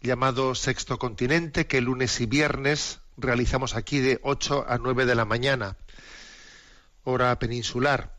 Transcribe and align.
llamado 0.00 0.54
Sexto 0.54 0.98
Continente, 0.98 1.66
que 1.66 1.80
lunes 1.80 2.20
y 2.20 2.26
viernes 2.26 3.00
realizamos 3.16 3.76
aquí 3.76 4.00
de 4.00 4.18
8 4.22 4.64
a 4.66 4.78
9 4.78 5.04
de 5.04 5.14
la 5.14 5.24
mañana, 5.24 5.76
hora 7.04 7.38
peninsular, 7.38 8.16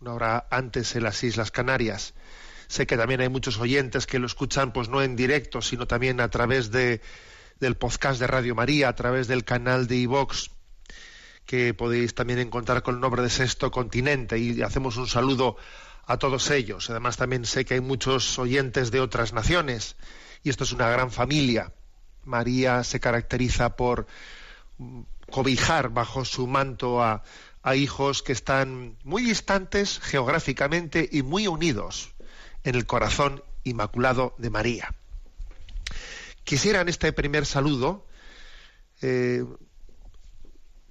una 0.00 0.14
hora 0.14 0.46
antes 0.50 0.94
en 0.94 1.02
las 1.02 1.22
Islas 1.24 1.50
Canarias. 1.50 2.14
Sé 2.68 2.86
que 2.86 2.96
también 2.96 3.20
hay 3.20 3.28
muchos 3.28 3.58
oyentes 3.58 4.06
que 4.06 4.18
lo 4.18 4.26
escuchan, 4.26 4.72
pues 4.72 4.88
no 4.88 5.02
en 5.02 5.16
directo, 5.16 5.62
sino 5.62 5.86
también 5.86 6.20
a 6.20 6.30
través 6.30 6.70
de, 6.70 7.00
del 7.58 7.76
podcast 7.76 8.20
de 8.20 8.26
Radio 8.26 8.54
María, 8.54 8.88
a 8.88 8.94
través 8.94 9.26
del 9.26 9.44
canal 9.44 9.86
de 9.86 9.96
iVox 9.96 10.50
que 11.44 11.74
podéis 11.74 12.14
también 12.14 12.40
encontrar 12.40 12.82
con 12.82 12.96
el 12.96 13.00
nombre 13.00 13.22
de 13.22 13.30
Sexto 13.30 13.70
Continente 13.70 14.36
y 14.36 14.60
hacemos 14.62 14.96
un 14.96 15.06
saludo 15.06 15.56
a 16.04 16.18
todos 16.18 16.50
ellos. 16.50 16.90
Además 16.90 17.16
también 17.16 17.44
sé 17.44 17.64
que 17.64 17.74
hay 17.74 17.80
muchos 17.80 18.36
oyentes 18.40 18.90
de 18.90 19.00
otras 19.00 19.32
naciones 19.32 19.96
y 20.46 20.48
esto 20.48 20.62
es 20.62 20.70
una 20.70 20.88
gran 20.88 21.10
familia. 21.10 21.72
María 22.22 22.84
se 22.84 23.00
caracteriza 23.00 23.74
por 23.74 24.06
cobijar 25.28 25.88
bajo 25.88 26.24
su 26.24 26.46
manto 26.46 27.02
a, 27.02 27.24
a 27.64 27.74
hijos 27.74 28.22
que 28.22 28.30
están 28.30 28.96
muy 29.02 29.24
distantes 29.24 29.98
geográficamente 29.98 31.08
y 31.10 31.22
muy 31.22 31.48
unidos 31.48 32.14
en 32.62 32.76
el 32.76 32.86
corazón 32.86 33.42
inmaculado 33.64 34.36
de 34.38 34.50
María. 34.50 34.94
Quisiera 36.44 36.80
en 36.80 36.90
este 36.90 37.12
primer 37.12 37.44
saludo 37.44 38.06
eh, 39.02 39.44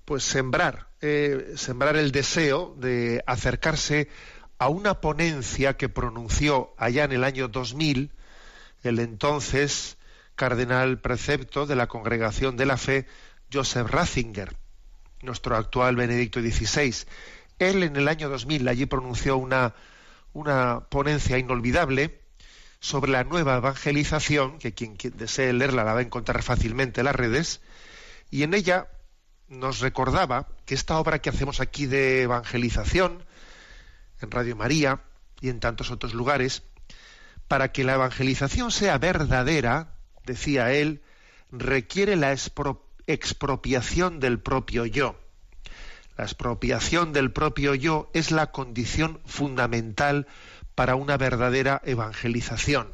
pues 0.04 0.26
sembrar, 0.26 0.90
eh, 1.00 1.54
sembrar 1.56 1.96
el 1.96 2.12
deseo 2.12 2.76
de 2.78 3.24
acercarse 3.26 4.10
a 4.58 4.68
una 4.68 5.00
ponencia 5.00 5.78
que 5.78 5.88
pronunció 5.88 6.74
allá 6.78 7.06
en 7.06 7.14
el 7.14 7.24
año 7.24 7.48
2000 7.48 8.12
el 8.86 9.00
entonces 9.00 9.98
cardenal 10.36 11.00
precepto 11.00 11.66
de 11.66 11.76
la 11.76 11.88
Congregación 11.88 12.58
de 12.58 12.66
la 12.66 12.78
Fe, 12.78 13.06
Joseph 13.52 13.90
Ratzinger, 13.90 14.56
nuestro 15.22 15.56
actual 15.56 15.96
Benedicto 15.96 16.42
XVI. 16.42 17.06
Él 17.60 17.84
en 17.84 17.96
el 17.96 18.08
año 18.08 18.30
2000 18.30 18.68
allí 18.68 18.86
pronunció 18.86 19.38
una, 19.38 19.74
una 20.34 20.82
ponencia 20.90 21.38
inolvidable 21.38 22.20
sobre 22.80 23.12
la 23.12 23.24
nueva 23.24 23.56
evangelización, 23.58 24.60
que 24.60 24.74
quien, 24.74 24.96
quien 24.96 25.18
desee 25.18 25.54
leerla 25.54 25.84
la 25.84 25.94
va 25.94 26.00
a 26.00 26.04
encontrar 26.04 26.44
fácilmente 26.44 27.02
en 27.02 27.06
las 27.06 27.16
redes, 27.16 27.62
y 28.30 28.44
en 28.44 28.54
ella 28.54 28.88
nos 29.48 29.80
recordaba 29.80 30.48
que 30.66 30.76
esta 30.76 31.00
obra 31.00 31.20
que 31.20 31.30
hacemos 31.30 31.62
aquí 31.62 31.86
de 31.86 32.24
evangelización 32.24 33.24
en 34.22 34.32
Radio 34.32 34.56
María 34.56 35.02
y 35.42 35.50
en 35.50 35.60
tantos 35.60 35.92
otros 35.92 36.14
lugares, 36.14 36.64
para 37.48 37.72
que 37.72 37.84
la 37.84 37.94
evangelización 37.94 38.72
sea 38.72 38.98
verdadera, 38.98 39.94
decía 40.26 40.72
él, 40.72 41.02
requiere 41.52 42.16
la 42.16 42.34
expro- 42.34 42.82
expropiación 43.08 44.20
del 44.20 44.40
propio 44.40 44.86
yo. 44.86 45.20
La 46.18 46.24
expropiación 46.24 47.14
del 47.14 47.32
propio 47.32 47.76
yo 47.76 48.10
es 48.14 48.32
la 48.32 48.52
condición 48.52 49.20
fundamental 49.26 50.28
para 50.74 50.96
una 50.96 51.18
verdadera 51.18 51.82
evangelización. 51.86 52.90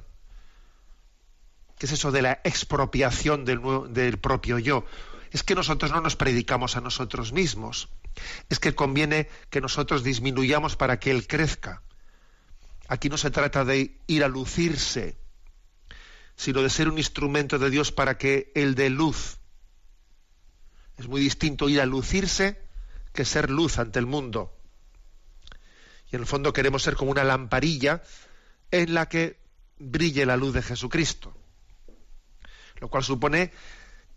¿Qué 1.77 1.85
es 1.85 1.93
eso 1.93 2.11
de 2.11 2.21
la 2.21 2.41
expropiación 2.43 3.45
del, 3.45 3.61
del 3.89 4.19
propio 4.19 4.59
yo? 4.59 4.85
Es 5.31 5.43
que 5.43 5.55
nosotros 5.55 5.91
no 5.91 6.01
nos 6.01 6.15
predicamos 6.15 6.75
a 6.75 6.81
nosotros 6.81 7.31
mismos. 7.31 7.89
Es 8.49 8.59
que 8.59 8.75
conviene 8.75 9.29
que 9.49 9.61
nosotros 9.61 10.03
disminuyamos 10.03 10.75
para 10.75 10.99
que 10.99 11.09
Él 11.11 11.25
crezca. 11.25 11.81
Aquí 12.91 13.07
no 13.07 13.17
se 13.17 13.31
trata 13.31 13.63
de 13.63 14.01
ir 14.07 14.21
a 14.21 14.27
lucirse, 14.27 15.15
sino 16.35 16.61
de 16.61 16.69
ser 16.69 16.89
un 16.89 16.97
instrumento 16.97 17.57
de 17.57 17.69
Dios 17.69 17.93
para 17.93 18.17
que 18.17 18.51
Él 18.53 18.75
dé 18.75 18.89
luz. 18.89 19.37
Es 20.97 21.07
muy 21.07 21.21
distinto 21.21 21.69
ir 21.69 21.79
a 21.79 21.85
lucirse 21.85 22.61
que 23.13 23.23
ser 23.23 23.49
luz 23.49 23.79
ante 23.79 23.97
el 23.97 24.07
mundo. 24.07 24.53
Y 26.11 26.17
en 26.17 26.23
el 26.23 26.27
fondo 26.27 26.51
queremos 26.51 26.83
ser 26.83 26.97
como 26.97 27.11
una 27.11 27.23
lamparilla 27.23 28.03
en 28.71 28.93
la 28.93 29.07
que 29.07 29.39
brille 29.79 30.25
la 30.25 30.35
luz 30.35 30.53
de 30.53 30.61
Jesucristo. 30.61 31.33
Lo 32.81 32.89
cual 32.89 33.05
supone 33.05 33.53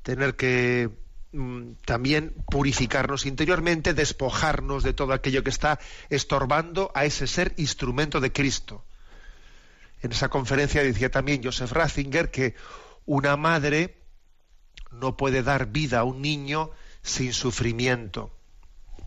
tener 0.02 0.34
que 0.34 0.90
también 1.84 2.34
purificarnos 2.50 3.26
interiormente, 3.26 3.94
despojarnos 3.94 4.82
de 4.82 4.92
todo 4.92 5.12
aquello 5.12 5.42
que 5.42 5.50
está 5.50 5.78
estorbando 6.10 6.90
a 6.94 7.04
ese 7.04 7.26
ser 7.26 7.54
instrumento 7.56 8.20
de 8.20 8.32
Cristo. 8.32 8.84
En 10.02 10.12
esa 10.12 10.28
conferencia 10.28 10.82
decía 10.82 11.10
también 11.10 11.42
Joseph 11.42 11.72
Ratzinger 11.72 12.30
que 12.30 12.54
una 13.06 13.36
madre 13.36 14.02
no 14.92 15.16
puede 15.16 15.42
dar 15.42 15.66
vida 15.66 16.00
a 16.00 16.04
un 16.04 16.22
niño 16.22 16.70
sin 17.02 17.32
sufrimiento. 17.32 18.30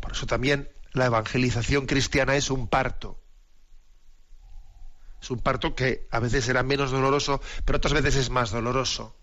Por 0.02 0.12
eso 0.12 0.26
también 0.26 0.70
la 0.94 1.06
evangelización 1.06 1.86
cristiana 1.86 2.36
es 2.36 2.50
un 2.50 2.68
parto. 2.68 3.20
Es 5.22 5.32
un 5.32 5.40
parto 5.40 5.76
que 5.76 6.08
a 6.12 6.20
veces 6.20 6.46
será 6.46 6.64
menos 6.64 6.92
doloroso, 6.92 7.42
pero 7.66 7.78
otras 7.78 7.94
veces 7.94 8.16
es 8.16 8.30
más 8.30 8.52
doloroso. 8.52 9.16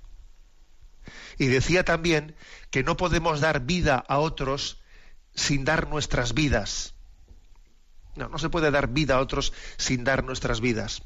Y 1.38 1.47
decía 1.47 1.84
también 1.84 2.34
que 2.70 2.82
no 2.82 2.97
podemos 2.97 3.41
dar 3.41 3.60
vida 3.60 4.04
a 4.06 4.19
otros 4.19 4.82
sin 5.34 5.65
dar 5.65 5.88
nuestras 5.88 6.34
vidas. 6.34 6.94
No, 8.16 8.28
no 8.28 8.38
se 8.38 8.48
puede 8.48 8.70
dar 8.70 8.88
vida 8.88 9.16
a 9.16 9.20
otros 9.20 9.53
sin 9.76 10.04
dar 10.04 10.25
nuestras 10.25 10.60
vidas. 10.60 11.03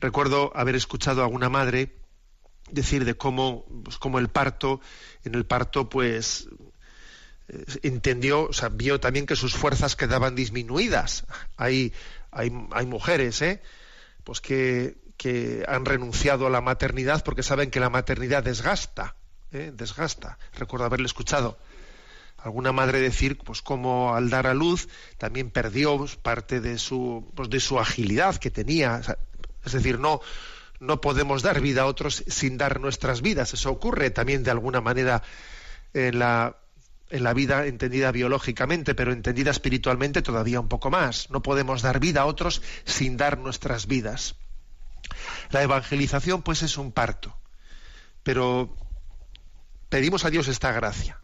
Recuerdo 0.00 0.52
haber 0.54 0.74
escuchado 0.74 1.22
a 1.22 1.28
una 1.28 1.48
madre 1.48 1.96
decir 2.70 3.04
de 3.04 3.14
cómo, 3.14 3.64
pues, 3.84 3.98
cómo 3.98 4.18
el 4.18 4.28
parto, 4.28 4.80
en 5.24 5.34
el 5.34 5.46
parto, 5.46 5.88
pues 5.88 6.48
eh, 7.48 7.64
entendió, 7.82 8.44
o 8.44 8.52
sea, 8.52 8.68
vio 8.68 9.00
también 9.00 9.26
que 9.26 9.36
sus 9.36 9.54
fuerzas 9.54 9.96
quedaban 9.96 10.34
disminuidas. 10.34 11.24
Hay, 11.56 11.92
hay, 12.30 12.52
hay 12.72 12.86
mujeres, 12.86 13.42
¿eh? 13.42 13.62
Pues 14.24 14.40
que, 14.40 14.96
que 15.22 15.64
han 15.68 15.84
renunciado 15.84 16.48
a 16.48 16.50
la 16.50 16.60
maternidad 16.60 17.22
porque 17.22 17.44
saben 17.44 17.70
que 17.70 17.78
la 17.78 17.90
maternidad 17.90 18.42
desgasta, 18.42 19.14
¿eh? 19.52 19.70
desgasta. 19.72 20.36
Recuerdo 20.58 20.86
haberle 20.86 21.06
escuchado 21.06 21.56
alguna 22.38 22.72
madre 22.72 23.00
decir, 23.00 23.38
pues 23.38 23.62
como 23.62 24.16
al 24.16 24.30
dar 24.30 24.48
a 24.48 24.54
luz 24.54 24.88
también 25.18 25.50
perdió 25.50 25.96
pues, 25.96 26.16
parte 26.16 26.60
de 26.60 26.76
su, 26.76 27.30
pues, 27.36 27.48
de 27.50 27.60
su 27.60 27.78
agilidad 27.78 28.34
que 28.34 28.50
tenía. 28.50 29.00
Es 29.64 29.72
decir, 29.72 30.00
no, 30.00 30.20
no 30.80 31.00
podemos 31.00 31.42
dar 31.42 31.60
vida 31.60 31.82
a 31.82 31.86
otros 31.86 32.24
sin 32.26 32.58
dar 32.58 32.80
nuestras 32.80 33.22
vidas. 33.22 33.54
Eso 33.54 33.70
ocurre 33.70 34.10
también 34.10 34.42
de 34.42 34.50
alguna 34.50 34.80
manera 34.80 35.22
en 35.94 36.18
la, 36.18 36.56
en 37.10 37.22
la 37.22 37.32
vida 37.32 37.66
entendida 37.66 38.10
biológicamente, 38.10 38.96
pero 38.96 39.12
entendida 39.12 39.52
espiritualmente 39.52 40.20
todavía 40.20 40.58
un 40.58 40.68
poco 40.68 40.90
más. 40.90 41.30
No 41.30 41.42
podemos 41.42 41.80
dar 41.80 42.00
vida 42.00 42.22
a 42.22 42.26
otros 42.26 42.60
sin 42.84 43.16
dar 43.16 43.38
nuestras 43.38 43.86
vidas. 43.86 44.34
La 45.50 45.62
evangelización, 45.62 46.42
pues, 46.42 46.62
es 46.62 46.76
un 46.78 46.92
parto. 46.92 47.36
Pero 48.22 48.76
pedimos 49.88 50.24
a 50.24 50.30
Dios 50.30 50.48
esta 50.48 50.72
gracia. 50.72 51.20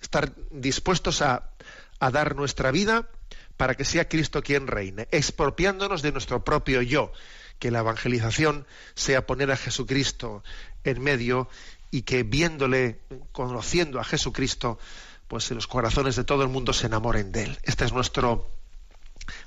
Estar 0.00 0.32
dispuestos 0.50 1.22
a, 1.22 1.50
a 1.98 2.10
dar 2.10 2.36
nuestra 2.36 2.70
vida 2.70 3.08
para 3.56 3.74
que 3.74 3.84
sea 3.84 4.08
Cristo 4.08 4.42
quien 4.42 4.68
reine, 4.68 5.08
expropiándonos 5.10 6.00
de 6.00 6.12
nuestro 6.12 6.44
propio 6.44 6.80
yo, 6.80 7.12
que 7.58 7.72
la 7.72 7.80
evangelización 7.80 8.66
sea 8.94 9.26
poner 9.26 9.50
a 9.50 9.56
Jesucristo 9.56 10.44
en 10.84 11.02
medio 11.02 11.48
y 11.90 12.02
que 12.02 12.22
viéndole, 12.22 13.00
conociendo 13.32 13.98
a 13.98 14.04
Jesucristo, 14.04 14.78
pues 15.26 15.50
en 15.50 15.56
los 15.56 15.66
corazones 15.66 16.16
de 16.16 16.24
todo 16.24 16.42
el 16.42 16.48
mundo 16.48 16.72
se 16.72 16.86
enamoren 16.86 17.32
de 17.32 17.44
él. 17.44 17.58
Este 17.64 17.84
es 17.84 17.92
nuestro, 17.92 18.48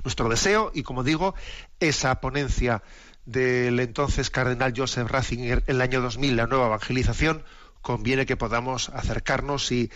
nuestro 0.04 0.30
deseo 0.30 0.72
y, 0.74 0.84
como 0.84 1.04
digo, 1.04 1.34
esa 1.80 2.20
ponencia 2.20 2.84
del 3.32 3.80
entonces 3.80 4.30
cardenal 4.30 4.74
Joseph 4.76 5.10
Ratzinger 5.10 5.64
en 5.68 5.76
el 5.76 5.82
año 5.82 6.02
2000, 6.02 6.36
la 6.36 6.48
nueva 6.48 6.68
evangelización, 6.68 7.44
conviene 7.82 8.26
que 8.26 8.38
podamos 8.38 8.90
acercarnos 8.90 9.72
y, 9.72 9.92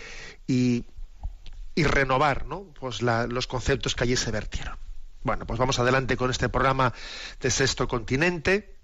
y, 0.48 0.86
renovar 1.76 2.46
¿no? 2.46 2.66
pues 2.80 3.02
los 3.02 3.48
conceptos 3.48 3.96
que 3.96 4.06
allí 4.06 4.16
se 4.16 4.32
vertieron. 4.32 4.78
Bueno, 5.24 5.46
pues 5.46 5.60
vamos 5.60 5.80
adelante 5.80 6.18
con 6.18 6.32
este 6.32 6.50
programa 6.50 6.94
de 7.42 7.52
Sexto 7.52 7.88
Continente, 7.88 8.76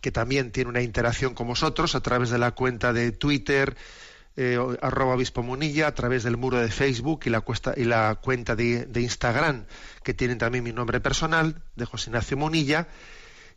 que 0.00 0.10
también 0.10 0.52
tiene 0.52 0.70
una 0.70 0.82
interacción 0.82 1.34
con 1.34 1.46
vosotros 1.46 1.94
a 1.94 2.00
través 2.00 2.30
de 2.30 2.38
la 2.38 2.52
cuenta 2.52 2.92
de 2.92 3.12
Twitter, 3.12 3.76
eh, 4.36 4.58
arroba 4.82 5.14
obispo 5.14 5.42
Munilla, 5.42 5.86
a 5.86 5.94
través 5.94 6.24
del 6.24 6.36
muro 6.36 6.58
de 6.58 6.68
Facebook 6.68 7.20
y 7.26 7.30
la, 7.30 7.44
y 7.76 7.84
la 7.84 8.16
cuenta 8.16 8.56
de, 8.56 8.86
de, 8.86 9.00
Instagram, 9.02 9.66
que 10.02 10.12
tienen 10.12 10.38
también 10.38 10.64
mi 10.64 10.72
nombre 10.72 11.00
personal, 11.00 11.62
de 11.76 11.84
José 11.84 12.10
Ignacio 12.10 12.36
Munilla, 12.36 12.88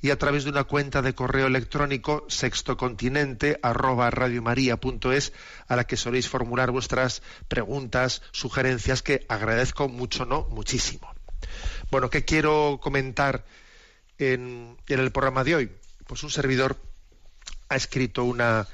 y 0.01 0.11
a 0.11 0.17
través 0.17 0.44
de 0.44 0.51
una 0.51 0.63
cuenta 0.63 1.01
de 1.01 1.15
correo 1.15 1.47
electrónico 1.47 2.25
sextocontinente 2.29 3.59
arroba 3.63 4.09
radiomaria.es 4.09 5.33
a 5.67 5.75
la 5.75 5.85
que 5.85 5.97
soléis 5.97 6.29
formular 6.29 6.71
vuestras 6.71 7.21
preguntas, 7.47 8.21
sugerencias 8.31 9.01
que 9.01 9.25
agradezco 9.27 9.89
mucho, 9.89 10.25
no 10.25 10.44
muchísimo. 10.49 11.11
Bueno, 11.89 12.09
¿qué 12.09 12.25
quiero 12.25 12.79
comentar 12.81 13.45
en, 14.17 14.77
el 14.88 15.11
programa 15.11 15.44
de 15.44 15.55
hoy? 15.55 15.71
Pues 16.05 16.23
un 16.23 16.29
servidor 16.29 16.77
ha 17.69 17.75
escrito 17.75 18.23
una, 18.23 18.67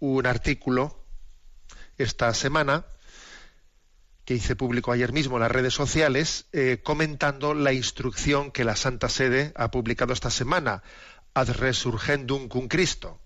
un 0.00 0.26
artículo 0.26 0.98
esta 1.98 2.32
semana 2.34 2.84
que 4.24 4.34
hice 4.34 4.56
público 4.56 4.92
ayer 4.92 5.12
mismo 5.12 5.36
en 5.36 5.42
las 5.42 5.52
redes 5.52 5.74
sociales, 5.74 6.46
eh, 6.52 6.80
comentando 6.82 7.54
la 7.54 7.72
instrucción 7.72 8.50
que 8.50 8.64
la 8.64 8.76
Santa 8.76 9.08
Sede 9.08 9.52
ha 9.54 9.70
publicado 9.70 10.12
esta 10.12 10.30
semana, 10.30 10.82
Ad 11.34 11.50
Resurgendum 11.50 12.48
cum 12.48 12.68
Cristo. 12.68 13.20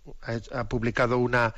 Ha, 0.52 0.68
publicado 0.68 1.18
una, 1.18 1.54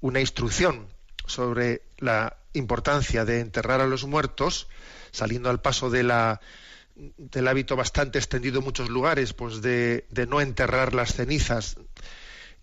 una 0.00 0.20
instrucción 0.20 0.88
sobre 1.26 1.82
la 1.98 2.38
importancia 2.54 3.24
de 3.24 3.40
enterrar 3.40 3.80
a 3.80 3.86
los 3.86 4.04
muertos, 4.04 4.68
saliendo 5.12 5.50
al 5.50 5.60
paso 5.60 5.90
del 5.90 6.10
hábito 6.10 7.76
bastante 7.76 8.18
extendido 8.18 8.58
en 8.58 8.64
muchos 8.64 8.88
lugares, 8.88 9.32
pues 9.32 9.62
de 9.62 10.04
no 10.28 10.40
enterrar 10.40 10.94
las 10.94 11.14
cenizas 11.14 11.76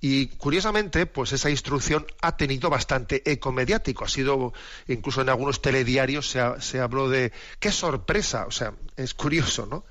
y 0.02 0.28
curiosamente, 0.28 1.06
pues 1.06 1.34
esa 1.34 1.50
instrucción 1.50 2.06
ha 2.22 2.38
tenido 2.38 2.70
bastante 2.70 3.22
eco 3.30 3.52
mediático. 3.52 4.06
Ha 4.06 4.10
sido, 4.10 4.54
incluso 4.88 5.22
en 5.22 5.30
algunos 5.30 5.62
telediarios 5.62 6.30
se, 6.60 6.80
habló 6.80 7.10
de 7.10 7.34
qué 7.60 7.72
sorpresa. 7.72 8.46
O 8.46 8.52
sea, 8.52 8.74
es 8.96 9.14
curioso, 9.14 9.66
¿no? 9.66 9.86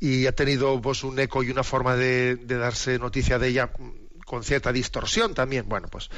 Y 0.00 0.26
ha 0.26 0.32
tenido 0.32 0.80
pues 0.80 1.04
un 1.04 1.18
eco 1.20 1.44
y 1.44 1.50
una 1.50 1.62
forma 1.62 1.94
de, 1.94 2.34
darse 2.36 2.98
noticia 2.98 3.38
de 3.38 3.48
ella 3.48 3.70
con 4.26 4.42
cierta 4.42 4.72
distorsión 4.72 5.34
también. 5.34 5.68
Bueno, 5.68 5.86
pues 5.86 6.10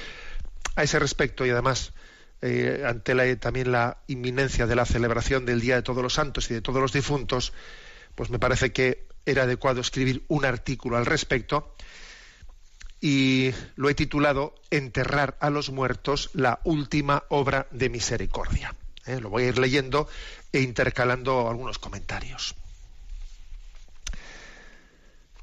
a 0.75 0.83
ese 0.83 0.99
respecto 0.99 1.45
y 1.45 1.51
además 1.51 1.93
eh, 2.41 2.85
ante 2.87 3.15
la, 3.15 3.37
también 3.37 3.71
la 3.71 3.99
inminencia 4.07 4.67
de 4.67 4.77
la 4.77 4.87
celebración 4.87 5.45
del 5.45 5.61
Día 5.61 5.77
de 5.77 5.83
Todos 5.83 6.03
los 6.03 6.15
Santos 6.15 6.51
y 6.51 6.55
de 6.55 6.63
todos 6.63 6.81
los 6.81 6.93
difuntos, 6.93 7.53
pues 8.15 8.31
me 8.31 8.39
parece 8.39 8.73
que 8.73 9.07
era 9.27 9.45
adecuado 9.45 9.81
escribir 9.81 10.25
un 10.29 10.45
artículo 10.45 10.97
al 10.97 11.07
respecto 11.07 11.75
y 13.05 13.53
lo 13.77 13.91
he 13.91 13.95
titulado 13.95 14.55
Enterrar 14.71 15.37
a 15.39 15.51
los 15.51 15.69
muertos, 15.69 16.31
la 16.33 16.61
última 16.65 17.25
obra 17.29 17.67
de 17.71 17.91
misericordia. 17.91 18.75
¿eh? 19.05 19.21
Lo 19.21 19.29
voy 19.29 19.43
a 19.43 19.49
ir 19.49 19.59
leyendo 19.59 20.09
e 20.55 20.63
intercalando 20.63 21.51
algunos 21.51 21.79
comentarios. 21.79 22.55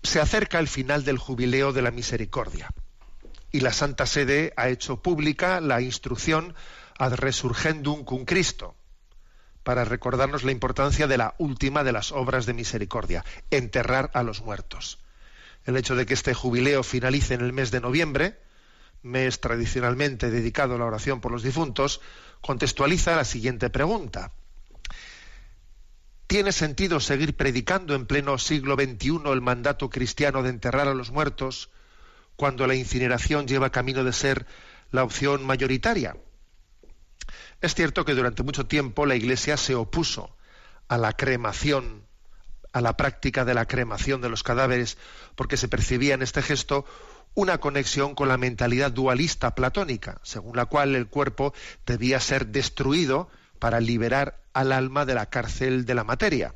Se 0.01 0.19
acerca 0.19 0.57
el 0.57 0.67
final 0.67 1.05
del 1.05 1.19
jubileo 1.19 1.71
de 1.71 1.83
la 1.83 1.91
misericordia 1.91 2.71
y 3.51 3.59
la 3.59 3.73
Santa 3.73 4.07
Sede 4.07 4.53
ha 4.57 4.69
hecho 4.69 5.03
pública 5.03 5.61
la 5.61 5.81
instrucción 5.81 6.55
ad 6.97 7.13
resurgendum 7.13 8.05
cum 8.05 8.25
Cristo 8.25 8.73
para 9.61 9.85
recordarnos 9.85 10.43
la 10.43 10.51
importancia 10.51 11.05
de 11.05 11.19
la 11.19 11.35
última 11.37 11.83
de 11.83 11.91
las 11.91 12.11
obras 12.11 12.47
de 12.47 12.53
misericordia, 12.53 13.23
enterrar 13.51 14.09
a 14.15 14.23
los 14.23 14.41
muertos 14.41 14.97
el 15.65 15.77
hecho 15.77 15.95
de 15.95 16.05
que 16.05 16.13
este 16.13 16.33
jubileo 16.33 16.83
finalice 16.83 17.33
en 17.33 17.41
el 17.41 17.53
mes 17.53 17.71
de 17.71 17.81
noviembre, 17.81 18.39
mes 19.03 19.39
tradicionalmente 19.39 20.29
dedicado 20.29 20.75
a 20.75 20.77
la 20.77 20.85
oración 20.85 21.21
por 21.21 21.31
los 21.31 21.43
difuntos, 21.43 22.01
contextualiza 22.41 23.15
la 23.15 23.25
siguiente 23.25 23.69
pregunta. 23.69 24.31
¿Tiene 26.27 26.51
sentido 26.51 26.99
seguir 26.99 27.35
predicando 27.35 27.93
en 27.93 28.05
pleno 28.05 28.37
siglo 28.37 28.75
XXI 28.75 29.21
el 29.31 29.41
mandato 29.41 29.89
cristiano 29.89 30.43
de 30.43 30.49
enterrar 30.49 30.87
a 30.87 30.93
los 30.93 31.11
muertos 31.11 31.69
cuando 32.37 32.67
la 32.67 32.75
incineración 32.75 33.47
lleva 33.47 33.71
camino 33.71 34.03
de 34.03 34.13
ser 34.13 34.45
la 34.91 35.03
opción 35.03 35.45
mayoritaria? 35.45 36.15
Es 37.59 37.75
cierto 37.75 38.05
que 38.05 38.13
durante 38.13 38.43
mucho 38.43 38.65
tiempo 38.65 39.05
la 39.05 39.15
Iglesia 39.15 39.57
se 39.57 39.75
opuso 39.75 40.35
a 40.87 40.97
la 40.97 41.13
cremación 41.13 42.07
a 42.73 42.81
la 42.81 42.97
práctica 42.97 43.45
de 43.45 43.53
la 43.53 43.65
cremación 43.65 44.21
de 44.21 44.29
los 44.29 44.43
cadáveres, 44.43 44.97
porque 45.35 45.57
se 45.57 45.67
percibía 45.67 46.13
en 46.13 46.21
este 46.21 46.41
gesto 46.41 46.85
una 47.33 47.59
conexión 47.59 48.15
con 48.15 48.27
la 48.27 48.37
mentalidad 48.37 48.91
dualista 48.91 49.55
platónica, 49.55 50.19
según 50.23 50.55
la 50.55 50.65
cual 50.65 50.95
el 50.95 51.07
cuerpo 51.07 51.53
debía 51.85 52.19
ser 52.19 52.47
destruido 52.47 53.29
para 53.59 53.79
liberar 53.79 54.41
al 54.53 54.71
alma 54.71 55.05
de 55.05 55.15
la 55.15 55.27
cárcel 55.27 55.85
de 55.85 55.95
la 55.95 56.03
materia. 56.03 56.55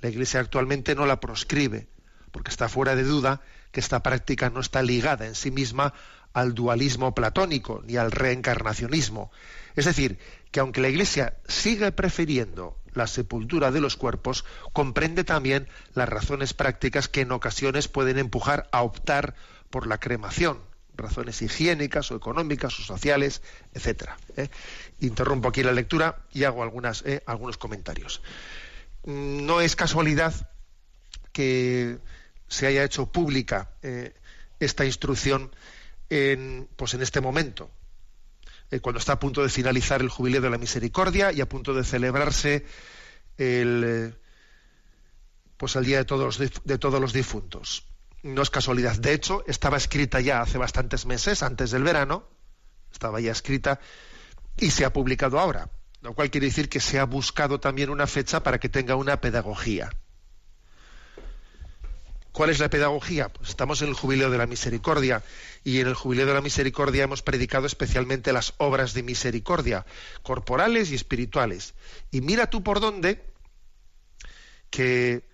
La 0.00 0.08
Iglesia 0.08 0.40
actualmente 0.40 0.94
no 0.94 1.06
la 1.06 1.20
proscribe, 1.20 1.88
porque 2.30 2.50
está 2.50 2.68
fuera 2.68 2.94
de 2.94 3.02
duda 3.02 3.40
que 3.72 3.80
esta 3.80 4.02
práctica 4.02 4.50
no 4.50 4.60
está 4.60 4.82
ligada 4.82 5.26
en 5.26 5.34
sí 5.34 5.50
misma 5.50 5.94
al 6.32 6.54
dualismo 6.54 7.14
platónico 7.14 7.82
ni 7.86 7.96
al 7.96 8.12
reencarnacionismo. 8.12 9.30
Es 9.74 9.86
decir, 9.86 10.18
que 10.50 10.60
aunque 10.60 10.80
la 10.80 10.88
Iglesia 10.88 11.38
sigue 11.48 11.92
prefiriendo 11.92 12.78
la 12.96 13.06
sepultura 13.06 13.70
de 13.70 13.80
los 13.80 13.96
cuerpos, 13.96 14.44
comprende 14.72 15.22
también 15.22 15.68
las 15.94 16.08
razones 16.08 16.54
prácticas 16.54 17.08
que 17.08 17.20
en 17.20 17.32
ocasiones 17.32 17.88
pueden 17.88 18.18
empujar 18.18 18.68
a 18.72 18.82
optar 18.82 19.34
por 19.70 19.86
la 19.86 19.98
cremación, 19.98 20.60
razones 20.96 21.42
higiénicas 21.42 22.10
o 22.10 22.16
económicas 22.16 22.78
o 22.80 22.82
sociales, 22.82 23.42
etcétera. 23.74 24.16
¿eh? 24.36 24.48
Interrumpo 25.00 25.48
aquí 25.48 25.62
la 25.62 25.72
lectura 25.72 26.24
y 26.32 26.44
hago 26.44 26.62
algunas, 26.62 27.02
¿eh? 27.06 27.22
algunos 27.26 27.58
comentarios. 27.58 28.22
No 29.04 29.60
es 29.60 29.76
casualidad 29.76 30.50
que 31.32 31.98
se 32.48 32.66
haya 32.66 32.84
hecho 32.84 33.06
pública 33.06 33.70
eh, 33.82 34.14
esta 34.58 34.84
instrucción 34.84 35.54
en, 36.08 36.68
pues 36.76 36.94
en 36.94 37.02
este 37.02 37.20
momento, 37.20 37.70
eh, 38.70 38.80
cuando 38.80 38.98
está 38.98 39.12
a 39.12 39.18
punto 39.18 39.42
de 39.42 39.48
finalizar 39.48 40.00
el 40.00 40.08
jubileo 40.08 40.40
de 40.40 40.50
la 40.50 40.58
misericordia 40.58 41.32
y 41.32 41.40
a 41.40 41.48
punto 41.48 41.74
de 41.74 41.84
celebrarse 41.84 42.66
el, 43.38 43.84
eh, 43.86 44.14
pues 45.56 45.76
el 45.76 45.84
día 45.84 45.98
de 45.98 46.04
todos, 46.04 46.38
de 46.38 46.78
todos 46.78 47.00
los 47.00 47.12
difuntos. 47.12 47.86
No 48.22 48.42
es 48.42 48.50
casualidad. 48.50 48.96
De 48.96 49.12
hecho, 49.12 49.44
estaba 49.46 49.76
escrita 49.76 50.20
ya 50.20 50.40
hace 50.40 50.58
bastantes 50.58 51.06
meses, 51.06 51.42
antes 51.42 51.70
del 51.70 51.84
verano, 51.84 52.28
estaba 52.92 53.20
ya 53.20 53.32
escrita 53.32 53.78
y 54.56 54.70
se 54.70 54.84
ha 54.84 54.92
publicado 54.92 55.38
ahora, 55.38 55.70
lo 56.00 56.14
cual 56.14 56.30
quiere 56.30 56.46
decir 56.46 56.68
que 56.68 56.80
se 56.80 56.98
ha 56.98 57.04
buscado 57.04 57.60
también 57.60 57.90
una 57.90 58.06
fecha 58.06 58.42
para 58.42 58.58
que 58.58 58.68
tenga 58.68 58.96
una 58.96 59.20
pedagogía. 59.20 59.90
¿Cuál 62.36 62.50
es 62.50 62.58
la 62.58 62.68
pedagogía? 62.68 63.30
Pues 63.30 63.48
estamos 63.48 63.80
en 63.80 63.88
el 63.88 63.94
jubileo 63.94 64.28
de 64.28 64.36
la 64.36 64.46
misericordia 64.46 65.22
y 65.64 65.80
en 65.80 65.86
el 65.86 65.94
jubileo 65.94 66.26
de 66.26 66.34
la 66.34 66.42
misericordia 66.42 67.04
hemos 67.04 67.22
predicado 67.22 67.64
especialmente 67.64 68.30
las 68.30 68.52
obras 68.58 68.92
de 68.92 69.02
misericordia, 69.02 69.86
corporales 70.22 70.90
y 70.90 70.96
espirituales. 70.96 71.72
Y 72.10 72.20
mira 72.20 72.50
tú 72.50 72.62
por 72.62 72.80
dónde 72.80 73.24
que 74.68 75.24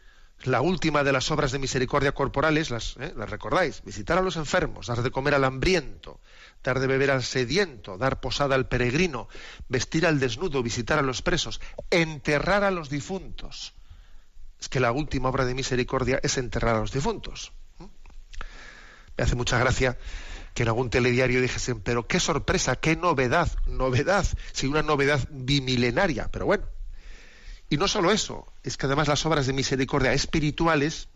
la 0.44 0.60
última 0.60 1.02
de 1.02 1.10
las 1.10 1.28
obras 1.32 1.50
de 1.50 1.58
misericordia 1.58 2.12
corporales, 2.12 2.70
las, 2.70 2.96
¿eh? 3.00 3.12
las 3.16 3.28
recordáis, 3.28 3.82
visitar 3.82 4.16
a 4.16 4.22
los 4.22 4.36
enfermos, 4.36 4.86
dar 4.86 5.02
de 5.02 5.10
comer 5.10 5.34
al 5.34 5.42
hambriento, 5.42 6.20
dar 6.62 6.78
de 6.78 6.86
beber 6.86 7.10
al 7.10 7.24
sediento, 7.24 7.98
dar 7.98 8.20
posada 8.20 8.54
al 8.54 8.68
peregrino, 8.68 9.26
vestir 9.68 10.06
al 10.06 10.20
desnudo, 10.20 10.62
visitar 10.62 11.00
a 11.00 11.02
los 11.02 11.20
presos, 11.20 11.60
enterrar 11.90 12.62
a 12.62 12.70
los 12.70 12.90
difuntos 12.90 13.74
es 14.62 14.68
que 14.68 14.78
la 14.78 14.92
última 14.92 15.28
obra 15.28 15.44
de 15.44 15.54
misericordia 15.54 16.20
es 16.22 16.38
enterrar 16.38 16.76
a 16.76 16.78
los 16.78 16.92
difuntos. 16.92 17.52
Me 19.16 19.24
hace 19.24 19.34
mucha 19.34 19.58
gracia 19.58 19.98
que 20.54 20.62
en 20.62 20.68
algún 20.68 20.88
telediario 20.88 21.40
dijesen, 21.40 21.80
pero 21.80 22.06
qué 22.06 22.20
sorpresa, 22.20 22.76
qué 22.76 22.94
novedad, 22.94 23.50
novedad, 23.66 24.24
sí, 24.52 24.68
una 24.68 24.82
novedad 24.82 25.26
bimilenaria, 25.32 26.28
pero 26.30 26.46
bueno. 26.46 26.68
Y 27.70 27.76
no 27.76 27.88
solo 27.88 28.12
eso, 28.12 28.46
es 28.62 28.76
que 28.76 28.86
además 28.86 29.08
las 29.08 29.26
obras 29.26 29.48
de 29.48 29.52
misericordia 29.52 30.12
espirituales 30.12 31.08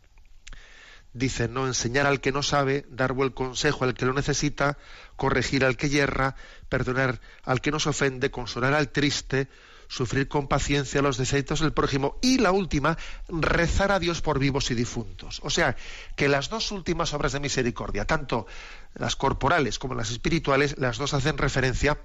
dice, 1.13 1.47
no 1.47 1.69
enseñar 1.69 2.07
al 2.07 2.21
que 2.21 2.33
no 2.33 2.43
sabe, 2.43 2.85
dar 2.89 3.13
buen 3.13 3.31
consejo 3.31 3.85
al 3.85 3.95
que 3.95 4.07
lo 4.07 4.13
necesita, 4.13 4.77
corregir 5.15 5.65
al 5.65 5.77
que 5.77 5.89
yerra, 5.89 6.35
perdonar 6.69 7.21
al 7.45 7.61
que 7.61 7.71
nos 7.71 7.87
ofende, 7.87 8.33
consolar 8.33 8.75
al 8.75 8.91
triste, 8.91 9.49
sufrir 9.89 10.29
con 10.29 10.49
paciencia 10.49 11.03
los 11.03 11.17
defectos 11.17 11.61
del 11.61 11.73
prójimo 11.73 12.19
y 12.23 12.39
la 12.39 12.53
última, 12.53 12.97
rezar 13.29 13.93
a 13.93 13.99
Dios 13.99 14.21
por 14.21 14.39
vivos 14.39 14.71
y 14.71 14.75
difuntos. 14.75 15.41
O 15.43 15.51
sea, 15.51 15.77
que 16.17 16.29
las 16.29 16.49
dos 16.49 16.73
últimas 16.73 17.13
obras 17.15 17.33
de 17.33 17.41
misericordia, 17.41 18.05
tanto 18.05 18.47
las 18.95 19.17
corporales 19.17 19.79
como 19.79 19.95
las 19.95 20.11
espirituales, 20.11 20.79
las 20.79 20.99
dos 20.99 21.15
hacen 21.15 21.39
referencia 21.39 21.99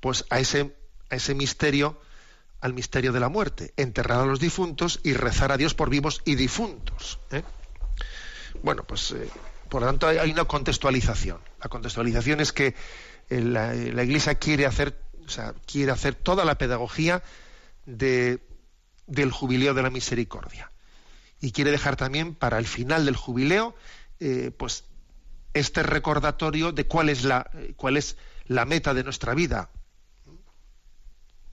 pues 0.00 0.26
a 0.30 0.38
ese, 0.38 0.76
a 1.10 1.16
ese 1.16 1.34
misterio, 1.34 1.98
al 2.60 2.74
misterio 2.74 3.12
de 3.12 3.20
la 3.20 3.28
muerte, 3.28 3.72
enterrar 3.76 4.20
a 4.20 4.26
los 4.26 4.40
difuntos 4.40 5.00
y 5.02 5.14
rezar 5.14 5.52
a 5.52 5.56
Dios 5.56 5.74
por 5.74 5.90
vivos 5.90 6.20
y 6.24 6.34
difuntos. 6.34 7.20
¿eh? 7.30 7.42
Bueno, 8.62 8.84
pues 8.84 9.12
eh, 9.12 9.28
por 9.68 9.82
lo 9.82 9.88
tanto 9.88 10.06
hay 10.06 10.30
una 10.30 10.44
contextualización. 10.44 11.38
La 11.62 11.68
contextualización 11.68 12.40
es 12.40 12.52
que 12.52 12.74
eh, 13.30 13.40
la 13.40 14.04
Iglesia 14.04 14.34
quiere 14.34 14.66
hacer 14.66 15.03
o 15.26 15.30
sea, 15.30 15.54
quiere 15.66 15.92
hacer 15.92 16.14
toda 16.14 16.44
la 16.44 16.58
pedagogía 16.58 17.22
de, 17.86 18.40
del 19.06 19.30
jubileo 19.30 19.74
de 19.74 19.82
la 19.82 19.90
misericordia. 19.90 20.70
Y 21.40 21.52
quiere 21.52 21.70
dejar 21.70 21.96
también 21.96 22.34
para 22.34 22.58
el 22.58 22.66
final 22.66 23.04
del 23.04 23.16
jubileo, 23.16 23.74
eh, 24.20 24.50
pues, 24.56 24.84
este 25.52 25.82
recordatorio 25.82 26.72
de 26.72 26.86
cuál 26.86 27.08
es 27.08 27.24
la, 27.24 27.50
cuál 27.76 27.96
es 27.96 28.16
la 28.46 28.64
meta 28.64 28.94
de 28.94 29.04
nuestra 29.04 29.34
vida, 29.34 29.70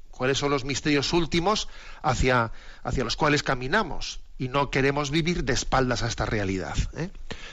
cuáles 0.10 0.38
son 0.38 0.51
los 0.51 0.66
misterios 0.66 1.13
últimos 1.13 1.68
hacia, 2.01 2.51
hacia 2.84 3.04
los 3.04 3.16
cuales 3.16 3.44
caminamos 3.44 4.22
y 4.38 4.50
no 4.50 4.72
queremos 4.72 5.12
vivir 5.12 5.44
de 5.44 5.54
espaldas 5.54 6.04
a 6.04 6.08
esta 6.08 6.25
realidad. 6.25 6.75
¿eh? 6.96 7.12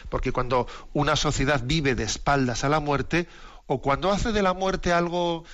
Porque 0.09 0.33
cuando 0.33 0.67
una 0.95 1.17
sociedad 1.17 1.63
vive 1.65 1.95
de 1.95 2.05
espaldas 2.05 2.65
a 2.65 2.69
la 2.69 2.81
muerte, 2.81 3.29
o 3.67 3.83
cuando 3.83 4.11
hace 4.11 4.33
de 4.33 4.43
la 4.43 4.55
muerte 4.55 4.93
algo 4.93 5.45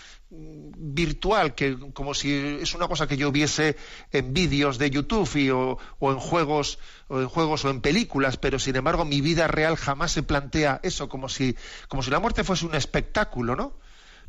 virtual, 0.77 1.55
que 1.55 1.77
como 1.93 2.15
si 2.15 2.33
es 2.61 2.75
una 2.75 2.89
cosa 2.89 3.07
que 3.07 3.17
yo 3.17 3.33
viese 3.33 3.77
en 4.13 4.35
vídeos 4.35 4.79
de 4.79 4.91
YouTube 4.91 5.79
o, 5.99 6.13
en 6.13 6.19
juegos 6.19 6.79
o 7.09 7.21
en 7.21 7.29
juegos 7.29 7.65
o 7.65 7.71
en 7.71 7.81
películas, 7.81 8.37
pero 8.37 8.59
sin 8.59 8.77
embargo 8.77 9.05
mi 9.05 9.21
vida 9.21 9.49
real 9.49 9.77
jamás 9.77 10.13
se 10.13 10.23
plantea 10.23 10.81
eso, 10.83 11.09
como 11.09 11.29
si, 11.29 11.57
como 11.89 12.03
si 12.03 12.11
la 12.11 12.21
muerte 12.21 12.45
fuese 12.45 12.67
un 12.67 12.75
espectáculo, 12.75 13.57
¿no? 13.57 13.73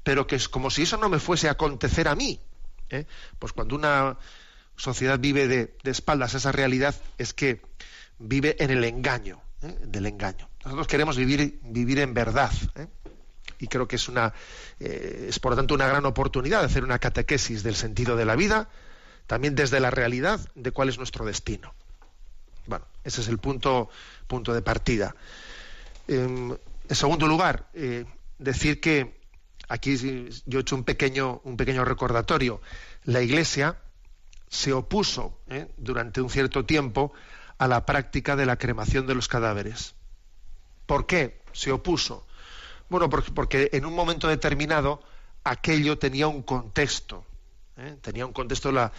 Pero 0.03 0.27
que 0.27 0.35
es 0.35 0.49
como 0.49 0.69
si 0.69 0.83
eso 0.83 0.97
no 0.97 1.09
me 1.09 1.19
fuese 1.19 1.47
a 1.47 1.51
acontecer 1.51 2.07
a 2.07 2.15
mí. 2.15 2.39
¿eh? 2.89 3.05
Pues 3.39 3.53
cuando 3.53 3.75
una 3.75 4.17
sociedad 4.75 5.19
vive 5.19 5.47
de, 5.47 5.75
espaldas 5.83 6.35
a 6.35 6.37
esa 6.37 6.51
realidad, 6.51 6.95
es 7.17 7.33
que 7.33 7.61
vive 8.19 8.55
en 8.59 8.71
el 8.71 8.83
engaño, 8.83 9.41
¿eh? 9.61 9.75
del 9.85 10.05
engaño. 10.05 10.49
Nosotros 10.63 10.87
queremos 10.87 11.17
vivir, 11.17 11.59
vivir 11.63 11.99
en 11.99 12.13
verdad. 12.13 12.51
¿eh? 12.75 12.87
Y 13.65 13.67
creo 13.67 13.87
que 13.87 13.95
es 13.95 14.07
una 14.07 14.33
eh, 14.79 15.25
es 15.29 15.39
por 15.39 15.51
lo 15.51 15.55
tanto 15.55 15.73
una 15.73 15.87
gran 15.87 16.05
oportunidad 16.05 16.59
de 16.59 16.67
hacer 16.67 16.83
una 16.83 16.99
catequesis 16.99 17.63
del 17.63 17.75
sentido 17.75 18.15
de 18.15 18.25
la 18.25 18.35
vida 18.35 18.69
también 19.25 19.55
desde 19.55 19.79
la 19.79 19.89
realidad 19.89 20.39
de 20.53 20.71
cuál 20.71 20.89
es 20.89 20.99
nuestro 20.99 21.25
destino. 21.25 21.73
Bueno 22.67 22.85
ese 23.03 23.21
es 23.21 23.27
el 23.27 23.39
punto 23.39 23.89
punto 24.27 24.53
de 24.53 24.61
partida. 24.61 25.15
Em, 26.07 26.55
en 26.89 26.95
segundo 26.95 27.25
lugar 27.27 27.67
eh, 27.73 28.05
decir 28.37 28.79
que 28.79 29.19
aquí 29.67 29.97
yo 30.45 30.59
he 30.59 30.61
hecho 30.61 30.75
un 30.75 30.83
pequeño 30.83 31.41
un 31.43 31.57
pequeño 31.57 31.83
recordatorio. 31.83 32.61
La 33.03 33.21
iglesia 33.21 33.77
se 34.47 34.73
opuso 34.73 35.39
eh, 35.47 35.67
durante 35.77 36.21
un 36.21 36.29
cierto 36.29 36.65
tiempo 36.65 37.13
a 37.57 37.67
la 37.67 37.85
práctica 37.85 38.35
de 38.35 38.45
la 38.45 38.57
cremación 38.57 39.07
de 39.07 39.15
los 39.15 39.27
cadáveres. 39.27 39.95
¿por 40.85 41.05
qué 41.05 41.41
se 41.51 41.71
opuso 41.71 42.24
bueno, 42.89 43.09
porque, 43.09 43.69
en 43.73 43.85
un 43.85 43.93
momento 43.93 44.27
determinado 44.27 45.01
aquello 45.43 45.97
tenía 45.97 46.27
un 46.27 46.43
contexto. 46.43 47.25
¿eh? 47.77 47.95
Tenía 48.01 48.25
un 48.25 48.33
contexto, 48.33 48.71
la, 48.71 48.91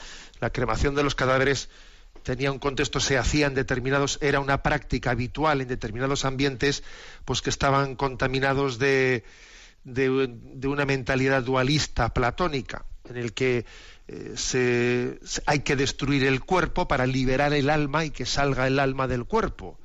cremación 0.53 0.95
de 0.95 1.03
los 1.03 1.15
cadáveres 1.15 1.69
tenía 2.23 2.51
un 2.51 2.59
contexto, 2.59 2.99
se 2.99 3.19
hacía 3.19 3.47
en 3.47 3.55
determinados, 3.55 4.19
era 4.21 4.41
una 4.41 4.63
práctica 4.63 5.13
habitual 5.13 5.61
en 5.61 5.69
determinados 5.69 6.25
ambientes, 6.25 6.83
pues 7.25 7.41
que 7.41 7.51
estaban 7.51 7.95
contaminados 7.95 8.79
de, 8.81 9.23
una 10.65 10.85
mentalidad 10.85 11.45
dualista 11.45 12.13
platónica, 12.13 12.85
en 13.09 13.17
el 13.17 13.33
que 13.33 13.65
eh, 14.09 14.33
se, 14.35 15.21
hay 15.47 15.61
que 15.61 15.77
destruir 15.77 16.25
el 16.25 16.41
cuerpo 16.41 16.89
para 16.89 17.07
liberar 17.07 17.53
el 17.53 17.71
alma 17.71 18.05
y 18.05 18.11
que 18.11 18.27
salga 18.27 18.67
el 18.67 18.81
alma 18.81 19.07
del 19.07 19.25
cuerpo. 19.25 19.79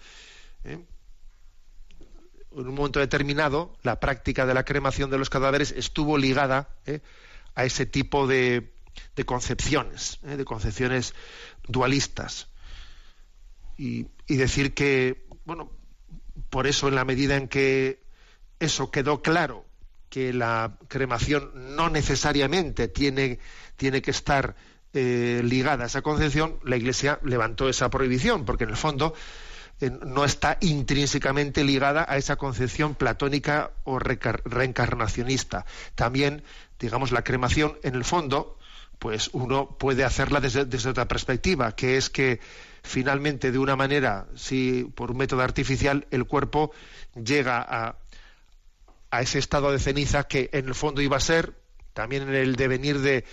En 2.55 2.67
un 2.67 2.75
momento 2.75 2.99
determinado, 2.99 3.77
la 3.83 3.99
práctica 3.99 4.45
de 4.45 4.53
la 4.53 4.65
cremación 4.65 5.09
de 5.09 5.17
los 5.17 5.29
cadáveres 5.29 5.71
estuvo 5.71 6.17
ligada 6.17 6.69
¿eh? 6.85 6.99
a 7.55 7.65
ese 7.65 7.85
tipo 7.85 8.27
de, 8.27 8.71
concepciones, 9.25 10.19
¿eh? 10.23 10.37
de 10.37 10.45
concepciones 10.45 11.13
dualistas. 11.67 12.47
Y, 13.77 14.07
decir 14.27 14.73
que, 14.73 15.25
bueno, 15.45 15.71
por 16.49 16.67
eso 16.67 16.87
en 16.87 16.95
la 16.95 17.03
medida 17.03 17.35
en 17.35 17.47
que 17.47 18.01
eso 18.59 18.91
quedó 18.91 19.21
claro, 19.21 19.65
que 20.09 20.33
la 20.33 20.77
cremación 20.87 21.75
no 21.75 21.89
necesariamente 21.89 22.87
tiene, 22.87 23.39
tiene 23.75 24.01
que 24.01 24.11
estar 24.11 24.55
eh, 24.93 25.41
ligada 25.43 25.85
a 25.85 25.87
esa 25.87 26.01
concepción, 26.01 26.59
la 26.63 26.77
Iglesia 26.77 27.19
levantó 27.23 27.69
esa 27.69 27.89
prohibición, 27.89 28.45
porque 28.45 28.65
en 28.65 28.71
el 28.71 28.77
fondo 28.77 29.13
no 29.89 30.25
está 30.25 30.57
intrínsecamente 30.61 31.63
ligada 31.63 32.05
a 32.07 32.17
esa 32.17 32.35
concepción 32.35 32.93
platónica 32.95 33.71
o 33.83 33.97
reencarnacionista. 33.99 35.65
También, 35.95 36.43
digamos, 36.79 37.11
la 37.11 37.23
cremación, 37.23 37.77
en 37.83 37.95
el 37.95 38.03
fondo, 38.03 38.57
pues 38.99 39.31
uno 39.33 39.77
puede 39.79 40.03
hacerla 40.03 40.39
desde, 40.39 40.89
otra 40.89 41.07
perspectiva, 41.07 41.75
que 41.75 41.97
es 41.97 42.09
que 42.09 42.39
finalmente, 42.83 43.51
de 43.51 43.57
una 43.57 43.75
manera, 43.75 44.27
si 44.35 44.83
por 44.95 45.11
un 45.11 45.17
método 45.17 45.41
artificial, 45.41 46.05
el 46.11 46.25
cuerpo 46.25 46.71
llega 47.15 47.65
a, 47.67 47.95
a 49.09 49.21
ese 49.21 49.39
estado 49.39 49.71
de 49.71 49.79
ceniza 49.79 50.25
que 50.25 50.49
en 50.53 50.67
el 50.67 50.75
fondo 50.75 51.01
iba 51.01 51.17
a 51.17 51.21
ser 51.21 51.60
también 51.93 52.23
en 52.23 52.35
el 52.35 52.55
devenir 52.55 52.99
de, 52.99 53.25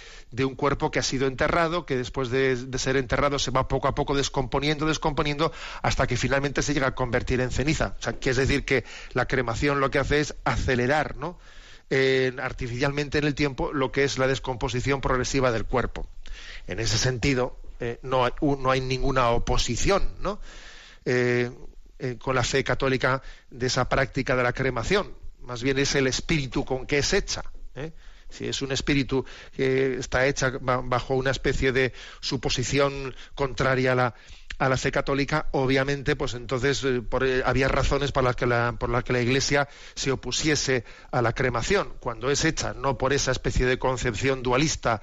un 0.45 0.55
cuerpo 0.55 0.91
que 0.91 0.99
ha 0.99 1.03
sido 1.03 1.27
enterrado, 1.27 1.87
que 1.87 1.97
después 1.97 2.31
de, 2.31 2.57
ser 2.79 2.97
enterrado 2.97 3.39
se 3.39 3.51
va 3.51 3.69
poco 3.69 3.89
a 3.89 3.95
poco 3.95 4.15
descomponiendo, 4.15 4.87
descomponiendo, 4.87 5.53
hasta 5.83 6.07
que 6.07 6.17
finalmente 6.17 6.63
se 6.63 6.75
llega 6.75 6.89
a 6.89 6.95
convertir 6.95 7.41
en 7.41 7.51
ceniza. 7.51 7.97
O 7.99 8.03
sea, 8.03 8.15
que 8.15 8.31
es 8.31 8.37
decir 8.37 8.65
que 8.65 8.85
la 9.13 9.27
cremación 9.27 9.81
lo 9.81 9.91
que 9.91 9.99
hace 9.99 10.21
es 10.21 10.35
acelerar, 10.45 11.17
¿no? 11.17 11.39
artificialmente 12.43 13.17
en 13.17 13.25
el 13.25 13.35
tiempo 13.35 13.73
lo 13.73 13.91
que 13.91 14.05
es 14.05 14.19
la 14.19 14.27
descomposición 14.27 15.01
progresiva 15.01 15.51
del 15.53 15.65
cuerpo. 15.65 16.07
En 16.67 16.81
ese 16.81 16.99
sentido, 16.99 17.59
eh, 17.81 17.99
no, 18.03 18.27
hay, 18.27 18.33
no, 18.43 18.71
hay, 18.71 18.83
ninguna 18.83 19.31
oposición, 19.31 20.17
¿no? 20.21 20.39
Eh, 21.07 21.51
eh, 21.99 22.17
con 22.19 22.35
la 22.35 22.43
fe 22.43 22.63
católica 22.63 23.23
de 23.51 23.67
esa 23.69 23.89
práctica 23.89 24.37
de 24.37 24.43
la 24.43 24.53
cremación. 24.53 25.15
Más 25.41 25.63
bien 25.63 25.79
es 25.79 25.95
el 25.95 26.07
espíritu 26.07 26.65
con 26.65 26.87
que 26.87 26.99
es 26.99 27.13
hecha 27.15 27.43
si 28.31 28.47
es 28.47 28.63
un 28.63 28.73
espíritu 28.73 29.25
que 29.57 29.95
está 29.95 30.27
hecha 30.27 30.53
bajo 30.61 31.15
una 31.15 31.31
especie 31.31 31.73
de 31.73 31.93
suposición 32.21 33.15
contraria 33.35 33.93
a 33.93 33.95
la, 33.95 34.15
a 34.59 34.69
la 34.69 34.77
fe 34.77 34.91
católica, 34.91 35.49
obviamente, 35.53 36.17
pues 36.17 36.35
entonces 36.35 36.83
eh, 36.85 37.03
eh, 37.23 37.43
había 37.45 37.69
razones 37.69 38.13
por 38.13 38.25
las, 38.25 38.37
que 38.37 38.47
por 38.79 38.91
las 38.91 39.05
que 39.05 39.13
la 39.13 39.21
Iglesia 39.21 39.69
se 39.95 40.11
opusiese 40.11 40.85
a 41.11 41.23
la 41.23 41.33
cremación. 41.33 41.93
Cuando 42.01 42.31
es 42.31 42.45
hecha 42.45 42.75
no 42.75 42.99
por 42.99 43.13
esa 43.13 43.31
especie 43.31 43.67
de 43.67 43.79
concepción 43.79 44.43
dualista, 44.43 45.01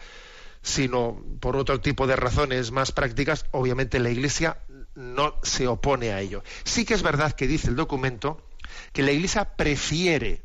sino 0.62 1.24
por 1.40 1.56
otro 1.56 1.80
tipo 1.80 2.08
de 2.08 2.16
razones 2.16 2.72
más 2.72 2.92
prácticas, 2.92 3.46
obviamente 3.52 4.00
la 4.00 4.10
Iglesia 4.10 4.60
no 4.96 5.36
se 5.44 5.68
opone 5.68 6.12
a 6.12 6.22
ello. 6.22 6.44
Sí 6.64 6.86
que 6.86 6.94
es 6.94 7.04
verdad 7.04 7.34
que 7.34 7.48
dice 7.48 7.70
el 7.70 7.76
documento 7.76 8.48
que 8.92 9.04
la 9.04 9.12
Iglesia 9.12 9.56
prefiere 9.56 10.45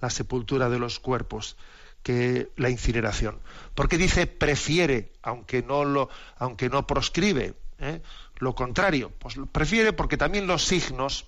la 0.00 0.10
sepultura 0.10 0.68
de 0.68 0.78
los 0.78 1.00
cuerpos 1.00 1.56
que 2.02 2.52
la 2.56 2.70
incineración. 2.70 3.40
Porque 3.74 3.98
dice 3.98 4.26
prefiere, 4.26 5.12
aunque 5.22 5.62
no 5.62 5.84
lo, 5.84 6.08
aunque 6.38 6.68
no 6.68 6.86
proscribe, 6.86 7.54
¿eh? 7.78 8.00
lo 8.36 8.54
contrario, 8.54 9.12
pues 9.18 9.36
prefiere 9.52 9.92
porque 9.92 10.16
también 10.16 10.46
los 10.46 10.64
signos 10.64 11.26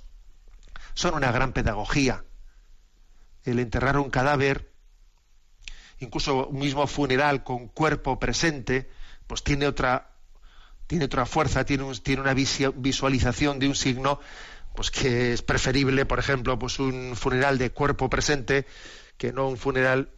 son 0.94 1.14
una 1.14 1.32
gran 1.32 1.52
pedagogía. 1.52 2.24
El 3.44 3.58
enterrar 3.58 3.98
un 3.98 4.10
cadáver, 4.10 4.70
incluso 5.98 6.46
un 6.46 6.58
mismo 6.58 6.86
funeral 6.86 7.44
con 7.44 7.68
cuerpo 7.68 8.18
presente, 8.18 8.90
pues 9.26 9.42
tiene 9.42 9.66
otra 9.66 10.12
tiene 10.86 11.04
otra 11.04 11.26
fuerza, 11.26 11.64
tiene, 11.64 11.84
tiene 12.02 12.22
una 12.22 12.34
visualización 12.34 13.58
de 13.58 13.68
un 13.68 13.74
signo 13.74 14.20
pues 14.78 14.92
que 14.92 15.32
es 15.32 15.42
preferible, 15.42 16.06
por 16.06 16.20
ejemplo, 16.20 16.56
pues 16.56 16.78
un 16.78 17.16
funeral 17.16 17.58
de 17.58 17.72
cuerpo 17.72 18.08
presente 18.08 18.64
que 19.16 19.32
no 19.32 19.48
un 19.48 19.56
funeral 19.56 20.12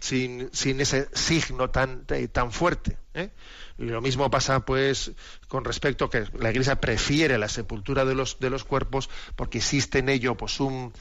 sin, 0.00 0.50
sin 0.52 0.80
ese 0.80 1.08
signo 1.12 1.70
tan, 1.70 2.04
eh, 2.08 2.26
tan 2.26 2.50
fuerte. 2.50 2.98
¿eh? 3.14 3.30
Lo 3.78 4.00
mismo 4.00 4.28
pasa 4.28 4.64
pues 4.64 5.12
con 5.46 5.64
respecto 5.64 6.06
a 6.06 6.10
que 6.10 6.24
la 6.36 6.50
Iglesia 6.50 6.80
prefiere 6.80 7.38
la 7.38 7.48
sepultura 7.48 8.04
de 8.04 8.16
los, 8.16 8.40
de 8.40 8.50
los 8.50 8.64
cuerpos 8.64 9.08
porque 9.36 9.58
existe 9.58 10.00
en 10.00 10.08
ello 10.08 10.36
pues 10.36 10.58
un, 10.58 10.92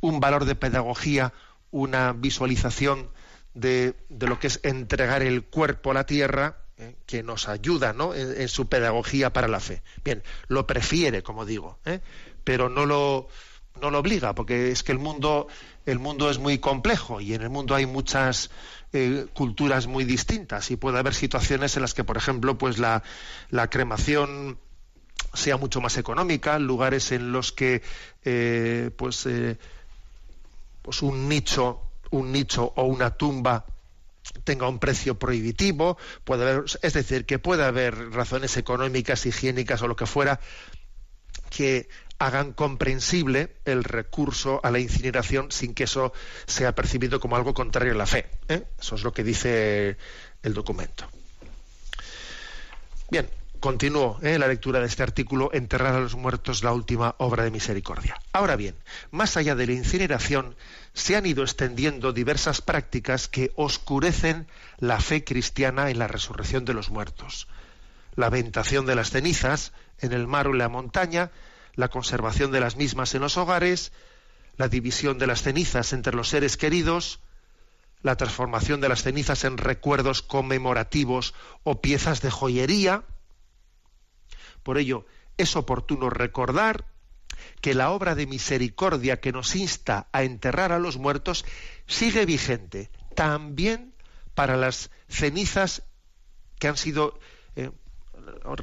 un 0.00 0.20
valor 0.20 0.44
de 0.44 0.54
pedagogía, 0.54 1.32
una 1.72 2.12
visualización 2.12 3.10
de, 3.54 3.96
de, 4.10 4.28
lo 4.28 4.38
que 4.38 4.46
es 4.46 4.60
entregar 4.62 5.24
el 5.24 5.42
cuerpo 5.42 5.90
a 5.90 5.94
la 5.94 6.06
tierra 6.06 6.65
¿eh? 6.78 6.96
que 7.06 7.22
nos 7.22 7.48
ayuda 7.48 7.92
¿no? 7.92 8.14
en, 8.14 8.48
su 8.48 8.68
pedagogía 8.68 9.32
para 9.32 9.48
la 9.48 9.60
fe. 9.60 9.82
Bien, 10.04 10.22
lo 10.48 10.66
prefiere, 10.66 11.22
como 11.22 11.44
digo, 11.44 11.78
¿eh? 11.84 12.00
pero 12.44 12.68
no 12.68 12.86
lo, 12.86 13.28
no 13.80 13.90
lo 13.90 13.98
obliga, 13.98 14.34
porque 14.34 14.70
es 14.70 14.82
que 14.82 14.92
el 14.92 14.98
mundo, 14.98 15.48
el 15.84 15.98
mundo 15.98 16.30
es 16.30 16.38
muy 16.38 16.58
complejo 16.58 17.20
y 17.20 17.34
en 17.34 17.42
el 17.42 17.50
mundo 17.50 17.74
hay 17.74 17.86
muchas 17.86 18.50
eh, 18.92 19.26
culturas 19.34 19.86
muy 19.86 20.04
distintas 20.04 20.70
y 20.70 20.76
puede 20.76 20.98
haber 20.98 21.14
situaciones 21.14 21.76
en 21.76 21.82
las 21.82 21.94
que, 21.94 22.04
por 22.04 22.16
ejemplo, 22.16 22.58
pues 22.58 22.78
la, 22.78 23.02
la 23.50 23.68
cremación 23.68 24.58
sea 25.34 25.56
mucho 25.56 25.80
más 25.80 25.98
económica, 25.98 26.58
lugares 26.58 27.12
en 27.12 27.32
los 27.32 27.52
que 27.52 27.82
eh, 28.24 28.90
pues, 28.96 29.28
pues 30.82 31.02
un 31.02 31.28
nicho, 31.28 31.80
un 32.10 32.32
nicho 32.32 32.72
o 32.76 32.84
una 32.84 33.10
tumba 33.16 33.66
tenga 34.44 34.68
un 34.68 34.78
precio 34.78 35.18
prohibitivo, 35.18 35.98
puede 36.24 36.50
haber, 36.50 36.64
es 36.82 36.92
decir, 36.92 37.26
que 37.26 37.38
puede 37.38 37.64
haber 37.64 38.10
razones 38.10 38.56
económicas, 38.56 39.26
higiénicas 39.26 39.82
o 39.82 39.88
lo 39.88 39.96
que 39.96 40.06
fuera 40.06 40.40
que 41.50 41.88
hagan 42.18 42.52
comprensible 42.52 43.56
el 43.64 43.84
recurso 43.84 44.60
a 44.62 44.70
la 44.70 44.78
incineración 44.78 45.52
sin 45.52 45.74
que 45.74 45.84
eso 45.84 46.12
sea 46.46 46.74
percibido 46.74 47.20
como 47.20 47.36
algo 47.36 47.54
contrario 47.54 47.92
a 47.92 47.96
la 47.96 48.06
fe. 48.06 48.26
¿eh? 48.48 48.64
Eso 48.80 48.94
es 48.94 49.02
lo 49.02 49.12
que 49.12 49.22
dice 49.22 49.96
el 50.42 50.54
documento. 50.54 51.08
Bien, 53.10 53.28
continúo 53.60 54.18
¿eh? 54.22 54.38
la 54.38 54.48
lectura 54.48 54.80
de 54.80 54.86
este 54.86 55.02
artículo, 55.02 55.50
Enterrar 55.52 55.94
a 55.94 56.00
los 56.00 56.14
muertos, 56.14 56.62
la 56.62 56.72
última 56.72 57.14
obra 57.18 57.44
de 57.44 57.50
misericordia. 57.50 58.20
Ahora 58.32 58.56
bien, 58.56 58.76
más 59.10 59.36
allá 59.36 59.54
de 59.54 59.66
la 59.66 59.72
incineración, 59.72 60.56
se 60.92 61.16
han 61.16 61.26
ido 61.26 61.42
extendiendo 61.42 62.12
diversas 62.12 62.60
prácticas 62.60 63.28
que 63.28 63.52
oscurecen 63.56 64.46
la 64.78 65.00
fe 65.00 65.24
cristiana 65.24 65.90
en 65.90 65.98
la 65.98 66.08
resurrección 66.08 66.64
de 66.64 66.74
los 66.74 66.90
muertos. 66.90 67.48
La 68.14 68.26
aventación 68.26 68.86
de 68.86 68.94
las 68.94 69.10
cenizas 69.10 69.72
en 70.00 70.12
el 70.12 70.26
mar 70.26 70.46
o 70.46 70.52
en 70.52 70.58
la 70.58 70.68
montaña, 70.68 71.30
la 71.74 71.88
conservación 71.88 72.50
de 72.50 72.60
las 72.60 72.76
mismas 72.76 73.14
en 73.14 73.20
los 73.20 73.36
hogares, 73.36 73.92
la 74.56 74.68
división 74.68 75.18
de 75.18 75.26
las 75.26 75.42
cenizas 75.42 75.92
entre 75.92 76.14
los 76.14 76.28
seres 76.28 76.56
queridos, 76.56 77.20
la 78.02 78.16
transformación 78.16 78.80
de 78.80 78.88
las 78.88 79.02
cenizas 79.02 79.44
en 79.44 79.58
recuerdos 79.58 80.22
conmemorativos 80.22 81.34
o 81.64 81.80
piezas 81.80 82.22
de 82.22 82.30
joyería. 82.30 83.02
Por 84.66 84.78
ello, 84.78 85.06
es 85.36 85.54
oportuno 85.54 86.10
recordar 86.10 86.86
que 87.60 87.72
la 87.72 87.92
obra 87.92 88.16
de 88.16 88.26
misericordia 88.26 89.20
que 89.20 89.30
nos 89.30 89.54
insta 89.54 90.08
a 90.10 90.24
enterrar 90.24 90.72
a 90.72 90.80
los 90.80 90.96
muertos 90.96 91.44
sigue 91.86 92.26
vigente 92.26 92.90
también 93.14 93.94
para 94.34 94.56
las 94.56 94.90
cenizas 95.08 95.84
que 96.58 96.66
han 96.66 96.76
sido 96.76 97.16
eh, 97.54 97.70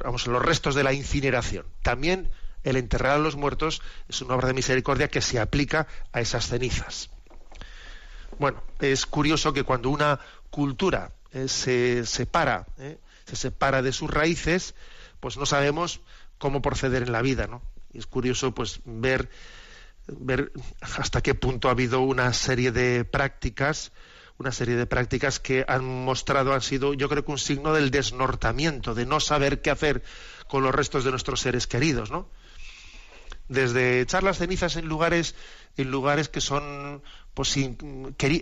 vamos, 0.04 0.26
los 0.26 0.42
restos 0.42 0.74
de 0.74 0.84
la 0.84 0.92
incineración. 0.92 1.64
También 1.80 2.30
el 2.64 2.76
enterrar 2.76 3.12
a 3.12 3.18
los 3.18 3.36
muertos 3.36 3.80
es 4.06 4.20
una 4.20 4.34
obra 4.34 4.48
de 4.48 4.52
misericordia 4.52 5.08
que 5.08 5.22
se 5.22 5.40
aplica 5.40 5.86
a 6.12 6.20
esas 6.20 6.48
cenizas. 6.48 7.08
Bueno, 8.38 8.62
es 8.78 9.06
curioso 9.06 9.54
que 9.54 9.62
cuando 9.62 9.88
una 9.88 10.20
cultura 10.50 11.12
eh, 11.32 11.48
se 11.48 12.04
separa, 12.04 12.66
eh, 12.76 12.98
se 13.24 13.36
separa 13.36 13.80
de 13.80 13.94
sus 13.94 14.10
raíces, 14.10 14.74
pues 15.24 15.38
no 15.38 15.46
sabemos 15.46 16.02
cómo 16.36 16.60
proceder 16.60 17.02
en 17.02 17.10
la 17.10 17.22
vida, 17.22 17.46
¿no? 17.46 17.62
Y 17.94 17.98
es 17.98 18.06
curioso, 18.06 18.54
pues, 18.54 18.80
ver, 18.84 19.30
ver 20.06 20.52
hasta 20.82 21.22
qué 21.22 21.34
punto 21.34 21.68
ha 21.68 21.70
habido 21.70 22.02
una 22.02 22.30
serie 22.34 22.72
de 22.72 23.06
prácticas, 23.06 23.92
una 24.36 24.52
serie 24.52 24.76
de 24.76 24.84
prácticas 24.84 25.40
que 25.40 25.64
han 25.66 25.82
mostrado, 25.82 26.52
han 26.52 26.60
sido, 26.60 26.92
yo 26.92 27.08
creo 27.08 27.24
que 27.24 27.30
un 27.30 27.38
signo 27.38 27.72
del 27.72 27.90
desnortamiento, 27.90 28.94
de 28.94 29.06
no 29.06 29.18
saber 29.18 29.62
qué 29.62 29.70
hacer 29.70 30.02
con 30.46 30.62
los 30.62 30.74
restos 30.74 31.04
de 31.04 31.10
nuestros 31.12 31.40
seres 31.40 31.66
queridos, 31.66 32.10
¿no? 32.10 32.28
desde 33.48 34.00
echar 34.00 34.22
las 34.22 34.38
cenizas 34.38 34.76
en 34.76 34.86
lugares 34.86 35.34
en 35.76 35.90
lugares 35.90 36.28
que 36.28 36.40
son 36.40 37.02
pues 37.34 37.56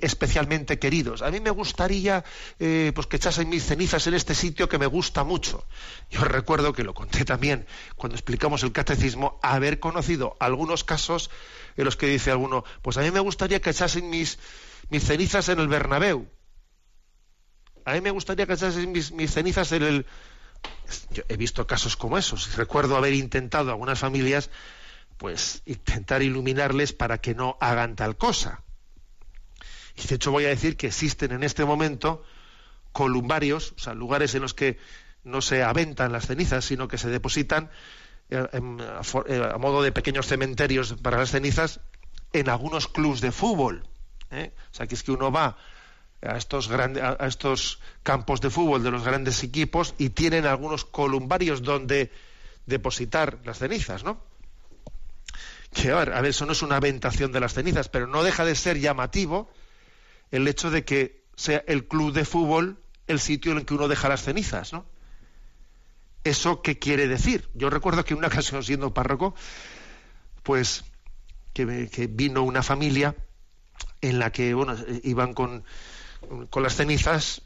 especialmente 0.02 0.78
queridos. 0.78 1.22
A 1.22 1.30
mí 1.30 1.40
me 1.40 1.50
gustaría 1.50 2.24
eh, 2.58 2.92
pues 2.94 3.06
que 3.06 3.16
echasen 3.16 3.48
mis 3.48 3.64
cenizas 3.64 4.06
en 4.06 4.14
este 4.14 4.34
sitio 4.34 4.68
que 4.68 4.78
me 4.78 4.86
gusta 4.86 5.24
mucho. 5.24 5.64
Yo 6.10 6.22
recuerdo 6.24 6.74
que 6.74 6.84
lo 6.84 6.92
conté 6.92 7.24
también 7.24 7.66
cuando 7.96 8.16
explicamos 8.16 8.62
el 8.62 8.72
catecismo, 8.72 9.40
haber 9.42 9.80
conocido 9.80 10.36
algunos 10.40 10.84
casos 10.84 11.30
en 11.76 11.86
los 11.86 11.96
que 11.96 12.06
dice 12.06 12.30
alguno, 12.30 12.64
pues 12.82 12.98
a 12.98 13.00
mí 13.00 13.10
me 13.10 13.20
gustaría 13.20 13.60
que 13.60 13.70
echasen 13.70 14.10
mis, 14.10 14.38
cenizas 15.00 15.48
en 15.48 15.58
el 15.58 15.68
Bernabéu. 15.68 16.28
A 17.86 17.94
mí 17.94 18.02
me 18.02 18.10
gustaría 18.10 18.46
que 18.46 18.52
echasen 18.52 18.92
mis, 18.92 19.10
mis 19.12 19.32
cenizas 19.32 19.72
en 19.72 19.82
el... 19.82 20.06
Yo 21.10 21.22
he 21.28 21.36
visto 21.36 21.66
casos 21.66 21.96
como 21.96 22.18
esos. 22.18 22.56
Recuerdo 22.56 22.96
haber 22.96 23.14
intentado 23.14 23.70
algunas 23.70 23.98
familias 23.98 24.50
pues 25.16 25.62
intentar 25.66 26.22
iluminarles 26.22 26.92
para 26.92 27.18
que 27.18 27.34
no 27.34 27.56
hagan 27.60 27.96
tal 27.96 28.16
cosa. 28.16 28.62
Y 29.96 30.06
de 30.06 30.14
hecho 30.14 30.30
voy 30.30 30.44
a 30.44 30.48
decir 30.48 30.76
que 30.76 30.88
existen 30.88 31.32
en 31.32 31.42
este 31.42 31.64
momento 31.64 32.24
columbarios, 32.92 33.74
o 33.76 33.80
sea, 33.80 33.94
lugares 33.94 34.34
en 34.34 34.42
los 34.42 34.54
que 34.54 34.78
no 35.24 35.40
se 35.40 35.62
aventan 35.62 36.12
las 36.12 36.26
cenizas, 36.26 36.64
sino 36.64 36.88
que 36.88 36.98
se 36.98 37.08
depositan 37.08 37.70
eh, 38.30 38.46
eh, 38.52 39.50
a, 39.52 39.58
modo 39.58 39.82
de 39.82 39.92
pequeños 39.92 40.26
cementerios 40.26 40.94
para 41.02 41.18
las 41.18 41.30
cenizas 41.30 41.80
en 42.32 42.48
algunos 42.48 42.88
clubs 42.88 43.20
de 43.20 43.32
fútbol. 43.32 43.86
¿eh? 44.30 44.52
O 44.72 44.74
sea, 44.74 44.86
que 44.86 44.94
es 44.94 45.02
que 45.02 45.12
uno 45.12 45.30
va 45.30 45.56
a 46.22 46.36
estos, 46.36 46.68
grandes, 46.68 47.02
a 47.02 47.26
estos 47.26 47.80
campos 48.02 48.40
de 48.40 48.50
fútbol 48.50 48.82
de 48.82 48.90
los 48.90 49.04
grandes 49.04 49.42
equipos 49.42 49.94
y 49.98 50.10
tienen 50.10 50.46
algunos 50.46 50.84
columbarios 50.84 51.62
donde 51.62 52.12
depositar 52.66 53.38
las 53.44 53.58
cenizas, 53.58 54.04
¿no? 54.04 54.20
que 55.72 55.90
a 55.90 56.04
ver, 56.04 56.26
eso 56.26 56.46
no 56.46 56.52
es 56.52 56.62
una 56.62 56.76
aventación 56.76 57.32
de 57.32 57.40
las 57.40 57.54
cenizas, 57.54 57.88
pero 57.88 58.06
no 58.06 58.22
deja 58.22 58.44
de 58.44 58.54
ser 58.54 58.78
llamativo 58.78 59.50
el 60.32 60.48
hecho 60.48 60.70
de 60.70 60.84
que 60.84 61.24
sea 61.36 61.62
el 61.68 61.86
club 61.86 62.12
de 62.12 62.24
fútbol 62.24 62.82
el 63.06 63.20
sitio 63.20 63.52
en 63.52 63.58
el 63.58 63.64
que 63.64 63.74
uno 63.74 63.88
deja 63.88 64.08
las 64.08 64.22
cenizas, 64.22 64.72
¿no? 64.72 64.86
¿Eso 66.24 66.62
qué 66.62 66.78
quiere 66.78 67.08
decir? 67.08 67.48
Yo 67.54 67.68
recuerdo 67.68 68.04
que 68.04 68.14
una 68.14 68.28
ocasión 68.28 68.62
siendo 68.62 68.94
párroco, 68.94 69.34
pues 70.42 70.84
que, 71.52 71.64
vino 72.10 72.42
una 72.42 72.62
familia 72.62 73.14
en 74.00 74.18
la 74.18 74.30
que 74.30 74.54
bueno, 74.54 74.76
iban 75.02 75.34
con, 75.34 75.64
con 76.48 76.62
las 76.62 76.76
cenizas 76.76 77.42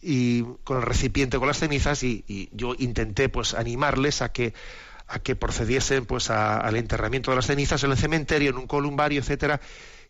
y 0.00 0.42
con 0.64 0.78
el 0.78 0.82
recipiente 0.82 1.38
con 1.38 1.46
las 1.46 1.58
cenizas 1.58 2.02
y, 2.02 2.24
y 2.26 2.48
yo 2.52 2.74
intenté 2.78 3.28
pues 3.28 3.54
animarles 3.54 4.20
a 4.20 4.32
que 4.32 4.52
a 5.06 5.18
que 5.18 5.36
procediesen 5.36 6.06
pues 6.06 6.30
al 6.30 6.74
enterramiento 6.76 7.30
de 7.30 7.36
las 7.36 7.46
cenizas 7.46 7.84
en 7.84 7.90
el 7.90 7.98
cementerio, 7.98 8.50
en 8.50 8.56
un 8.56 8.66
columbario, 8.66 9.20
etcétera. 9.20 9.60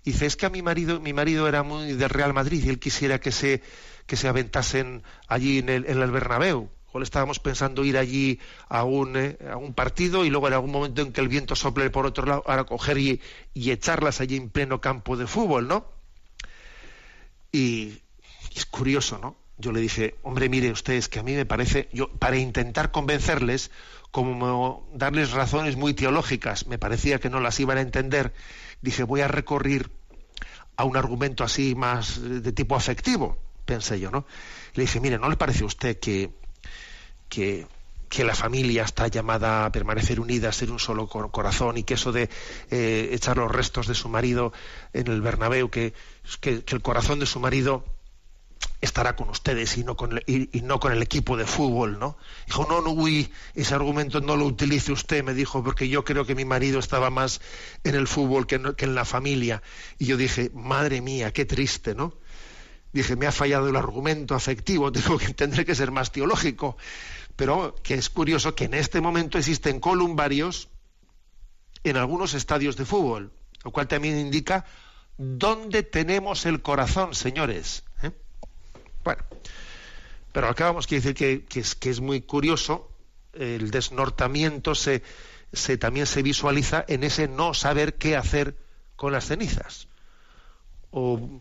Y 0.04 0.12
dice, 0.12 0.26
es 0.26 0.36
que 0.36 0.46
a 0.46 0.50
mi 0.50 0.62
marido, 0.62 1.00
mi 1.00 1.12
marido 1.12 1.46
era 1.48 1.62
muy 1.62 1.92
del 1.92 2.10
Real 2.10 2.34
Madrid 2.34 2.64
y 2.64 2.68
él 2.68 2.78
quisiera 2.78 3.20
que 3.20 3.30
se, 3.30 3.62
que 4.06 4.16
se 4.16 4.28
aventasen 4.28 5.02
allí 5.28 5.58
en 5.58 5.68
el, 5.68 5.86
en 5.86 6.00
el 6.00 6.10
Bernabéu. 6.10 6.68
O 6.94 6.98
le 6.98 7.04
estábamos 7.04 7.38
pensando 7.38 7.84
ir 7.84 7.96
allí 7.96 8.38
a 8.68 8.84
un, 8.84 9.16
eh, 9.16 9.38
a 9.50 9.56
un 9.56 9.72
partido 9.72 10.26
y 10.26 10.30
luego 10.30 10.48
en 10.48 10.54
algún 10.54 10.72
momento 10.72 11.00
en 11.00 11.12
que 11.12 11.22
el 11.22 11.28
viento 11.28 11.56
sople 11.56 11.88
por 11.88 12.04
otro 12.04 12.26
lado, 12.26 12.42
ahora 12.46 12.64
coger 12.64 12.98
y, 12.98 13.20
y 13.54 13.70
echarlas 13.70 14.20
allí 14.20 14.36
en 14.36 14.50
pleno 14.50 14.80
campo 14.80 15.16
de 15.16 15.26
fútbol, 15.26 15.68
¿no? 15.68 15.86
Y, 17.50 18.02
es 18.56 18.66
curioso, 18.66 19.18
¿no? 19.18 19.36
Yo 19.58 19.72
le 19.72 19.80
dije, 19.80 20.16
hombre, 20.22 20.48
mire 20.48 20.70
ustedes 20.70 21.08
que 21.08 21.20
a 21.20 21.22
mí 21.22 21.34
me 21.34 21.46
parece, 21.46 21.88
yo 21.92 22.08
para 22.08 22.36
intentar 22.36 22.90
convencerles, 22.90 23.70
como 24.10 24.86
darles 24.92 25.30
razones 25.30 25.76
muy 25.76 25.94
teológicas, 25.94 26.66
me 26.66 26.78
parecía 26.78 27.18
que 27.18 27.30
no 27.30 27.40
las 27.40 27.60
iban 27.60 27.78
a 27.78 27.82
entender, 27.82 28.32
dije, 28.82 29.04
voy 29.04 29.20
a 29.22 29.28
recorrer 29.28 29.90
a 30.76 30.84
un 30.84 30.96
argumento 30.96 31.44
así 31.44 31.74
más 31.74 32.20
de 32.20 32.52
tipo 32.52 32.76
afectivo, 32.76 33.38
pensé 33.64 34.00
yo, 34.00 34.10
¿no? 34.10 34.26
Le 34.74 34.82
dije, 34.82 35.00
mire, 35.00 35.18
¿no 35.18 35.28
le 35.28 35.36
parece 35.36 35.62
a 35.62 35.66
usted 35.66 35.98
que, 35.98 36.30
que, 37.28 37.66
la 38.24 38.34
familia 38.34 38.84
está 38.84 39.08
llamada 39.08 39.64
a 39.64 39.72
permanecer 39.72 40.20
unida, 40.20 40.48
a 40.48 40.52
ser 40.52 40.70
un 40.70 40.78
solo 40.78 41.08
corazón 41.08 41.78
y 41.78 41.82
que 41.82 41.94
eso 41.94 42.12
de 42.12 42.28
eh, 42.70 43.08
echar 43.12 43.38
los 43.38 43.50
restos 43.50 43.86
de 43.86 43.94
su 43.94 44.08
marido 44.08 44.52
en 44.92 45.06
el 45.06 45.22
Bernabéu, 45.22 45.70
que, 45.70 45.94
que 46.40 46.62
el 46.66 46.82
corazón 46.82 47.20
de 47.20 47.26
su 47.26 47.40
marido 47.40 47.84
estará 48.82 49.16
con 49.16 49.30
ustedes 49.30 49.78
y 49.78 49.84
no 49.84 49.96
con, 49.96 50.12
el, 50.12 50.50
y, 50.52 50.60
no 50.60 50.80
con 50.80 50.92
el 50.92 51.00
equipo 51.02 51.36
de 51.36 51.46
fútbol, 51.46 51.98
¿no? 51.98 52.18
Dijo, 52.46 52.66
no, 52.68 52.82
no, 52.82 53.06
ese 53.54 53.74
argumento 53.74 54.20
no 54.20 54.36
lo 54.36 54.44
utilice 54.44 54.92
usted, 54.92 55.22
me 55.22 55.34
dijo, 55.34 55.62
porque 55.62 55.88
yo 55.88 56.04
creo 56.04 56.26
que 56.26 56.34
mi 56.34 56.44
marido 56.44 56.80
estaba 56.80 57.08
más 57.08 57.40
en 57.84 57.94
el 57.94 58.08
fútbol 58.08 58.46
que, 58.46 58.56
en 58.56 58.94
la 58.94 59.04
familia. 59.04 59.62
Y 59.98 60.06
yo 60.06 60.16
dije, 60.16 60.50
madre 60.52 61.00
mía, 61.00 61.32
qué 61.32 61.44
triste, 61.46 61.94
¿no? 61.94 62.14
dije, 62.92 63.16
me 63.16 63.26
ha 63.26 63.32
fallado 63.32 63.68
el 63.70 63.76
argumento 63.76 64.34
afectivo, 64.34 64.92
tengo 64.92 65.16
que 65.16 65.26
entender 65.26 65.64
que 65.64 65.74
ser 65.74 65.92
más 65.92 66.12
teológico. 66.12 66.76
Pero 67.36 67.74
que 67.82 67.94
es 67.94 68.10
curioso 68.10 68.54
que 68.54 68.64
en 68.64 68.74
este 68.74 69.00
momento 69.00 69.38
existen 69.38 69.80
columbarios 69.80 70.68
en 71.84 71.96
algunos 71.96 72.34
estadios 72.34 72.76
de 72.76 72.84
fútbol, 72.84 73.32
lo 73.64 73.70
cual 73.70 73.88
también 73.88 74.18
indica 74.18 74.66
dónde 75.16 75.82
tenemos 75.82 76.46
el 76.46 76.60
corazón, 76.62 77.14
señores. 77.14 77.84
Bueno, 79.04 79.22
pero 80.32 80.48
acabamos 80.48 80.88
de 80.88 81.00
decir 81.00 81.14
que, 81.14 81.60
es, 81.60 81.74
que 81.74 81.90
es 81.90 82.00
muy 82.00 82.22
curioso, 82.22 82.90
el 83.32 83.70
desnortamiento 83.70 84.74
se, 84.74 85.02
se, 85.52 85.76
también 85.78 86.06
se 86.06 86.22
visualiza 86.22 86.84
en 86.88 87.04
ese 87.04 87.28
no 87.28 87.54
saber 87.54 87.94
qué 87.94 88.16
hacer 88.16 88.56
con 88.96 89.12
las 89.12 89.26
cenizas. 89.26 89.88
O 90.90 91.40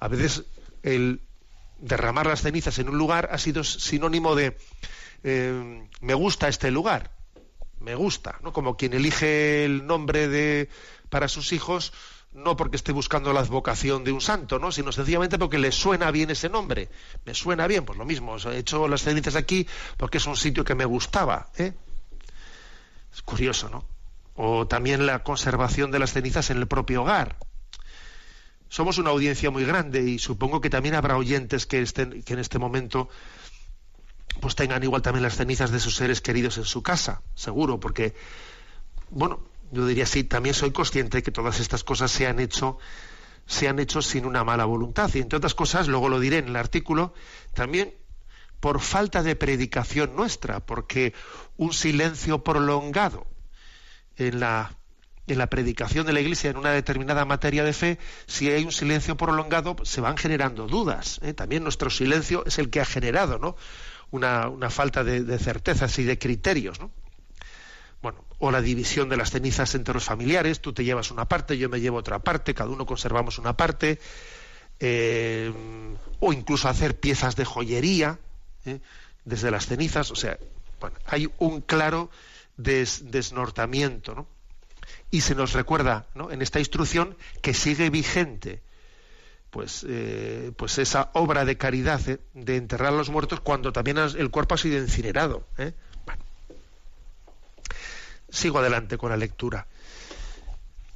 a 0.00 0.08
veces 0.08 0.44
el 0.82 1.20
derramar 1.78 2.26
las 2.26 2.42
cenizas 2.42 2.78
en 2.78 2.88
un 2.88 2.98
lugar 2.98 3.28
ha 3.32 3.38
sido 3.38 3.64
sinónimo 3.64 4.34
de 4.34 4.56
eh, 5.24 5.88
me 6.00 6.14
gusta 6.14 6.48
este 6.48 6.70
lugar, 6.70 7.10
me 7.80 7.94
gusta, 7.94 8.38
¿no? 8.42 8.52
Como 8.52 8.76
quien 8.76 8.92
elige 8.92 9.64
el 9.64 9.86
nombre 9.86 10.28
de 10.28 10.68
para 11.08 11.28
sus 11.28 11.52
hijos 11.52 11.92
no 12.32 12.56
porque 12.56 12.76
esté 12.76 12.92
buscando 12.92 13.32
la 13.32 13.40
advocación 13.40 14.04
de 14.04 14.12
un 14.12 14.20
santo, 14.20 14.58
¿no? 14.58 14.70
sino 14.70 14.92
sencillamente 14.92 15.38
porque 15.38 15.58
le 15.58 15.72
suena 15.72 16.10
bien 16.10 16.30
ese 16.30 16.48
nombre. 16.48 16.88
Me 17.24 17.34
suena 17.34 17.66
bien, 17.66 17.84
pues 17.84 17.98
lo 17.98 18.04
mismo. 18.04 18.36
He 18.36 18.58
hecho 18.58 18.86
las 18.88 19.02
cenizas 19.02 19.34
aquí 19.34 19.66
porque 19.96 20.18
es 20.18 20.26
un 20.26 20.36
sitio 20.36 20.64
que 20.64 20.74
me 20.74 20.84
gustaba. 20.84 21.50
¿eh? 21.56 21.72
Es 23.12 23.22
curioso, 23.22 23.68
¿no? 23.68 23.84
O 24.34 24.66
también 24.66 25.06
la 25.06 25.22
conservación 25.24 25.90
de 25.90 25.98
las 25.98 26.12
cenizas 26.12 26.50
en 26.50 26.58
el 26.58 26.68
propio 26.68 27.02
hogar 27.02 27.36
somos 28.68 28.98
una 28.98 29.10
audiencia 29.10 29.50
muy 29.50 29.64
grande 29.64 30.02
y 30.02 30.18
supongo 30.18 30.60
que 30.60 30.70
también 30.70 30.94
habrá 30.94 31.16
oyentes 31.16 31.66
que, 31.66 31.80
estén, 31.80 32.22
que 32.22 32.34
en 32.34 32.38
este 32.38 32.58
momento 32.58 33.08
pues 34.40 34.54
tengan 34.54 34.82
igual 34.82 35.02
también 35.02 35.22
las 35.22 35.36
cenizas 35.36 35.70
de 35.70 35.80
sus 35.80 35.96
seres 35.96 36.20
queridos 36.20 36.58
en 36.58 36.64
su 36.64 36.82
casa, 36.82 37.22
seguro, 37.34 37.80
porque, 37.80 38.14
bueno, 39.10 39.40
yo 39.70 39.86
diría 39.86 40.06
sí, 40.06 40.24
también 40.24 40.54
soy 40.54 40.70
consciente 40.70 41.22
que 41.22 41.30
todas 41.30 41.60
estas 41.60 41.84
cosas 41.84 42.10
se 42.10 42.26
han 42.26 42.40
hecho 42.40 42.78
se 43.46 43.66
han 43.66 43.78
hecho 43.78 44.02
sin 44.02 44.26
una 44.26 44.44
mala 44.44 44.66
voluntad 44.66 45.10
y 45.14 45.20
entre 45.20 45.38
otras 45.38 45.54
cosas, 45.54 45.88
luego 45.88 46.10
lo 46.10 46.20
diré 46.20 46.36
en 46.36 46.48
el 46.48 46.56
artículo, 46.56 47.14
también 47.54 47.94
por 48.60 48.80
falta 48.80 49.22
de 49.22 49.36
predicación 49.36 50.14
nuestra, 50.14 50.60
porque 50.60 51.14
un 51.56 51.72
silencio 51.72 52.44
prolongado 52.44 53.26
en 54.16 54.40
la 54.40 54.78
en 55.28 55.38
la 55.38 55.48
predicación 55.48 56.06
de 56.06 56.12
la 56.12 56.20
Iglesia 56.20 56.50
en 56.50 56.56
una 56.56 56.70
determinada 56.70 57.24
materia 57.24 57.62
de 57.62 57.72
fe, 57.72 57.98
si 58.26 58.50
hay 58.50 58.64
un 58.64 58.72
silencio 58.72 59.16
prolongado, 59.16 59.76
se 59.82 60.00
van 60.00 60.16
generando 60.16 60.66
dudas. 60.66 61.20
¿eh? 61.22 61.34
También 61.34 61.62
nuestro 61.62 61.90
silencio 61.90 62.44
es 62.46 62.58
el 62.58 62.70
que 62.70 62.80
ha 62.80 62.86
generado 62.86 63.38
¿no? 63.38 63.56
una, 64.10 64.70
falta 64.70 65.04
de, 65.04 65.38
certezas 65.38 65.98
y 65.98 66.04
de 66.04 66.18
criterios. 66.18 66.80
¿no? 66.80 66.90
O 68.38 68.50
la 68.50 68.60
división 68.60 69.08
de 69.08 69.16
las 69.16 69.30
cenizas 69.30 69.74
entre 69.74 69.94
los 69.94 70.04
familiares, 70.04 70.60
tú 70.60 70.72
te 70.72 70.84
llevas 70.84 71.10
una 71.10 71.26
parte, 71.26 71.58
yo 71.58 71.68
me 71.68 71.80
llevo 71.80 71.98
otra 71.98 72.20
parte, 72.20 72.54
cada 72.54 72.70
uno 72.70 72.86
conservamos 72.86 73.38
una 73.38 73.56
parte, 73.56 73.98
eh, 74.80 75.52
o 76.20 76.32
incluso 76.32 76.68
hacer 76.68 76.98
piezas 77.00 77.34
de 77.34 77.44
joyería 77.44 78.18
¿eh? 78.64 78.80
desde 79.24 79.50
las 79.50 79.66
cenizas, 79.66 80.10
o 80.12 80.16
sea, 80.16 80.38
bueno, 80.80 80.96
hay 81.06 81.28
un 81.38 81.60
claro 81.60 82.10
desnortamiento, 82.56 84.14
¿no? 84.14 84.26
y 85.10 85.22
se 85.22 85.34
nos 85.34 85.52
recuerda 85.52 86.06
en 86.30 86.42
esta 86.42 86.58
instrucción 86.58 87.16
que 87.40 87.54
sigue 87.54 87.90
vigente 87.90 88.62
pues, 89.50 89.84
eh, 89.88 90.52
pues 90.56 90.78
esa 90.78 91.10
obra 91.14 91.44
de 91.44 91.56
caridad 91.56 92.00
de 92.34 92.56
enterrar 92.56 92.92
a 92.92 92.96
los 92.96 93.10
muertos 93.10 93.40
cuando 93.40 93.72
también 93.72 93.96
el 93.98 94.30
cuerpo 94.30 94.54
ha 94.54 94.58
sido 94.58 94.78
incinerado. 94.78 95.46
Sigo 98.28 98.58
adelante 98.58 98.98
con 98.98 99.10
la 99.10 99.16
lectura. 99.16 99.66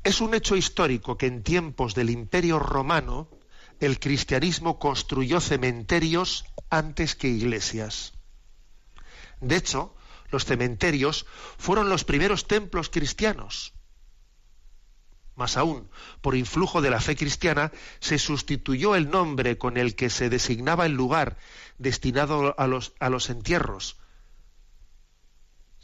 Es 0.05 0.21
un 0.21 0.35
hecho 0.35 0.57
histórico 0.57 1.17
que 1.17 1.27
en 1.27 1.43
tiempos 1.43 1.95
del 1.95 2.11
Imperio 2.11 2.59
Romano 2.59 3.29
el 3.81 3.99
cristianismo 3.99 4.79
construyó 4.79 5.41
cementerios 5.41 6.45
antes 6.71 7.15
que 7.15 7.29
iglesias. 7.29 8.13
De 9.41 9.57
hecho, 9.57 9.95
los 10.31 10.45
cementerios 10.45 11.27
fueron 11.59 11.89
los 11.89 12.05
primeros 12.05 12.47
templos 12.47 12.89
cristianos. 12.89 13.75
Más 15.35 15.57
aún, 15.57 15.89
por 16.21 16.37
influjo 16.37 16.83
de 16.83 16.91
la 16.91 17.01
fe 17.01 17.17
cristiana, 17.17 17.73
se 18.01 18.19
sustituyó 18.19 18.95
el 18.95 19.11
nombre 19.11 19.57
con 19.59 19.77
el 19.77 19.95
que 19.95 20.11
se 20.11 20.29
designaba 20.29 20.87
el 20.87 20.93
lugar 20.93 21.39
destinado 21.79 22.55
a 22.59 22.67
los, 22.67 22.93
a 23.01 23.09
los 23.09 23.31
entierros. 23.31 23.97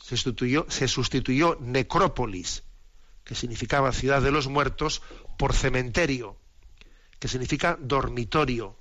Se 0.08 0.88
sustituyó, 0.88 1.58
necrópolis, 1.60 2.62
que 3.24 3.34
significaba 3.34 3.92
ciudad 3.92 4.22
de 4.22 4.30
los 4.30 4.48
muertos, 4.48 5.02
por 5.36 5.52
cementerio, 5.52 6.34
que 7.18 7.28
significa 7.28 7.76
dormitorio, 7.78 8.74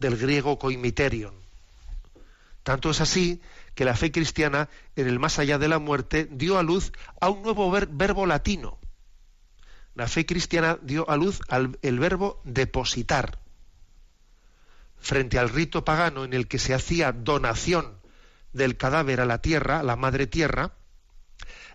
del 0.00 0.16
griego 0.16 0.58
coimiterion. 0.58 1.32
Tanto 2.64 2.90
es 2.90 3.00
así 3.00 3.40
que 3.76 3.84
la 3.84 3.94
fe 3.94 4.10
cristiana, 4.10 4.68
en 4.96 5.06
el 5.06 5.20
más 5.20 5.38
allá 5.38 5.58
de 5.58 5.68
la 5.68 5.78
muerte, 5.78 6.28
dio 6.28 6.58
a 6.58 6.64
luz 6.64 6.90
a 7.20 7.28
un 7.28 7.42
nuevo 7.42 7.70
verbo 7.70 8.26
latino, 8.26 8.80
la 9.94 10.08
fe 10.08 10.26
cristiana 10.26 10.76
dio 10.82 11.08
a 11.08 11.16
luz 11.16 11.40
al, 11.48 11.78
el 11.82 12.00
verbo 12.00 12.40
depositar. 12.42 13.38
Frente 14.98 15.38
al 15.38 15.50
rito 15.50 15.84
pagano 15.84 16.24
en 16.24 16.32
el 16.32 16.48
que 16.48 16.58
se 16.58 16.74
hacía 16.74 17.12
donación 17.12 18.01
del 18.52 18.76
cadáver 18.76 19.20
a 19.20 19.26
la 19.26 19.40
tierra, 19.40 19.82
la 19.82 19.96
madre 19.96 20.26
tierra, 20.26 20.72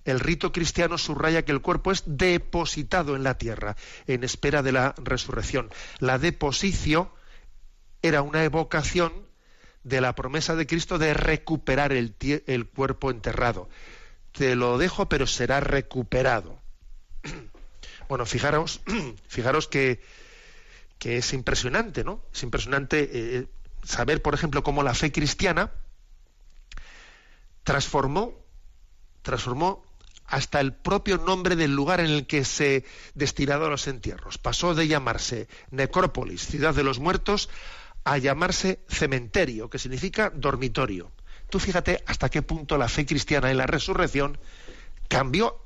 el 0.08 0.22
rito 0.22 0.54
cristiano 0.54 0.98
subraya 0.98 1.44
que 1.44 1.52
el 1.52 1.62
cuerpo 1.62 1.92
es 1.92 2.04
depositado 2.06 3.16
en 3.16 3.24
la 3.24 3.38
tierra 3.38 3.76
en 4.08 4.24
espera 4.24 4.64
de 4.64 4.72
la 4.72 4.96
resurrección. 4.98 5.70
La 6.00 6.18
deposición 6.18 7.10
era 8.02 8.22
una 8.22 8.44
evocación 8.46 9.12
de 9.84 10.00
la 10.00 10.16
promesa 10.16 10.56
de 10.56 10.66
Cristo 10.66 10.98
de 10.98 11.14
recuperar 11.14 11.92
el, 11.92 12.16
cuerpo 12.74 13.12
enterrado. 13.12 13.68
Te 14.32 14.56
lo 14.56 14.78
dejo, 14.78 15.10
pero 15.10 15.28
será 15.28 15.60
recuperado. 15.60 16.60
Bueno, 18.10 18.26
fijaros, 18.26 18.80
fijaros 19.28 19.68
que, 19.68 20.00
que 20.98 21.18
es 21.18 21.34
impresionante, 21.34 22.06
¿no? 22.06 22.24
Es 22.34 22.42
impresionante 22.42 23.10
eh, 23.12 23.48
saber, 23.84 24.22
por 24.22 24.34
ejemplo, 24.34 24.64
cómo 24.64 24.82
la 24.82 24.94
fe 24.94 25.12
cristiana 25.12 25.74
transformó, 27.68 28.34
transformó 29.24 29.84
hasta 30.26 30.62
el 30.62 30.72
propio 30.72 31.18
nombre 31.18 31.58
del 31.58 31.76
lugar 31.76 32.00
en 32.00 32.06
el 32.06 32.26
que 32.26 32.46
se 32.46 32.86
destinaba 33.14 33.68
a 33.68 33.70
los 33.70 33.88
entierros. 33.90 34.38
Pasó 34.38 34.74
de 34.74 34.88
llamarse 34.88 35.50
necrópolis, 35.72 36.48
ciudad 36.48 36.74
de 36.74 36.86
los 36.86 37.00
muertos, 37.00 37.50
a 38.06 38.18
llamarse 38.20 38.80
cementerio, 38.88 39.70
que 39.70 39.80
significa 39.80 40.32
dormitorio. 40.34 41.12
Tú 41.50 41.60
fíjate 41.60 42.06
hasta 42.08 42.30
qué 42.30 42.42
punto 42.42 42.78
la 42.78 42.88
fe 42.88 43.06
cristiana 43.06 43.52
en 43.52 43.58
la 43.58 43.68
resurrección 43.68 44.38
cambió 45.10 45.62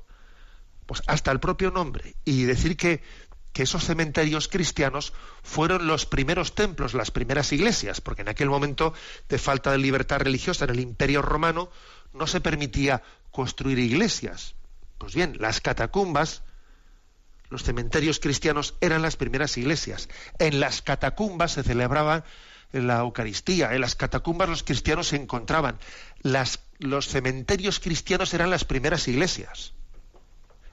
pues 0.87 1.03
hasta 1.05 1.31
el 1.31 1.39
propio 1.39 1.69
nombre 1.69 2.15
y 2.25 2.45
decir 2.45 2.77
que, 2.77 3.03
que 3.53 3.63
esos 3.63 3.85
cementerios 3.85 4.47
cristianos 4.47 5.13
fueron 5.43 5.87
los 5.87 6.05
primeros 6.05 6.55
templos, 6.55 6.93
las 6.93 7.11
primeras 7.11 7.51
iglesias, 7.51 8.01
porque 8.01 8.21
en 8.21 8.29
aquel 8.29 8.49
momento 8.49 8.93
de 9.27 9.37
falta 9.37 9.71
de 9.71 9.77
libertad 9.77 10.19
religiosa 10.19 10.65
en 10.65 10.71
el 10.71 10.79
Imperio 10.79 11.21
Romano 11.21 11.69
no 12.13 12.27
se 12.27 12.41
permitía 12.41 13.03
construir 13.31 13.79
iglesias. 13.79 14.55
Pues 14.97 15.15
bien, 15.15 15.35
las 15.39 15.61
catacumbas, 15.61 16.43
los 17.49 17.63
cementerios 17.63 18.19
cristianos 18.19 18.75
eran 18.81 19.01
las 19.01 19.17
primeras 19.17 19.57
iglesias. 19.57 20.09
En 20.39 20.59
las 20.59 20.81
catacumbas 20.81 21.53
se 21.53 21.63
celebraba 21.63 22.23
la 22.71 22.99
Eucaristía, 22.99 23.73
en 23.73 23.81
las 23.81 23.95
catacumbas 23.95 24.47
los 24.47 24.63
cristianos 24.63 25.07
se 25.07 25.17
encontraban. 25.17 25.77
Las, 26.21 26.59
los 26.79 27.07
cementerios 27.07 27.79
cristianos 27.79 28.33
eran 28.33 28.49
las 28.49 28.63
primeras 28.63 29.07
iglesias. 29.07 29.73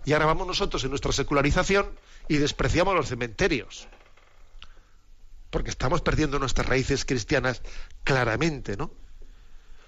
Y 0.04 0.12
ahora 0.12 0.26
vamos 0.26 0.46
nosotros 0.46 0.82
en 0.84 0.90
nuestra 0.90 1.12
secularización 1.12 1.90
y 2.28 2.36
despreciamos 2.36 2.94
los 2.94 3.08
cementerios. 3.08 3.88
Porque 5.50 5.70
estamos 5.70 6.02
perdiendo 6.02 6.38
nuestras 6.38 6.66
raíces 6.66 7.04
cristianas 7.04 7.62
claramente, 8.04 8.76
¿no? 8.76 8.92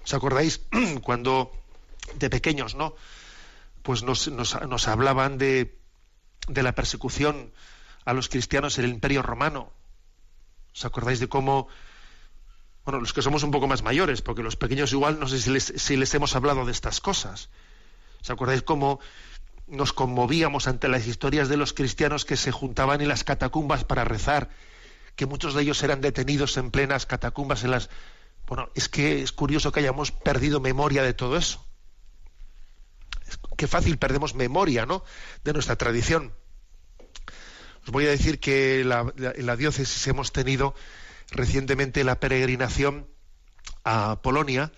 ¿Os 0.03 0.13
acordáis 0.13 0.61
cuando 1.03 1.51
de 2.15 2.29
pequeños, 2.29 2.75
¿no? 2.75 2.95
Pues 3.83 4.03
nos, 4.03 4.27
nos, 4.27 4.87
hablaban 4.87 5.37
de, 5.37 5.79
de 6.47 6.63
la 6.63 6.73
persecución 6.73 7.51
a 8.05 8.13
los 8.13 8.29
cristianos 8.29 8.77
en 8.77 8.85
el 8.85 8.91
Imperio 8.91 9.21
Romano. 9.21 9.71
¿Os 10.73 10.85
acordáis 10.85 11.19
de 11.19 11.27
cómo, 11.27 11.67
bueno, 12.85 12.99
los 12.99 13.13
que 13.13 13.21
somos 13.21 13.43
un 13.43 13.51
poco 13.51 13.67
más 13.67 13.81
mayores, 13.81 14.21
porque 14.21 14.43
los 14.43 14.55
pequeños 14.55 14.91
igual 14.91 15.19
no 15.19 15.27
sé 15.27 15.39
si 15.39 15.49
les, 15.49 15.73
si 15.75 15.97
les 15.97 16.13
hemos 16.13 16.35
hablado 16.35 16.65
de 16.65 16.71
estas 16.71 17.01
cosas. 17.01 17.49
¿Os 18.21 18.29
acordáis 18.29 18.61
cómo 18.61 18.99
nos 19.71 19.93
conmovíamos 19.93 20.67
ante 20.67 20.87
las 20.87 21.07
historias 21.07 21.49
de 21.49 21.57
los 21.57 21.73
cristianos 21.73 22.25
que 22.25 22.37
se 22.37 22.51
juntaban 22.51 23.01
en 23.01 23.07
las 23.07 23.23
catacumbas 23.23 23.83
para 23.85 24.03
rezar, 24.03 24.49
que 25.15 25.25
muchos 25.25 25.53
de 25.53 25.63
ellos 25.63 25.81
eran 25.81 26.01
detenidos 26.01 26.57
en 26.57 26.71
plenas 26.71 27.05
catacumbas 27.05 27.63
en 27.63 27.71
las 27.71 27.89
bueno, 28.47 28.69
es 28.75 28.89
que 28.89 29.21
es 29.21 29.31
curioso 29.31 29.71
que 29.71 29.79
hayamos 29.79 30.11
perdido 30.11 30.59
memoria 30.59 31.03
de 31.03 31.13
todo 31.13 31.37
eso. 31.37 31.65
qué 33.55 33.65
fácil 33.65 33.97
perdemos 33.97 34.35
memoria, 34.35 34.85
¿no? 34.85 35.05
De 35.45 35.53
nuestra 35.53 35.77
tradición. 35.77 36.33
Os 37.83 37.91
voy 37.91 38.07
a 38.07 38.09
decir 38.09 38.41
que 38.41 38.81
en 38.81 39.45
la 39.45 39.55
diócesis 39.55 40.05
hemos 40.07 40.33
tenido 40.33 40.75
recientemente 41.29 42.03
la 42.03 42.19
peregrinación 42.19 43.07
a 43.85 44.21
Polonia, 44.21 44.71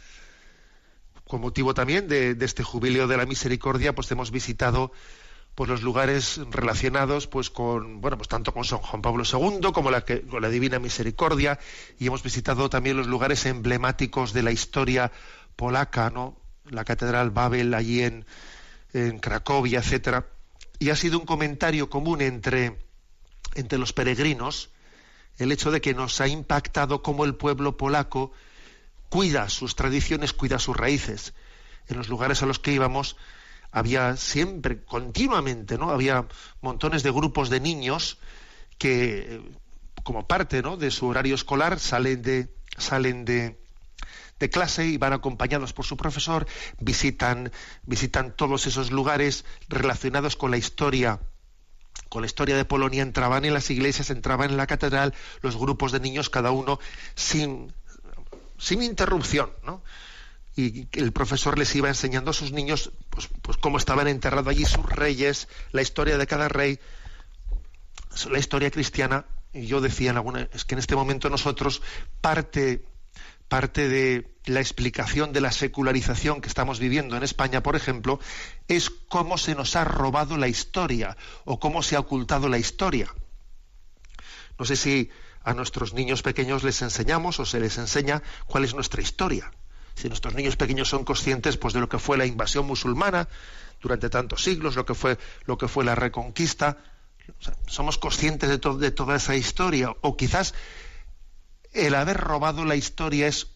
con 1.33 1.41
motivo 1.41 1.73
también 1.73 2.07
de, 2.07 2.37
este 2.41 2.61
jubileo 2.61 3.07
de 3.07 3.17
la 3.17 3.25
misericordia, 3.25 3.95
pues 3.95 4.11
hemos 4.11 4.29
visitado 4.29 4.91
pues 5.55 5.67
los 5.67 5.81
lugares 5.81 6.39
relacionados 6.51 7.25
pues 7.25 7.49
con 7.49 8.01
bueno 8.01 8.17
pues 8.17 8.29
tanto 8.29 8.53
con 8.53 8.65
San 8.65 8.77
Juan 8.77 9.01
Pablo 9.01 9.23
II 9.25 9.71
como 9.73 9.89
la 9.89 10.05
con 10.05 10.43
la 10.43 10.49
Divina 10.49 10.77
Misericordia. 10.77 11.57
Y 11.97 12.05
hemos 12.05 12.21
visitado 12.21 12.69
también 12.69 12.97
los 12.97 13.07
lugares 13.07 13.47
emblemáticos 13.47 14.31
de 14.33 14.43
la 14.43 14.51
historia 14.51 15.11
polaca 15.55 16.11
no 16.11 16.37
la 16.69 16.85
catedral 16.85 17.31
Babel 17.31 17.73
allí 17.73 18.03
en, 18.03 18.27
en 18.93 19.17
Cracovia 19.17 19.79
etcétera. 19.79 20.27
Y 20.77 20.91
ha 20.91 20.95
sido 20.95 21.17
un 21.17 21.25
comentario 21.25 21.89
común 21.89 22.21
entre 22.21 22.77
entre 23.55 23.79
los 23.79 23.91
peregrinos 23.91 24.69
el 25.39 25.51
hecho 25.51 25.71
de 25.71 25.81
que 25.81 25.95
nos 25.95 26.21
ha 26.21 26.27
impactado 26.27 27.01
cómo 27.01 27.25
el 27.25 27.33
pueblo 27.33 27.75
polaco 27.75 28.33
cuida 29.13 29.47
sus 29.47 29.75
tradiciones 29.75 30.33
cuida 30.33 30.57
sus 30.57 30.75
raíces 30.75 31.35
en 31.87 31.97
los 31.97 32.09
lugares 32.09 32.41
a 32.41 32.47
los 32.47 32.57
que 32.57 32.71
íbamos 32.71 33.15
había 33.71 34.17
siempre, 34.17 34.83
continuamente, 34.83 35.77
¿no? 35.77 35.91
Había 35.91 36.25
montones 36.61 37.03
de 37.03 37.11
grupos 37.11 37.51
de 37.51 37.59
niños 37.59 38.17
que, 38.79 39.39
como 40.01 40.25
parte 40.25 40.63
¿no? 40.63 40.77
de 40.77 40.89
su 40.89 41.05
horario 41.05 41.35
escolar, 41.35 41.79
salen 41.79 42.23
de, 42.23 42.55
salen 42.75 43.23
de, 43.23 43.59
de 44.39 44.49
clase 44.49 44.87
y 44.87 44.97
van 44.97 45.13
acompañados 45.13 45.73
por 45.73 45.85
su 45.85 45.95
profesor, 45.95 46.47
visitan, 46.79 47.51
visitan 47.83 48.35
todos 48.35 48.65
esos 48.65 48.91
lugares 48.91 49.45
relacionados 49.69 50.35
con 50.35 50.49
la 50.49 50.57
historia 50.57 51.19
con 52.09 52.21
la 52.21 52.27
historia 52.27 52.55
de 52.55 52.65
Polonia, 52.65 53.01
entraban 53.01 53.43
en 53.43 53.55
las 53.55 53.71
iglesias, 53.71 54.11
entraban 54.11 54.51
en 54.51 54.57
la 54.57 54.67
catedral, 54.67 55.15
los 55.41 55.57
grupos 55.57 55.91
de 55.91 55.99
niños, 55.99 56.29
cada 56.29 56.51
uno 56.51 56.79
sin, 57.15 57.73
sin 58.63 58.81
interrupción, 58.81 59.51
¿no? 59.63 59.83
y 60.55 60.87
el 60.93 61.11
profesor 61.11 61.57
les 61.57 61.75
iba 61.75 61.89
enseñando 61.89 62.31
a 62.31 62.33
sus 62.33 62.51
niños 62.51 62.91
pues, 63.09 63.27
pues 63.41 63.57
cómo 63.57 63.77
estaban 63.77 64.07
enterrados 64.07 64.47
allí 64.47 64.65
sus 64.65 64.85
reyes, 64.85 65.47
la 65.71 65.81
historia 65.81 66.17
de 66.17 66.27
cada 66.27 66.47
rey, 66.47 66.79
la 68.29 68.37
historia 68.37 68.69
cristiana. 68.69 69.25
Y 69.51 69.65
yo 69.65 69.81
decía 69.81 70.11
en 70.11 70.17
alguna, 70.17 70.47
es 70.53 70.65
que 70.65 70.75
en 70.75 70.79
este 70.79 70.95
momento 70.95 71.29
nosotros 71.29 71.81
parte 72.21 72.85
parte 73.47 73.87
de 73.87 74.35
la 74.45 74.61
explicación 74.61 75.31
de 75.31 75.41
la 75.41 75.51
secularización 75.51 76.41
que 76.41 76.47
estamos 76.47 76.79
viviendo 76.79 77.15
en 77.15 77.21
España, 77.21 77.61
por 77.61 77.75
ejemplo, 77.75 78.19
es 78.67 78.89
cómo 78.89 79.37
se 79.37 79.53
nos 79.53 79.75
ha 79.75 79.83
robado 79.83 80.37
la 80.37 80.47
historia 80.47 81.17
o 81.45 81.59
cómo 81.59 81.83
se 81.83 81.95
ha 81.95 81.99
ocultado 81.99 82.49
la 82.49 82.57
historia. 82.57 83.13
No 84.57 84.65
sé 84.65 84.75
si 84.75 85.11
a 85.43 85.53
nuestros 85.53 85.93
niños 85.93 86.21
pequeños 86.21 86.63
les 86.63 86.81
enseñamos 86.81 87.39
o 87.39 87.45
se 87.45 87.59
les 87.59 87.77
enseña 87.77 88.23
cuál 88.45 88.63
es 88.63 88.73
nuestra 88.73 89.01
historia 89.01 89.51
si 89.95 90.07
nuestros 90.07 90.33
niños 90.33 90.55
pequeños 90.55 90.89
son 90.89 91.05
conscientes 91.05 91.57
pues 91.57 91.73
de 91.73 91.79
lo 91.79 91.89
que 91.89 91.99
fue 91.99 92.17
la 92.17 92.25
invasión 92.25 92.65
musulmana 92.65 93.27
durante 93.81 94.09
tantos 94.09 94.43
siglos, 94.43 94.75
lo 94.75 94.85
que 94.85 94.95
fue 94.95 95.17
lo 95.45 95.57
que 95.57 95.67
fue 95.67 95.83
la 95.83 95.95
reconquista, 95.95 96.77
somos 97.67 97.97
conscientes 97.97 98.49
de, 98.49 98.57
de 98.57 98.91
toda 98.91 99.15
esa 99.15 99.35
historia 99.35 99.95
o 100.01 100.17
quizás 100.17 100.53
el 101.73 101.95
haber 101.95 102.17
robado 102.17 102.65
la 102.65 102.75
historia 102.75 103.27
es 103.27 103.47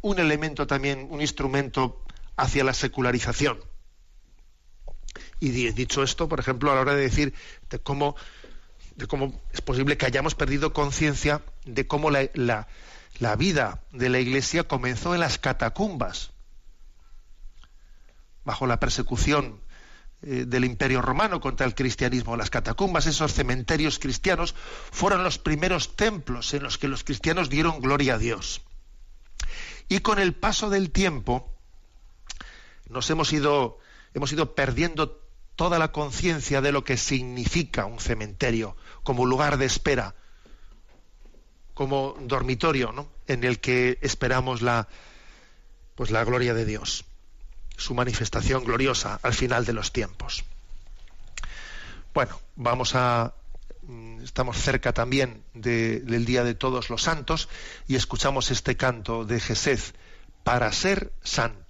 un 0.00 0.18
elemento 0.18 0.66
también, 0.66 1.06
un 1.10 1.20
instrumento 1.20 2.02
hacia 2.36 2.64
la 2.64 2.74
secularización. 2.74 3.60
Y 5.38 5.50
dicho 5.50 6.02
esto, 6.02 6.28
por 6.28 6.40
ejemplo, 6.40 6.70
a 6.70 6.74
la 6.74 6.80
hora 6.80 6.94
de 6.94 7.02
decir 7.02 7.34
de 7.68 7.78
cómo, 7.78 8.16
de 8.96 9.06
cómo 9.06 9.40
es 9.52 9.60
posible 9.60 9.96
que 9.96 10.06
hayamos 10.06 10.34
perdido 10.34 10.72
conciencia 10.72 11.42
de 11.64 11.86
cómo 11.86 12.10
la, 12.10 12.66
vida 13.36 13.82
de 13.92 14.08
la 14.08 14.18
Iglesia 14.18 14.64
comenzó 14.64 15.14
en 15.14 15.20
las 15.20 15.38
catacumbas, 15.38 16.30
bajo 18.44 18.66
la 18.66 18.80
persecución 18.80 19.60
eh, 20.22 20.44
del 20.46 20.64
Imperio 20.64 21.00
Romano 21.02 21.40
contra 21.40 21.66
el 21.66 21.74
cristianismo. 21.74 22.36
Las 22.36 22.50
catacumbas, 22.50 23.06
esos 23.06 23.32
cementerios 23.32 23.98
cristianos, 23.98 24.54
fueron 24.90 25.24
los 25.24 25.38
primeros 25.38 25.96
templos 25.96 26.52
en 26.54 26.62
los 26.62 26.78
que 26.78 26.88
los 26.88 27.04
cristianos 27.04 27.48
dieron 27.48 27.80
gloria 27.80 28.14
a 28.14 28.18
Dios. 28.18 28.62
Y 29.88 30.00
con 30.00 30.18
el 30.18 30.34
paso 30.34 30.70
del 30.70 30.90
tiempo 30.90 31.52
nos 32.88 33.08
hemos 33.10 33.32
ido, 33.32 33.78
hemos 34.14 34.32
ido 34.32 34.54
perdiendo 34.54 35.21
toda 35.56 35.78
la 35.78 35.92
conciencia 35.92 36.60
de 36.60 36.72
lo 36.72 36.84
que 36.84 36.96
significa 36.96 37.86
un 37.86 38.00
cementerio 38.00 38.76
como 39.02 39.26
lugar 39.26 39.58
de 39.58 39.66
espera, 39.66 40.14
como 41.74 42.16
dormitorio 42.20 42.92
¿no? 42.92 43.08
en 43.26 43.44
el 43.44 43.60
que 43.60 43.98
esperamos 44.02 44.62
la, 44.62 44.88
pues 45.94 46.10
la 46.10 46.24
gloria 46.24 46.54
de 46.54 46.64
Dios, 46.64 47.04
su 47.76 47.94
manifestación 47.94 48.64
gloriosa 48.64 49.18
al 49.22 49.34
final 49.34 49.64
de 49.64 49.72
los 49.72 49.92
tiempos. 49.92 50.44
Bueno, 52.14 52.38
vamos 52.56 52.94
a 52.94 53.34
mm, 53.82 54.22
estamos 54.22 54.58
cerca 54.58 54.92
también 54.92 55.42
del 55.54 56.24
día 56.24 56.44
de 56.44 56.54
todos 56.54 56.90
los 56.90 57.02
santos 57.02 57.48
y 57.88 57.96
escuchamos 57.96 58.50
este 58.50 58.76
canto 58.76 59.24
de 59.24 59.40
Jesús 59.40 59.94
para 60.44 60.70
ser 60.72 61.12
santo. 61.22 61.61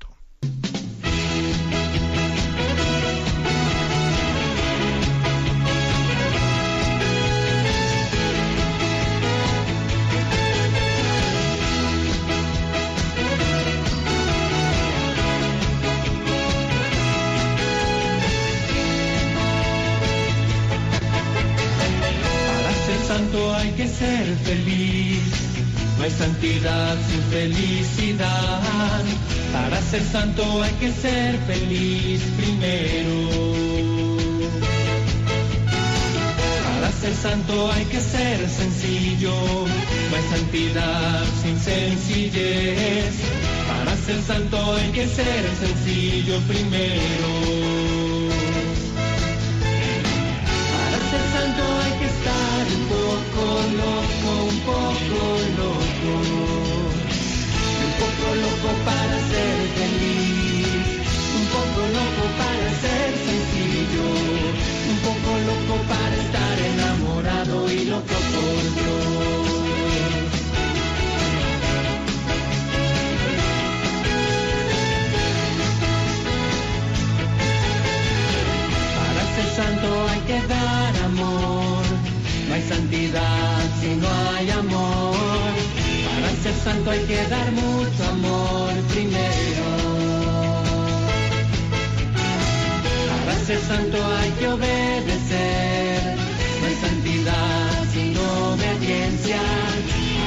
Santidad 26.23 26.97
sin 27.09 27.23
felicidad. 27.37 29.03
Para 29.53 29.81
ser 29.83 30.05
santo 30.05 30.63
hay 30.63 30.73
que 30.75 30.93
ser 30.93 31.37
feliz 31.51 32.21
primero. 32.37 33.17
Para 36.65 36.93
ser 36.93 37.15
santo 37.15 37.73
hay 37.73 37.85
que 37.87 38.01
ser 38.01 38.39
sencillo. 38.49 39.35
No 40.11 40.17
hay 40.17 40.27
santidad 40.37 41.25
sin 41.43 41.59
sencillez. 41.59 43.15
Para 43.71 43.97
ser 43.97 44.23
santo 44.23 44.77
hay 44.77 44.91
que 44.93 45.07
ser 45.09 45.43
sencillo 45.61 46.39
primero. 46.47 47.73
un 52.75 52.89
poco 52.89 53.45
loco, 53.81 54.31
un 54.49 54.59
poco 54.61 54.83
loco, 55.11 55.43
un 55.49 55.52
poco 58.33 58.41
loco 58.41 58.75
para 58.85 59.19
ser 59.31 59.57
feliz, 59.77 60.87
un 61.37 61.47
poco 61.55 61.81
loco 61.99 62.25
para 62.39 62.69
ser 62.83 63.11
sencillo, 63.29 64.09
un 64.91 64.99
poco 65.07 65.31
loco 65.49 65.75
para 65.89 66.17
estar 66.17 66.59
enamorado 66.73 67.71
y 67.71 67.85
loco 67.85 68.17
por 68.33 68.63
Dios. 68.77 69.49
Para 78.97 79.23
ser 79.35 79.49
santo 79.57 79.89
hay 80.11 80.21
que 80.21 80.47
dar 80.47 80.97
amor 81.05 81.83
no 82.49 82.55
hay 82.55 82.63
santidad 82.63 83.61
si 83.81 83.95
no 83.97 84.09
hay 84.31 84.51
amor. 84.51 85.22
Para 86.43 86.55
ser 86.55 86.65
santo 86.65 86.91
hay 86.91 87.05
que 87.05 87.25
dar 87.29 87.53
mucho 87.53 88.05
amor 88.11 88.73
primero. 88.91 89.65
Para 93.25 93.39
ser 93.47 93.61
santo 93.61 93.97
hay 94.17 94.31
que 94.33 94.49
obedecer. 94.49 96.17
No 96.61 96.67
hay 96.67 96.75
santidad 96.75 97.85
sin 97.93 98.17
obediencia. 98.19 99.41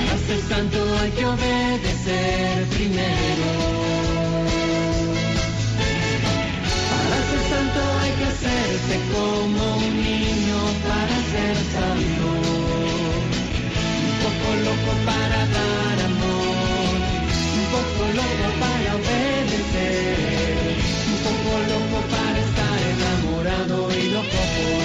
Para 0.05 0.19
ser 0.25 0.39
santo 0.47 0.77
hay 1.01 1.11
que 1.11 1.25
obedecer 1.25 2.65
primero. 2.75 3.49
Para 7.09 7.21
ser 7.29 7.43
santo 7.51 7.79
hay 8.01 8.11
que 8.19 8.25
hacerse 8.33 8.95
como 9.13 9.77
un 9.79 9.93
niño 10.01 10.59
para 10.87 11.15
ser 11.33 11.55
santo 11.73 12.35
loco 18.15 18.47
para 18.59 18.95
obedecer, 18.95 20.17
un 21.11 21.17
poco 21.25 21.49
loco 21.71 21.97
para 22.09 22.39
estar 22.47 22.79
enamorado 22.93 23.77
y 23.93 24.03
loco 24.09 24.39
por 24.55 24.84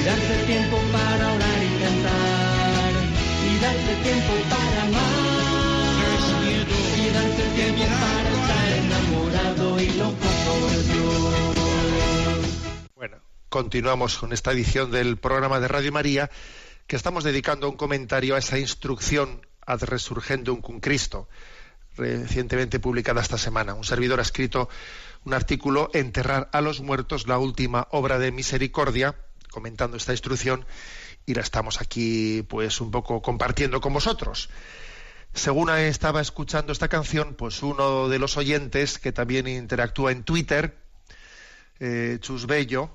Y 0.00 0.02
tiempo 0.46 0.78
para 0.92 1.34
orar 1.34 1.62
y 1.62 1.68
cantar. 1.78 2.92
Y 3.44 3.58
darse 3.60 3.94
tiempo 4.02 4.32
para 4.48 4.82
amar. 4.82 5.12
Y 6.96 7.10
darse 7.10 7.44
tiempo 7.54 7.84
para 8.00 8.30
estar 8.30 8.68
enamorado 8.78 9.78
y 9.78 9.90
loco 9.90 10.28
por 10.46 10.70
Dios. 10.84 11.36
Bueno, 12.96 13.18
continuamos 13.50 14.16
con 14.16 14.32
esta 14.32 14.52
edición 14.52 14.90
del 14.90 15.18
programa 15.18 15.60
de 15.60 15.68
Radio 15.68 15.92
María 15.92 16.30
que 16.86 16.96
estamos 16.96 17.22
dedicando 17.22 17.68
un 17.68 17.76
comentario 17.76 18.36
a 18.36 18.38
esa 18.38 18.58
instrucción 18.58 19.46
ad 19.66 19.82
resurgendum 19.82 20.62
cum 20.62 20.80
Cristo, 20.80 21.28
recientemente 21.98 22.80
publicada 22.80 23.20
esta 23.20 23.36
semana. 23.36 23.74
Un 23.74 23.84
servidor 23.84 24.18
ha 24.18 24.22
escrito 24.22 24.70
un 25.26 25.34
artículo 25.34 25.90
Enterrar 25.92 26.48
a 26.54 26.62
los 26.62 26.80
muertos, 26.80 27.28
la 27.28 27.36
última 27.36 27.86
obra 27.90 28.18
de 28.18 28.32
misericordia, 28.32 29.14
comentando 29.50 29.96
esta 29.96 30.12
instrucción 30.12 30.64
y 31.26 31.34
la 31.34 31.42
estamos 31.42 31.80
aquí 31.80 32.42
pues 32.48 32.80
un 32.80 32.90
poco 32.90 33.20
compartiendo 33.22 33.80
con 33.80 33.92
vosotros. 33.92 34.48
Según 35.32 35.70
estaba 35.70 36.20
escuchando 36.20 36.72
esta 36.72 36.88
canción, 36.88 37.34
pues 37.34 37.62
uno 37.62 38.08
de 38.08 38.18
los 38.18 38.36
oyentes 38.36 38.98
que 38.98 39.12
también 39.12 39.46
interactúa 39.46 40.12
en 40.12 40.24
Twitter, 40.24 40.76
eh, 41.78 42.18
Chus 42.20 42.46
Bello, 42.46 42.90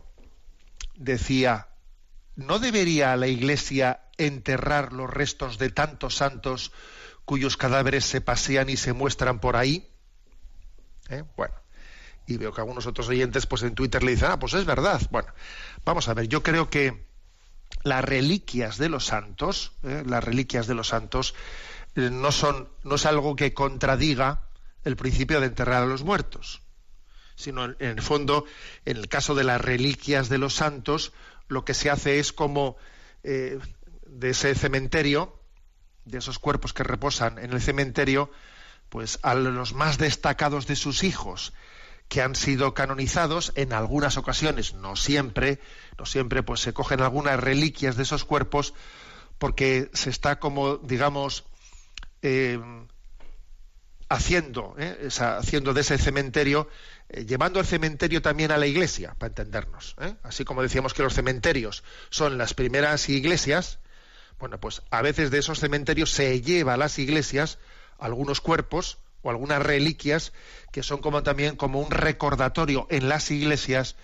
decía, 0.95 1.69
¿no 2.35 2.59
debería 2.59 3.15
la 3.15 3.27
Iglesia 3.27 4.01
enterrar 4.17 4.91
los 4.91 5.09
restos 5.09 5.57
de 5.57 5.69
tantos 5.69 6.15
santos 6.15 6.71
cuyos 7.23 7.57
cadáveres 7.57 8.05
se 8.05 8.21
pasean 8.21 8.69
y 8.69 8.77
se 8.77 8.93
muestran 8.93 9.39
por 9.39 9.55
ahí? 9.55 9.89
¿Eh? 11.09 11.23
Bueno, 11.37 11.53
y 12.27 12.37
veo 12.37 12.53
que 12.53 12.61
algunos 12.61 12.87
otros 12.87 13.07
oyentes 13.09 13.45
pues 13.45 13.63
en 13.63 13.75
Twitter 13.75 14.03
le 14.03 14.11
dicen, 14.11 14.29
ah, 14.31 14.39
pues 14.39 14.53
es 14.53 14.65
verdad. 14.65 15.01
Bueno, 15.11 15.29
vamos 15.83 16.07
a 16.07 16.13
ver, 16.13 16.27
yo 16.27 16.43
creo 16.43 16.69
que 16.69 17.05
las 17.83 18.03
reliquias 18.03 18.77
de 18.77 18.89
los 18.89 19.05
santos, 19.05 19.73
¿eh? 19.83 20.03
las 20.05 20.23
reliquias 20.23 20.67
de 20.67 20.75
los 20.75 20.87
santos, 20.87 21.35
eh, 21.95 22.09
no 22.11 22.31
son, 22.31 22.67
no 22.83 22.95
es 22.95 23.05
algo 23.05 23.35
que 23.35 23.53
contradiga 23.53 24.49
el 24.83 24.95
principio 24.95 25.39
de 25.39 25.47
enterrar 25.47 25.83
a 25.83 25.87
los 25.87 26.03
muertos, 26.03 26.61
sino 27.35 27.65
en, 27.65 27.75
el 27.79 28.01
fondo, 28.01 28.45
en 28.85 28.97
el 28.97 29.07
caso 29.07 29.35
de 29.35 29.43
las 29.43 29.61
reliquias 29.61 30.29
de 30.29 30.37
los 30.37 30.55
santos, 30.55 31.13
lo 31.47 31.63
que 31.63 31.73
se 31.73 31.89
hace 31.89 32.19
es 32.19 32.33
como 32.33 32.75
eh, 33.23 33.59
de 34.07 34.29
ese 34.29 34.55
cementerio, 34.55 35.39
de 36.05 36.19
esos 36.19 36.39
cuerpos 36.39 36.73
que 36.73 36.83
reposan 36.83 37.39
en 37.39 37.53
el 37.53 37.61
cementerio, 37.61 38.31
pues 38.89 39.19
a 39.23 39.35
los 39.35 39.73
más 39.73 39.97
destacados 39.97 40.67
de 40.67 40.75
sus 40.75 41.03
hijos, 41.03 41.53
que 42.07 42.21
han 42.21 42.35
sido 42.35 42.73
canonizados 42.73 43.51
en 43.55 43.73
algunas 43.73 44.17
ocasiones, 44.17 44.73
no 44.75 44.95
siempre, 44.95 45.59
no 45.97 46.05
siempre, 46.05 46.43
pues 46.43 46.61
se 46.61 46.73
cogen 46.73 47.01
algunas 47.01 47.39
reliquias 47.39 47.95
de 47.97 48.03
esos 48.03 48.25
cuerpos 48.25 48.73
porque 49.37 49.89
se 49.93 50.09
está 50.09 50.39
como, 50.39 50.77
digamos, 50.77 51.45
eh, 52.21 52.59
haciendo, 54.09 54.75
¿eh? 54.77 55.09
haciendo 55.19 55.73
de 55.73 55.81
ese 55.81 55.97
cementerio, 55.97 56.69
eh, 57.09 57.25
llevando 57.25 57.59
el 57.59 57.65
cementerio 57.65 58.21
también 58.21 58.51
a 58.51 58.57
la 58.57 58.67
iglesia, 58.67 59.15
para 59.17 59.29
entendernos. 59.29 59.95
Así 60.23 60.45
como 60.45 60.61
decíamos 60.61 60.93
que 60.93 61.03
los 61.03 61.13
cementerios 61.13 61.83
son 62.09 62.37
las 62.37 62.53
primeras 62.53 63.09
iglesias, 63.09 63.79
bueno, 64.39 64.59
pues 64.59 64.83
a 64.91 65.01
veces 65.01 65.31
de 65.31 65.39
esos 65.39 65.59
cementerios 65.59 66.11
se 66.11 66.41
lleva 66.41 66.73
a 66.73 66.77
las 66.77 66.99
iglesias 66.99 67.57
algunos 67.97 68.41
cuerpos 68.41 68.99
o 69.25 69.31
algunas 69.31 69.61
reliquias 69.61 70.33
que 70.71 70.83
son 70.83 71.01
como 71.01 71.23
también 71.23 71.55
como 71.55 71.81
un 71.81 71.89
recordatorio 71.89 72.85
en 72.91 73.09
las 73.09 73.31
iglesias, 73.31 73.95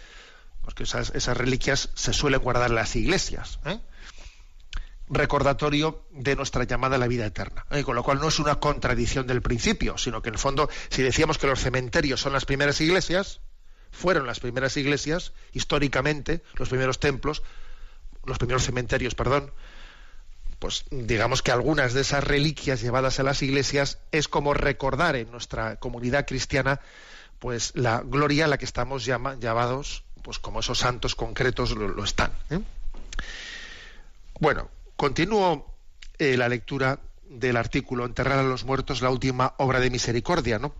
porque 0.63 0.83
esas, 0.83 1.11
esas 1.13 1.37
reliquias 1.37 1.89
se 1.93 2.11
suelen 2.11 2.41
guardar 2.41 2.71
en 2.71 2.75
las 2.75 2.95
iglesias. 2.95 3.59
¿eh? 3.65 3.79
recordatorio 5.09 6.05
de 6.11 6.37
nuestra 6.37 6.63
llamada 6.63 6.95
a 6.95 6.99
la 6.99 7.07
vida 7.07 7.25
eterna. 7.25 7.65
¿eh? 7.69 7.83
Con 7.83 7.95
lo 7.95 8.03
cual 8.03 8.19
no 8.19 8.29
es 8.29 8.39
una 8.39 8.55
contradicción 8.55 9.27
del 9.27 9.41
principio, 9.41 9.97
sino 9.97 10.21
que 10.21 10.29
en 10.29 10.35
el 10.35 10.39
fondo, 10.39 10.69
si 10.89 11.03
decíamos 11.03 11.37
que 11.37 11.47
los 11.47 11.59
cementerios 11.59 12.21
son 12.21 12.31
las 12.31 12.45
primeras 12.45 12.79
iglesias, 12.79 13.41
fueron 13.91 14.25
las 14.25 14.39
primeras 14.39 14.77
iglesias, 14.77 15.33
históricamente, 15.51 16.41
los 16.55 16.69
primeros 16.69 16.99
templos, 16.99 17.43
los 18.25 18.37
primeros 18.37 18.63
cementerios, 18.63 19.13
perdón, 19.13 19.51
pues 20.61 20.85
digamos 20.91 21.41
que 21.41 21.51
algunas 21.51 21.93
de 21.95 22.01
esas 22.01 22.23
reliquias 22.23 22.81
llevadas 22.81 23.19
a 23.19 23.23
las 23.23 23.41
iglesias 23.41 23.97
es 24.11 24.27
como 24.27 24.53
recordar 24.53 25.15
en 25.15 25.31
nuestra 25.31 25.77
comunidad 25.77 26.27
cristiana 26.27 26.79
pues 27.39 27.71
la 27.73 28.01
gloria 28.05 28.45
a 28.45 28.47
la 28.47 28.59
que 28.59 28.65
estamos 28.65 29.03
llama- 29.03 29.37
llamados, 29.39 30.03
pues 30.21 30.37
como 30.37 30.59
esos 30.59 30.77
santos 30.77 31.15
concretos 31.15 31.71
lo, 31.71 31.87
lo 31.87 32.03
están. 32.03 32.31
¿eh? 32.51 32.59
Bueno, 34.39 34.69
continúo 34.95 35.65
eh, 36.19 36.37
la 36.37 36.47
lectura 36.47 36.99
del 37.27 37.57
artículo 37.57 38.05
Enterrar 38.05 38.37
a 38.37 38.43
los 38.43 38.63
muertos, 38.63 39.01
la 39.01 39.09
última 39.09 39.55
obra 39.57 39.79
de 39.79 39.89
misericordia, 39.89 40.59
¿no? 40.59 40.75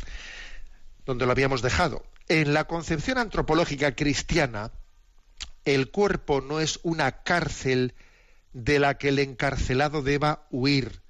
Donde 1.08 1.26
lo 1.26 1.32
habíamos 1.32 1.64
dejado. 1.64 2.04
En 2.28 2.54
la 2.54 2.66
concepción 2.66 3.18
antropológica 3.18 3.96
cristiana, 3.96 4.70
el 5.66 5.90
cuerpo 5.90 6.40
no 6.40 6.60
es 6.60 6.80
una 6.84 7.24
cárcel 7.24 7.96
de 8.54 8.80
la 8.80 8.98
que 8.98 9.10
el 9.10 9.20
encarcelado 9.20 10.02
deba 10.02 10.48
huir, 10.50 11.02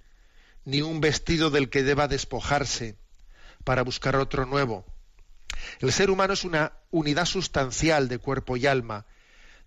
ni 0.65 0.81
un 0.81 1.01
vestido 1.01 1.49
del 1.49 1.69
que 1.69 1.83
deba 1.83 2.07
despojarse 2.07 2.97
para 3.63 3.83
buscar 3.83 4.15
otro 4.15 4.45
nuevo. 4.45 4.85
El 5.79 5.91
ser 5.91 6.09
humano 6.09 6.33
es 6.33 6.43
una 6.43 6.73
unidad 6.91 7.25
sustancial 7.25 8.07
de 8.07 8.17
cuerpo 8.17 8.57
y 8.57 8.67
alma, 8.67 9.05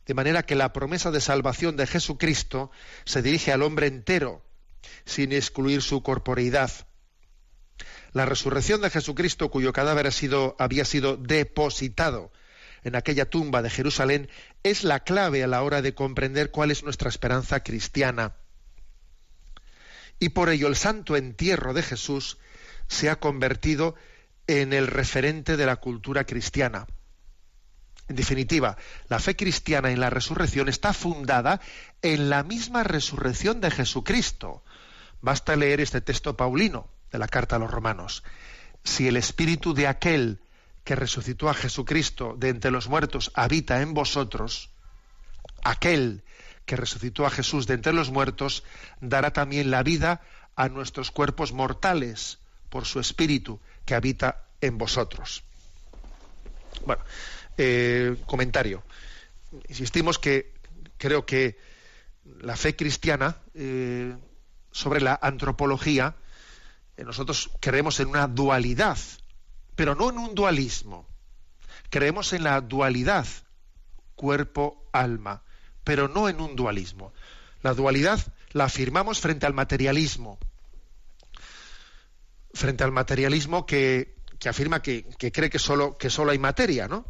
de 0.07 0.15
manera 0.15 0.45
que 0.45 0.55
la 0.55 0.73
promesa 0.73 1.11
de 1.11 1.21
salvación 1.21 1.77
de 1.77 1.87
Jesucristo 1.87 2.71
se 3.05 3.23
dirige 3.23 3.53
al 3.53 3.63
hombre 3.63 3.87
entero, 3.87 4.45
sin 5.05 5.33
excluir 5.33 5.83
su 5.83 6.03
corporeidad. 6.03 6.71
La 8.13 8.27
resurrección 8.27 8.81
de 8.81 8.91
Jesucristo, 8.91 9.51
cuyo 9.51 9.73
cadáver 9.73 10.11
había 10.59 10.85
sido 10.85 11.17
depositado 11.17 12.31
en 12.85 12.95
aquella 12.95 13.29
tumba 13.29 13.63
de 13.63 13.71
Jerusalén, 13.71 14.29
es 14.63 14.85
la 14.85 15.01
clave 15.01 15.43
a 15.43 15.47
la 15.47 15.63
hora 15.63 15.83
de 15.83 15.95
comprender 15.95 16.51
cuál 16.51 16.71
es 16.71 16.85
nuestra 16.85 17.09
esperanza 17.09 17.61
cristiana. 17.61 18.35
Y 20.19 20.29
por 20.31 20.49
ello 20.49 20.69
el 20.69 20.77
santo 20.77 21.17
entierro 21.17 21.75
de 21.75 21.83
Jesús 21.83 22.39
se 22.87 23.11
ha 23.11 23.17
convertido 23.17 23.97
en 24.47 24.73
el 24.73 24.87
referente 24.87 25.57
de 25.57 25.67
la 25.67 25.77
cultura 25.77 26.25
cristiana. 26.25 26.87
En 28.09 28.17
definitiva, 28.17 28.77
la 29.09 29.19
fe 29.19 29.35
cristiana 29.35 29.91
en 29.91 29.99
la 29.99 30.11
resurrección 30.11 30.69
está 30.69 30.93
fundada 30.93 31.61
en 32.03 32.29
la 32.29 32.43
misma 32.43 32.85
resurrección 32.85 33.61
de 33.63 33.71
Jesucristo. 33.71 34.63
Basta 35.23 35.57
leer 35.57 35.81
este 35.81 36.03
texto 36.03 36.37
paulino 36.37 36.91
de 37.11 37.19
la 37.19 37.29
carta 37.29 37.57
a 37.57 37.59
los 37.59 37.71
romanos. 37.71 38.23
Si 38.85 39.09
el 39.09 39.17
espíritu 39.17 39.73
de 39.73 39.87
aquel 39.87 40.41
que 40.85 40.95
resucitó 40.95 41.49
a 41.49 41.55
Jesucristo 41.55 42.37
de 42.39 42.51
entre 42.51 42.71
los 42.71 42.89
muertos 42.89 43.31
habita 43.35 43.81
en 43.81 43.95
vosotros, 43.95 44.71
aquel 45.63 46.23
que 46.67 46.77
resucitó 46.77 47.27
a 47.27 47.31
Jesús 47.31 47.67
de 47.67 47.75
entre 47.75 47.93
los 47.93 48.11
muertos 48.11 48.65
dará 49.01 49.33
también 49.33 49.71
la 49.71 49.83
vida 49.83 50.21
a 50.57 50.69
nuestros 50.69 51.11
cuerpos 51.11 51.53
mortales 51.53 52.39
por 52.69 52.85
su 52.85 53.01
espíritu 53.01 53.61
que 53.85 53.95
habita 53.95 54.45
en 54.61 54.79
vosotros. 54.79 55.43
Bueno, 56.87 57.03
eh, 57.57 58.17
comentario. 58.27 58.83
Insistimos 59.69 60.19
que 60.19 60.53
creo 60.97 61.25
que 61.25 61.59
la 62.41 62.57
fe 62.57 62.75
cristiana 62.75 63.37
eh, 63.55 64.17
sobre 64.71 65.01
la 65.01 65.19
antropología, 65.21 66.17
eh, 66.97 67.05
nosotros 67.05 67.51
creemos 67.61 68.01
en 68.01 68.09
una 68.09 68.27
dualidad, 68.27 68.99
pero 69.77 69.95
no 69.95 70.11
en 70.11 70.19
un 70.19 70.35
dualismo. 70.35 71.07
Creemos 71.91 72.33
en 72.33 72.45
la 72.45 72.61
dualidad 72.61 73.27
cuerpo-alma, 74.15 75.43
pero 75.83 76.09
no 76.09 76.29
en 76.29 76.41
un 76.41 76.57
dualismo. 76.57 77.13
La 77.63 77.75
dualidad 77.75 78.21
la 78.53 78.65
afirmamos 78.65 79.21
frente 79.21 79.47
al 79.47 79.55
materialismo, 79.55 80.39
frente 82.53 82.85
al 82.85 82.93
materialismo 82.93 83.67
que, 83.67 84.17
que 84.39 84.49
afirma 84.49 84.83
que, 84.83 85.05
que 85.19 85.33
cree 85.33 85.51
que 85.51 85.59
solo, 85.59 85.99
que 85.99 86.11
solo 86.11 86.31
hay 86.31 86.39
materia, 86.39 86.89
¿no? 86.89 87.05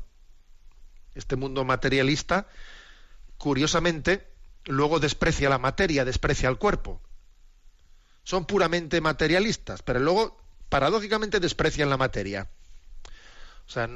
Este 1.15 1.37
mundo 1.37 1.65
materialista, 1.65 2.49
curiosamente, 3.37 4.27
luego 4.65 5.01
desprecia 5.01 5.49
la 5.49 5.59
materia, 5.59 6.05
desprecia 6.05 6.49
el 6.49 6.59
cuerpo. 6.59 7.01
Son 8.25 8.47
puramente 8.47 9.01
materialistas, 9.01 9.83
pero 9.83 10.01
luego 10.01 10.44
paradójicamente 10.69 11.41
desprecian 11.41 11.91
la 11.91 11.97
materia. 11.97 12.49
O 13.67 13.71
sea, 13.71 13.89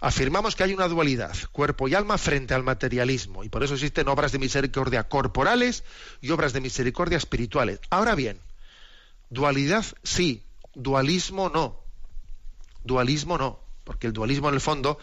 afirmamos 0.00 0.56
que 0.56 0.64
hay 0.64 0.72
una 0.72 0.88
dualidad, 0.88 1.34
cuerpo 1.52 1.88
y 1.88 1.94
alma 1.94 2.18
frente 2.18 2.54
al 2.54 2.62
materialismo, 2.62 3.44
y 3.44 3.48
por 3.48 3.62
eso 3.62 3.74
existen 3.74 4.08
obras 4.08 4.32
de 4.32 4.38
misericordia 4.38 5.08
corporales 5.08 5.84
y 6.20 6.30
obras 6.30 6.52
de 6.52 6.60
misericordia 6.60 7.18
espirituales. 7.18 7.80
Ahora 7.90 8.14
bien, 8.14 8.40
dualidad 9.28 9.84
sí, 10.02 10.42
dualismo 10.74 11.50
no. 11.50 11.80
Dualismo 12.84 13.36
no, 13.36 13.60
porque 13.84 14.06
el 14.06 14.12
dualismo 14.12 14.48
en 14.48 14.54
el 14.54 14.60
fondo 14.60 14.98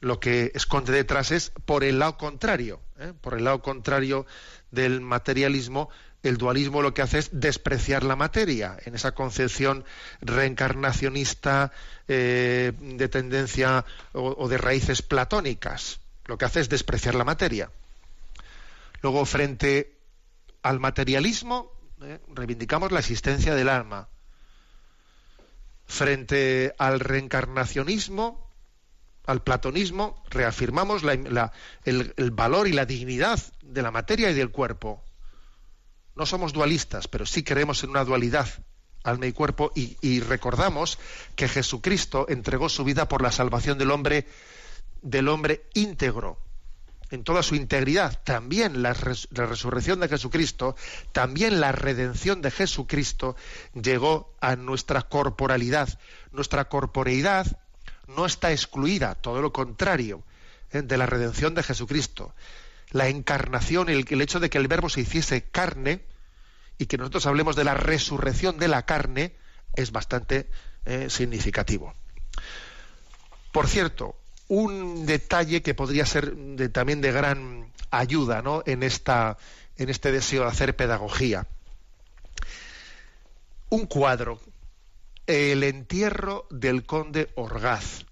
lo 0.00 0.18
que 0.18 0.50
esconde 0.54 0.92
detrás 0.92 1.30
es 1.30 1.52
por 1.66 1.84
el 1.84 1.98
lado 1.98 2.16
contrario, 2.16 2.80
¿eh? 2.98 3.12
por 3.20 3.34
el 3.34 3.44
lado 3.44 3.60
contrario 3.60 4.26
del 4.70 5.00
materialismo, 5.00 5.90
el 6.22 6.36
dualismo 6.36 6.82
lo 6.82 6.92
que 6.92 7.02
hace 7.02 7.18
es 7.18 7.30
despreciar 7.32 8.04
la 8.04 8.16
materia 8.16 8.76
en 8.84 8.94
esa 8.94 9.12
concepción 9.12 9.84
reencarnacionista 10.20 11.72
eh, 12.08 12.72
de 12.78 13.08
tendencia 13.08 13.84
o, 14.12 14.48
de 14.48 14.58
raíces 14.58 15.02
platónicas. 15.02 16.00
Lo 16.26 16.36
que 16.36 16.44
hace 16.44 16.60
es 16.60 16.68
despreciar 16.68 17.14
la 17.14 17.24
materia. 17.24 17.70
Luego, 19.02 19.24
frente 19.24 19.96
al 20.62 20.78
materialismo, 20.78 21.72
eh, 22.02 22.18
reivindicamos 22.28 22.92
la 22.92 23.00
existencia 23.00 23.54
del 23.54 23.70
alma. 23.70 24.08
Frente 25.86 26.74
al 26.78 27.00
reencarnacionismo, 27.00 28.48
al 29.26 29.42
platonismo, 29.42 30.22
reafirmamos 30.28 31.02
el 31.84 32.30
valor 32.30 32.68
y 32.68 32.72
la 32.72 32.84
dignidad 32.84 33.40
de 33.62 33.82
la 33.82 33.90
materia 33.90 34.30
y 34.30 34.34
del 34.34 34.50
cuerpo 34.50 35.02
no 36.20 36.26
somos 36.26 36.52
dualistas, 36.52 37.08
pero 37.08 37.24
sí 37.24 37.42
creemos 37.42 37.82
en 37.82 37.88
una 37.88 38.04
dualidad, 38.04 38.46
alma 39.04 39.24
y 39.24 39.32
cuerpo, 39.32 39.72
y, 39.74 40.20
recordamos 40.20 40.98
que 41.34 41.48
Jesucristo 41.48 42.26
entregó 42.28 42.68
su 42.68 42.84
vida 42.84 43.08
por 43.08 43.22
la 43.22 43.32
salvación 43.32 43.78
del 43.78 43.90
hombre, 43.90 44.26
del 45.00 45.28
hombre 45.28 45.64
íntegro, 45.72 46.38
en 47.10 47.24
toda 47.24 47.42
su 47.42 47.54
integridad. 47.54 48.22
También 48.22 48.82
la, 48.82 48.92
resurrección 48.92 50.00
de 50.00 50.08
Jesucristo, 50.08 50.76
también 51.12 51.58
la 51.58 51.72
redención 51.72 52.42
de 52.42 52.50
Jesucristo 52.50 53.34
llegó 53.72 54.34
a 54.42 54.56
nuestra 54.56 55.00
corporalidad. 55.00 55.98
Nuestra 56.32 56.66
corporeidad 56.66 57.46
no 58.08 58.26
está 58.26 58.52
excluida, 58.52 59.14
todo 59.14 59.40
lo 59.40 59.54
contrario, 59.54 60.22
¿eh? 60.70 60.82
de 60.82 60.98
la 60.98 61.06
redención 61.06 61.54
de 61.54 61.62
Jesucristo 61.62 62.34
la 62.92 63.06
encarnación, 63.06 63.88
el, 63.88 64.04
el 64.08 64.20
hecho 64.20 64.40
de 64.40 64.50
que 64.50 64.58
el 64.58 64.66
verbo 64.66 64.88
se 64.88 65.02
hiciese 65.02 65.44
carne 65.44 66.00
y 66.80 66.86
que 66.86 66.96
nosotros 66.96 67.26
hablemos 67.26 67.56
de 67.56 67.64
la 67.64 67.74
resurrección 67.74 68.56
de 68.56 68.66
la 68.66 68.86
carne 68.86 69.34
es 69.74 69.92
bastante 69.92 70.48
eh, 70.86 71.10
significativo. 71.10 71.92
Por 73.52 73.68
cierto, 73.68 74.16
un 74.48 75.04
detalle 75.04 75.60
que 75.60 75.74
podría 75.74 76.06
ser 76.06 76.34
también 76.72 77.02
de 77.02 77.12
gran 77.12 77.70
ayuda 77.90 78.40
¿no? 78.40 78.62
en, 78.64 78.82
esta, 78.82 79.36
en 79.76 79.90
este 79.90 80.10
deseo 80.10 80.44
de 80.44 80.48
hacer 80.48 80.74
pedagogía. 80.74 81.46
Un 83.68 83.84
cuadro, 83.84 84.40
El 85.26 85.64
entierro 85.64 86.46
del 86.48 86.86
conde 86.86 87.28
Orgaz, 87.34 88.06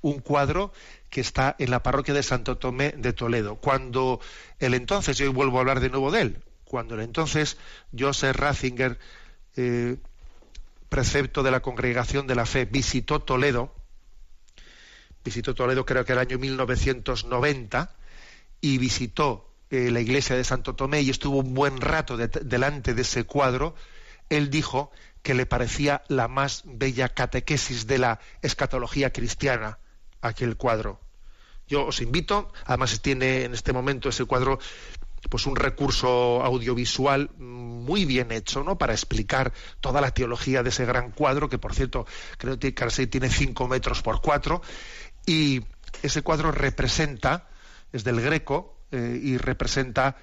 un 0.00 0.20
cuadro 0.20 0.72
que 1.10 1.20
está 1.20 1.54
en 1.58 1.70
la 1.70 1.82
parroquia 1.82 2.14
de 2.14 2.22
Santo 2.22 2.56
Tomé 2.56 2.92
de 2.92 3.12
Toledo. 3.12 3.56
Cuando 3.56 4.20
el 4.58 4.72
entonces, 4.72 5.18
yo 5.18 5.30
vuelvo 5.34 5.58
a 5.58 5.60
hablar 5.60 5.80
de 5.80 5.90
nuevo 5.90 6.10
de 6.10 6.22
él, 6.22 6.42
cuando 6.66 6.94
el 6.96 7.00
entonces 7.00 7.56
Joseph 7.96 8.36
Ratzinger, 8.36 8.98
eh, 9.56 9.96
precepto 10.88 11.42
de 11.42 11.50
la 11.50 11.60
Congregación 11.60 12.26
de 12.26 12.34
la 12.34 12.44
Fe, 12.44 12.64
visitó 12.64 13.22
Toledo, 13.22 13.74
visitó 15.24 15.54
Toledo 15.54 15.86
creo 15.86 16.04
que 16.04 16.12
el 16.12 16.18
año 16.18 16.38
1990, 16.38 17.96
y 18.60 18.78
visitó 18.78 19.50
eh, 19.70 19.90
la 19.90 20.00
iglesia 20.00 20.36
de 20.36 20.44
Santo 20.44 20.74
Tomé 20.74 21.02
y 21.02 21.10
estuvo 21.10 21.38
un 21.38 21.54
buen 21.54 21.80
rato 21.80 22.16
delante 22.16 22.94
de 22.94 23.02
ese 23.02 23.24
cuadro, 23.24 23.74
él 24.28 24.50
dijo 24.50 24.90
que 25.22 25.34
le 25.34 25.46
parecía 25.46 26.02
la 26.08 26.28
más 26.28 26.62
bella 26.64 27.08
catequesis 27.08 27.86
de 27.86 27.98
la 27.98 28.20
escatología 28.42 29.12
cristiana 29.12 29.78
aquel 30.20 30.56
cuadro. 30.56 31.00
Yo 31.68 31.86
os 31.86 32.00
invito, 32.00 32.52
además 32.64 33.00
tiene 33.02 33.44
en 33.44 33.54
este 33.54 33.72
momento 33.72 34.08
ese 34.08 34.24
cuadro 34.24 34.58
pues 35.28 35.46
un 35.46 35.56
recurso 35.56 36.42
audiovisual 36.42 37.30
muy 37.38 38.04
bien 38.04 38.32
hecho, 38.32 38.62
¿no? 38.64 38.78
Para 38.78 38.92
explicar 38.92 39.52
toda 39.80 40.00
la 40.00 40.10
teología 40.10 40.62
de 40.62 40.70
ese 40.70 40.84
gran 40.84 41.10
cuadro, 41.10 41.48
que 41.48 41.58
por 41.58 41.74
cierto, 41.74 42.06
creo 42.38 42.58
que 42.58 42.74
casi 42.74 43.06
tiene 43.06 43.30
5 43.30 43.68
metros 43.68 44.02
por 44.02 44.20
4, 44.20 44.62
y 45.26 45.62
ese 46.02 46.22
cuadro 46.22 46.52
representa, 46.52 47.48
es 47.92 48.04
del 48.04 48.20
Greco, 48.20 48.78
eh, 48.92 49.20
y 49.22 49.36
representa, 49.36 50.16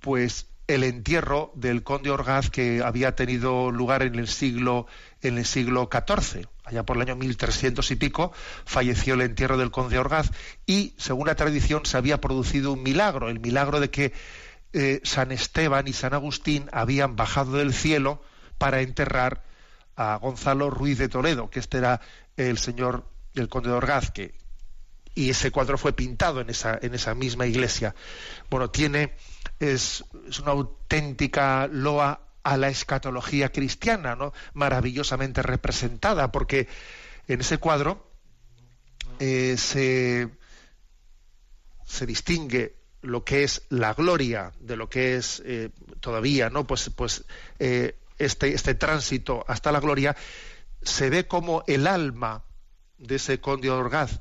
pues, 0.00 0.46
el 0.68 0.84
entierro 0.84 1.52
del 1.54 1.82
conde 1.82 2.10
Orgaz 2.10 2.50
que 2.50 2.82
había 2.82 3.14
tenido 3.14 3.70
lugar 3.70 4.02
en 4.02 4.14
el 4.14 4.28
siglo 4.28 4.86
en 5.20 5.38
el 5.38 5.44
siglo 5.44 5.88
XIV 5.90 6.46
allá 6.64 6.84
por 6.84 6.96
el 6.96 7.02
año 7.02 7.16
1300 7.16 7.90
y 7.90 7.96
pico 7.96 8.32
falleció 8.64 9.14
el 9.14 9.22
entierro 9.22 9.56
del 9.56 9.70
conde 9.70 9.98
Orgaz 9.98 10.30
y 10.66 10.94
según 10.96 11.26
la 11.26 11.34
tradición 11.34 11.84
se 11.86 11.96
había 11.96 12.20
producido 12.20 12.72
un 12.72 12.82
milagro 12.82 13.28
el 13.28 13.40
milagro 13.40 13.80
de 13.80 13.90
que 13.90 14.12
eh, 14.72 15.00
San 15.04 15.32
Esteban 15.32 15.88
y 15.88 15.92
San 15.92 16.14
Agustín 16.14 16.68
habían 16.72 17.16
bajado 17.16 17.58
del 17.58 17.74
cielo 17.74 18.22
para 18.58 18.80
enterrar 18.80 19.44
a 19.96 20.16
Gonzalo 20.16 20.70
Ruiz 20.70 20.98
de 20.98 21.08
Toledo 21.08 21.50
que 21.50 21.60
este 21.60 21.78
era 21.78 22.00
el 22.36 22.58
señor 22.58 23.04
el 23.34 23.48
conde 23.48 23.70
de 23.70 23.76
Orgaz 23.76 24.10
que 24.10 24.34
y 25.14 25.30
ese 25.30 25.50
cuadro 25.50 25.76
fue 25.76 25.92
pintado 25.92 26.40
en 26.40 26.48
esa 26.48 26.78
en 26.80 26.94
esa 26.94 27.14
misma 27.14 27.46
iglesia. 27.46 27.94
Bueno 28.48 28.70
tiene 28.70 29.14
es, 29.58 30.04
una 30.40 30.52
auténtica 30.52 31.68
loa 31.70 32.20
a 32.42 32.56
la 32.56 32.68
escatología 32.68 33.52
cristiana, 33.52 34.16
¿no? 34.16 34.32
maravillosamente 34.54 35.42
representada, 35.42 36.32
porque 36.32 36.68
en 37.28 37.40
ese 37.40 37.58
cuadro 37.58 38.10
eh, 39.18 39.56
se, 39.56 40.28
se, 41.84 42.06
distingue 42.06 42.76
lo 43.02 43.24
que 43.24 43.44
es 43.44 43.62
la 43.68 43.94
gloria 43.94 44.52
de 44.60 44.76
lo 44.76 44.88
que 44.88 45.16
es 45.16 45.42
eh, 45.44 45.70
todavía, 46.00 46.50
¿no? 46.50 46.66
Pues, 46.66 46.90
pues 46.90 47.24
eh, 47.58 47.96
este, 48.18 48.54
este 48.54 48.74
tránsito 48.74 49.44
hasta 49.48 49.72
la 49.72 49.80
gloria, 49.80 50.16
se 50.82 51.10
ve 51.10 51.26
como 51.26 51.62
el 51.66 51.86
alma 51.86 52.44
de 52.98 53.16
ese 53.16 53.40
conde 53.40 53.70
Orgaz, 53.70 54.20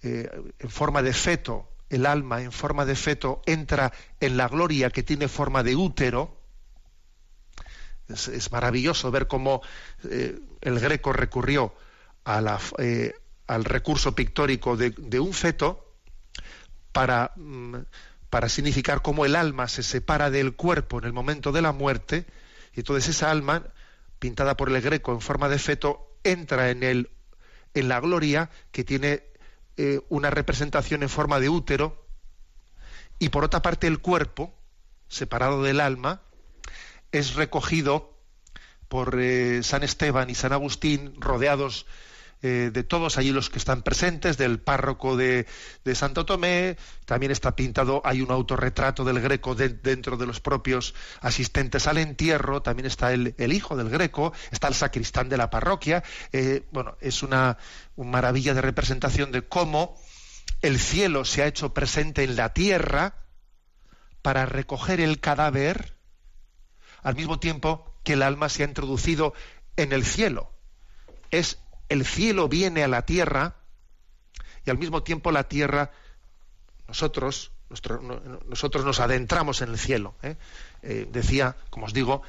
en 0.00 0.70
forma 0.70 1.02
de 1.02 1.12
feto, 1.12 1.68
el 1.90 2.06
alma 2.06 2.42
en 2.42 2.52
forma 2.52 2.84
de 2.84 2.94
feto 2.94 3.42
entra 3.46 3.92
en 4.20 4.36
la 4.36 4.46
gloria 4.46 4.90
que 4.90 5.02
tiene 5.02 5.26
forma 5.26 5.62
de 5.62 5.74
útero, 5.74 6.37
es, 8.08 8.52
maravilloso 8.52 9.10
ver 9.10 9.26
cómo 9.26 9.62
eh, 10.04 10.38
el 10.60 10.80
Greco 10.80 11.12
recurrió 11.12 11.74
eh, 12.78 13.14
al 13.46 13.64
recurso 13.64 14.14
pictórico 14.14 14.76
de, 14.76 15.20
un 15.20 15.32
feto 15.32 15.94
para, 16.92 17.32
mm, 17.36 17.76
para 18.30 18.48
significar 18.48 19.02
cómo 19.02 19.24
el 19.24 19.36
alma 19.36 19.68
se 19.68 19.82
separa 19.82 20.30
del 20.30 20.54
cuerpo 20.54 20.98
en 20.98 21.04
el 21.04 21.12
momento 21.12 21.52
de 21.52 21.62
la 21.62 21.72
muerte, 21.72 22.26
y 22.74 22.80
entonces 22.80 23.08
esa 23.16 23.30
alma, 23.30 23.64
pintada 24.18 24.56
por 24.56 24.70
el 24.70 24.80
Greco 24.80 25.12
en 25.12 25.20
forma 25.20 25.48
de 25.48 25.58
feto, 25.58 26.18
entra 26.24 26.70
en, 26.70 26.82
el, 26.82 27.10
en 27.74 27.88
la 27.88 28.00
gloria 28.00 28.50
que 28.72 28.84
tiene 28.84 29.22
eh, 29.76 30.00
una 30.08 30.30
representación 30.30 31.02
en 31.02 31.08
forma 31.08 31.40
de 31.40 31.48
útero 31.48 32.04
y 33.18 33.30
por 33.30 33.44
otra 33.44 33.62
parte 33.62 33.86
el 33.86 34.00
cuerpo, 34.00 34.54
separado 35.08 35.62
del 35.62 35.80
alma, 35.80 36.22
es 37.12 37.34
recogido 37.34 38.18
por 38.88 39.18
eh, 39.20 39.62
San 39.62 39.82
Esteban 39.82 40.30
y 40.30 40.34
San 40.34 40.52
Agustín, 40.52 41.14
rodeados 41.20 41.86
eh, 42.40 42.70
de 42.72 42.84
todos. 42.84 43.18
Allí 43.18 43.32
los 43.32 43.50
que 43.50 43.58
están 43.58 43.82
presentes, 43.82 44.38
del 44.38 44.60
párroco 44.60 45.16
de, 45.16 45.46
Santo 45.94 46.24
Tomé, 46.24 46.76
también 47.04 47.32
está 47.32 47.56
pintado, 47.56 48.00
hay 48.04 48.20
un 48.20 48.30
autorretrato 48.30 49.02
del 49.02 49.20
Greco 49.20 49.56
dentro 49.56 50.16
de 50.16 50.26
los 50.26 50.40
propios 50.40 50.94
asistentes 51.20 51.88
al 51.88 51.98
entierro, 51.98 52.62
también 52.62 52.86
está 52.86 53.12
el, 53.12 53.34
hijo 53.52 53.76
del 53.76 53.88
Greco, 53.88 54.32
está 54.52 54.68
el 54.68 54.74
sacristán 54.74 55.28
de 55.28 55.36
la 55.36 55.50
parroquia, 55.50 56.04
eh, 56.32 56.62
bueno, 56.70 56.96
es 57.00 57.24
una, 57.24 57.58
una 57.96 58.10
maravilla 58.10 58.54
de 58.54 58.62
representación 58.62 59.32
de 59.32 59.42
cómo 59.42 60.00
el 60.62 60.78
cielo 60.78 61.24
se 61.24 61.42
ha 61.42 61.46
hecho 61.48 61.74
presente 61.74 62.22
en 62.22 62.36
la 62.36 62.52
tierra 62.52 63.16
para 64.22 64.46
recoger 64.46 65.00
el 65.00 65.18
cadáver, 65.18 65.97
al 67.02 67.14
mismo 67.14 67.38
tiempo 67.38 67.92
que 68.04 68.14
el 68.14 68.22
alma 68.22 68.48
se 68.48 68.62
ha 68.62 68.66
introducido 68.66 69.34
en 69.76 69.92
el 69.92 70.04
cielo. 70.04 70.50
Es 71.30 71.58
el 71.88 72.04
cielo 72.04 72.48
viene 72.48 72.84
a 72.84 72.88
la 72.88 73.02
tierra 73.02 73.56
y 74.64 74.70
al 74.70 74.78
mismo 74.78 75.02
tiempo 75.02 75.32
la 75.32 75.44
tierra, 75.44 75.90
nosotros, 76.86 77.52
nosotros 78.48 78.84
nos 78.84 79.00
adentramos 79.00 79.62
en 79.62 79.70
el 79.70 79.78
cielo. 79.78 80.14
¿eh? 80.22 80.36
Eh, 80.82 81.08
decía, 81.10 81.56
como 81.70 81.86
os 81.86 81.94
digo, 81.94 82.22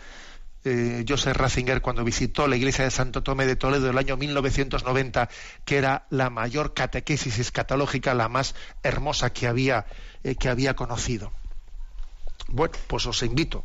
eh, 0.65 1.05
Joseph 1.07 1.37
Ratzinger 1.37 1.81
cuando 1.81 2.03
visitó 2.03 2.47
la 2.47 2.57
iglesia 2.57 2.83
de 2.83 2.91
Santo 2.91 3.23
Tomé 3.23 3.45
de 3.45 3.55
Toledo 3.55 3.85
en 3.85 3.91
el 3.91 3.97
año 3.97 4.17
1990, 4.17 5.29
que 5.63 5.77
era 5.77 6.05
la 6.09 6.29
mayor 6.29 6.73
catequesis 6.73 7.39
escatológica, 7.39 8.13
la 8.13 8.27
más 8.27 8.55
hermosa 8.83 9.31
que 9.31 9.47
había, 9.47 9.85
eh, 10.23 10.35
que 10.35 10.49
había 10.49 10.75
conocido. 10.75 11.31
Bueno, 12.47 12.73
pues 12.87 13.05
os 13.05 13.23
invito. 13.23 13.63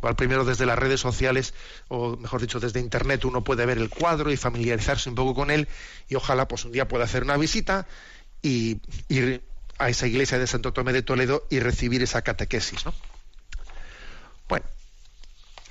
Igual 0.00 0.16
primero 0.16 0.44
desde 0.44 0.64
las 0.64 0.78
redes 0.78 1.00
sociales, 1.00 1.52
o 1.88 2.16
mejor 2.16 2.40
dicho, 2.40 2.58
desde 2.58 2.80
internet, 2.80 3.24
uno 3.26 3.44
puede 3.44 3.66
ver 3.66 3.76
el 3.76 3.90
cuadro 3.90 4.32
y 4.32 4.36
familiarizarse 4.36 5.10
un 5.10 5.14
poco 5.14 5.34
con 5.34 5.50
él, 5.50 5.68
y 6.08 6.14
ojalá 6.14 6.48
pues 6.48 6.64
un 6.64 6.72
día 6.72 6.88
pueda 6.88 7.04
hacer 7.04 7.22
una 7.22 7.36
visita 7.36 7.86
y 8.42 8.80
ir 9.08 9.42
a 9.78 9.90
esa 9.90 10.06
iglesia 10.06 10.38
de 10.38 10.46
Santo 10.46 10.72
Tomé 10.72 10.92
de 10.92 11.02
Toledo 11.02 11.46
y 11.50 11.60
recibir 11.60 12.02
esa 12.02 12.22
catequesis. 12.22 12.86
¿no? 12.86 12.94
Bueno, 14.48 14.66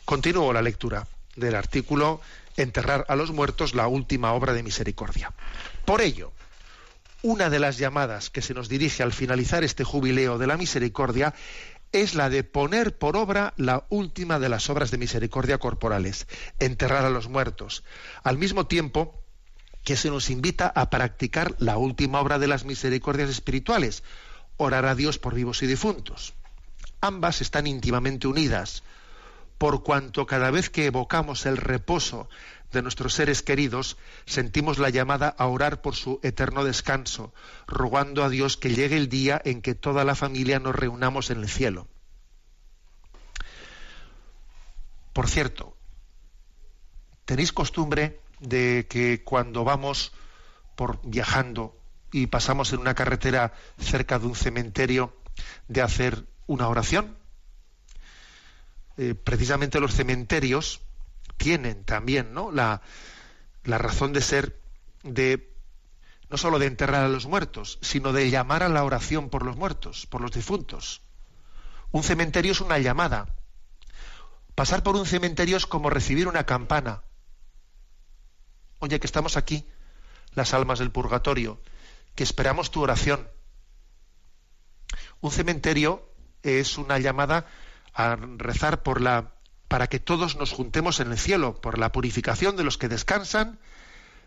continúo 0.06 0.54
la 0.54 0.62
lectura 0.62 1.08
del 1.36 1.56
artículo 1.56 2.22
Enterrar 2.58 3.06
a 3.08 3.16
los 3.16 3.32
muertos, 3.32 3.74
la 3.74 3.88
última 3.88 4.34
obra 4.34 4.52
de 4.52 4.64
misericordia. 4.64 5.32
Por 5.86 6.02
ello, 6.02 6.34
una 7.22 7.50
de 7.50 7.60
las 7.60 7.78
llamadas 7.78 8.30
que 8.30 8.42
se 8.42 8.54
nos 8.54 8.68
dirige 8.68 9.02
al 9.02 9.14
finalizar 9.14 9.64
este 9.64 9.86
jubileo 9.86 10.38
de 10.38 10.48
la 10.48 10.58
misericordia 10.58 11.34
es 11.92 12.16
la 12.16 12.30
de 12.30 12.44
poner 12.44 12.98
por 12.98 13.18
obra 13.18 13.54
la 13.58 13.86
última 13.90 14.40
de 14.40 14.50
las 14.50 14.70
obras 14.70 14.92
de 14.92 14.98
misericordia 14.98 15.58
corporales, 15.58 16.28
enterrar 16.60 17.06
a 17.06 17.10
los 17.10 17.30
muertos, 17.30 17.84
al 18.24 18.38
mismo 18.38 18.68
tiempo 18.68 19.24
que 19.84 19.96
se 19.96 20.10
nos 20.10 20.30
invita 20.30 20.68
a 20.68 20.90
practicar 20.90 21.56
la 21.58 21.78
última 21.78 22.20
obra 22.20 22.38
de 22.38 22.48
las 22.48 22.66
misericordias 22.66 23.30
espirituales, 23.30 24.04
orar 24.58 24.86
a 24.86 24.96
Dios 24.96 25.18
por 25.18 25.34
vivos 25.34 25.64
y 25.64 25.68
difuntos. 25.68 26.34
Ambas 27.02 27.42
están 27.42 27.66
íntimamente 27.66 28.28
unidas, 28.28 28.84
por 29.58 29.84
cuanto 29.84 30.26
cada 30.26 30.52
vez 30.52 30.70
que 30.70 30.86
evocamos 30.86 31.46
el 31.46 31.58
reposo 31.58 32.30
de 32.72 32.82
nuestros 32.82 33.13
seres 33.13 33.41
queridos, 33.41 33.97
sentimos 34.26 34.78
la 34.78 34.89
llamada 34.89 35.30
a 35.30 35.47
orar 35.47 35.82
por 35.82 35.95
su 35.95 36.20
eterno 36.24 36.63
descanso, 36.63 37.34
rogando 37.67 38.24
a 38.24 38.30
Dios 38.30 38.57
que 38.57 38.74
llegue 38.74 38.97
el 38.97 39.09
día 39.09 39.41
en 39.43 39.61
que 39.61 39.76
toda 39.76 40.03
la 40.03 40.15
familia 40.15 40.59
nos 40.59 40.76
reunamos 40.76 41.30
en 41.30 41.39
el 41.39 41.49
cielo. 41.49 41.88
Por 45.13 45.28
cierto, 45.28 45.76
¿tenéis 47.26 47.51
costumbre 47.51 48.20
de 48.39 48.88
que 48.89 49.24
cuando 49.24 49.63
vamos 49.63 50.13
por 50.76 50.99
viajando 51.03 51.76
y 52.11 52.28
pasamos 52.28 52.72
en 52.74 52.80
una 52.80 52.95
carretera 52.95 53.53
cerca 53.80 54.20
de 54.20 54.28
un 54.28 54.36
cementerio, 54.36 55.13
de 55.67 55.82
hacer 55.82 56.26
una 56.47 56.67
oración? 56.67 57.17
Eh, 58.97 59.15
precisamente 59.15 59.80
los 59.80 59.93
cementerios 59.93 60.82
tienen 61.40 61.84
también 61.84 62.34
¿no? 62.36 62.52
la, 62.52 62.84
la 63.64 63.80
razón 63.80 64.14
de 64.14 64.22
ser 64.22 64.62
de 65.02 65.50
no 66.30 66.38
solo 66.38 66.60
de 66.60 66.68
enterrar 66.68 67.04
a 67.06 67.10
los 67.10 67.26
muertos, 67.26 67.80
sino 67.82 68.14
de 68.14 68.30
llamar 68.30 68.62
a 68.62 68.70
la 68.70 68.84
oración 68.84 69.30
por 69.30 69.44
los 69.44 69.56
muertos, 69.56 70.06
por 70.06 70.22
los 70.22 70.32
difuntos. 70.32 71.02
Un 71.90 72.04
cementerio 72.04 72.52
es 72.52 72.62
una 72.62 72.78
llamada. 72.78 73.34
Pasar 74.54 74.84
por 74.84 74.96
un 74.96 75.08
cementerio 75.08 75.58
es 75.58 75.66
como 75.66 75.90
recibir 75.90 76.28
una 76.28 76.46
campana. 76.46 77.02
Oye, 78.78 79.00
que 79.00 79.08
estamos 79.08 79.38
aquí, 79.38 79.66
las 80.36 80.54
almas 80.54 80.78
del 80.78 80.92
purgatorio, 80.92 81.60
que 82.14 82.24
esperamos 82.24 82.70
tu 82.70 82.84
oración. 82.84 83.28
Un 85.22 85.32
cementerio 85.32 86.08
es 86.44 86.78
una 86.78 87.00
llamada 87.00 87.48
a 87.94 88.16
rezar 88.16 88.84
por 88.84 89.02
la 89.02 89.34
para 89.70 89.88
que 89.88 89.99
todos 89.99 90.36
nos 90.36 90.51
juntemos 90.51 90.99
en 90.99 91.11
el 91.11 91.17
cielo, 91.17 91.61
por 91.61 91.78
la 91.78 91.93
purificación 91.93 92.57
de 92.57 92.63
los 92.65 92.78
que 92.78 92.89
descansan, 92.89 93.59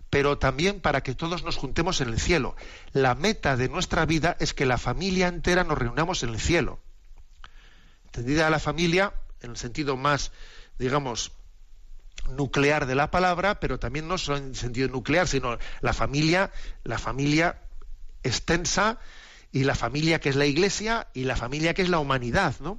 pero 0.08 0.38
también 0.38 0.80
para 0.80 1.02
que 1.02 1.14
todos 1.14 1.42
nos 1.42 1.56
juntemos 1.56 2.00
en 2.00 2.08
el 2.08 2.20
cielo. 2.20 2.54
La 2.92 3.14
meta 3.16 3.56
de 3.56 3.68
nuestra 3.68 4.06
vida 4.06 4.36
es 4.38 4.54
que 4.54 4.66
la 4.66 4.78
familia 4.78 5.26
entera 5.26 5.64
nos 5.64 5.76
reunamos 5.76 6.22
en 6.22 6.30
el 6.30 6.40
cielo. 6.40 6.78
Entendida 8.06 8.50
la 8.50 8.60
familia 8.60 9.14
en 9.40 9.50
el 9.50 9.56
sentido 9.56 9.96
más, 9.96 10.30
digamos, 10.78 11.32
nuclear 12.30 12.86
de 12.86 12.94
la 12.94 13.10
palabra, 13.10 13.58
pero 13.58 13.80
también 13.80 14.06
no 14.06 14.18
solo 14.18 14.38
en 14.38 14.50
el 14.50 14.56
sentido 14.56 14.88
nuclear, 14.88 15.26
sino 15.26 15.58
la 15.80 15.92
familia, 15.92 16.52
la 16.84 16.98
familia 16.98 17.60
extensa 18.22 18.98
y 19.50 19.64
la 19.64 19.74
familia 19.74 20.20
que 20.20 20.28
es 20.28 20.36
la 20.36 20.46
iglesia 20.46 21.08
y 21.14 21.24
la 21.24 21.34
familia 21.34 21.74
que 21.74 21.82
es 21.82 21.88
la 21.88 21.98
humanidad, 21.98 22.54
¿no? 22.60 22.78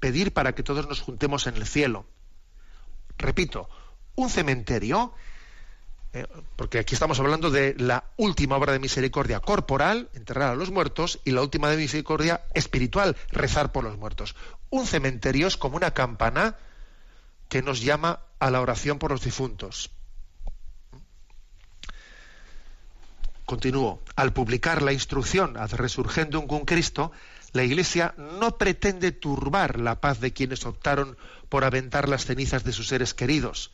Pedir 0.00 0.32
para 0.32 0.54
que 0.54 0.62
todos 0.62 0.88
nos 0.88 1.00
juntemos 1.00 1.46
en 1.46 1.56
el 1.56 1.66
cielo. 1.66 2.06
Repito, 3.18 3.68
un 4.14 4.30
cementerio, 4.30 5.14
eh, 6.12 6.26
porque 6.56 6.78
aquí 6.78 6.94
estamos 6.94 7.18
hablando 7.20 7.50
de 7.50 7.74
la 7.78 8.04
última 8.16 8.56
obra 8.56 8.72
de 8.72 8.78
misericordia 8.78 9.40
corporal, 9.40 10.10
enterrar 10.14 10.50
a 10.50 10.54
los 10.54 10.70
muertos, 10.70 11.20
y 11.24 11.30
la 11.30 11.42
última 11.42 11.70
de 11.70 11.76
misericordia 11.76 12.42
espiritual, 12.54 13.16
rezar 13.30 13.72
por 13.72 13.84
los 13.84 13.96
muertos. 13.96 14.34
Un 14.70 14.86
cementerio 14.86 15.46
es 15.46 15.56
como 15.56 15.76
una 15.76 15.92
campana 15.92 16.56
que 17.48 17.62
nos 17.62 17.80
llama 17.80 18.20
a 18.38 18.50
la 18.50 18.60
oración 18.60 18.98
por 18.98 19.10
los 19.10 19.22
difuntos. 19.22 19.90
Continúo. 23.44 24.02
Al 24.16 24.32
publicar 24.32 24.82
la 24.82 24.92
instrucción 24.92 25.56
ad 25.56 25.72
resurgendum 25.74 26.48
cum 26.48 26.64
Cristo, 26.64 27.12
la 27.56 27.64
Iglesia 27.64 28.14
no 28.16 28.58
pretende 28.58 29.12
turbar 29.12 29.80
la 29.80 30.00
paz 30.00 30.20
de 30.20 30.32
quienes 30.32 30.66
optaron 30.66 31.16
por 31.48 31.64
aventar 31.64 32.08
las 32.08 32.26
cenizas 32.26 32.64
de 32.64 32.72
sus 32.72 32.88
seres 32.88 33.14
queridos. 33.14 33.72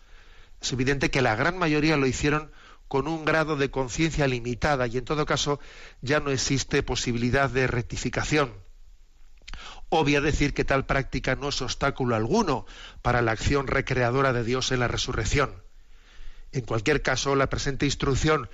Es 0.60 0.72
evidente 0.72 1.10
que 1.10 1.22
la 1.22 1.34
gran 1.34 1.58
mayoría 1.58 1.96
lo 1.96 2.06
hicieron 2.06 2.52
con 2.88 3.08
un 3.08 3.24
grado 3.24 3.56
de 3.56 3.70
conciencia 3.70 4.26
limitada 4.26 4.86
y 4.86 4.98
en 4.98 5.04
todo 5.04 5.26
caso 5.26 5.60
ya 6.00 6.20
no 6.20 6.30
existe 6.30 6.82
posibilidad 6.82 7.50
de 7.50 7.66
rectificación. 7.66 8.52
Obvia 9.88 10.20
decir 10.20 10.54
que 10.54 10.64
tal 10.64 10.86
práctica 10.86 11.34
no 11.34 11.48
es 11.48 11.60
obstáculo 11.60 12.14
alguno 12.14 12.66
para 13.02 13.20
la 13.20 13.32
acción 13.32 13.66
recreadora 13.66 14.32
de 14.32 14.44
Dios 14.44 14.72
en 14.72 14.80
la 14.80 14.88
resurrección. 14.88 15.62
En 16.52 16.62
cualquier 16.62 17.02
caso, 17.02 17.34
la 17.34 17.48
presente 17.48 17.86
instrucción 17.86 18.48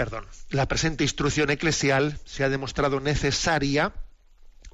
perdón, 0.00 0.24
la 0.48 0.66
presente 0.66 1.04
instrucción 1.04 1.50
eclesial 1.50 2.18
se 2.24 2.42
ha 2.42 2.48
demostrado 2.48 3.00
necesaria 3.00 3.92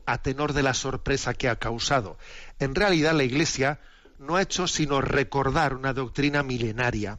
a 0.04 0.22
tenor 0.22 0.52
de 0.52 0.62
la 0.62 0.72
sorpresa 0.72 1.34
que 1.34 1.48
ha 1.48 1.56
causado. 1.56 2.16
En 2.60 2.76
realidad 2.76 3.12
la 3.12 3.24
Iglesia 3.24 3.80
no 4.20 4.36
ha 4.36 4.42
hecho 4.42 4.68
sino 4.68 5.00
recordar 5.00 5.74
una 5.74 5.92
doctrina 5.92 6.44
milenaria. 6.44 7.18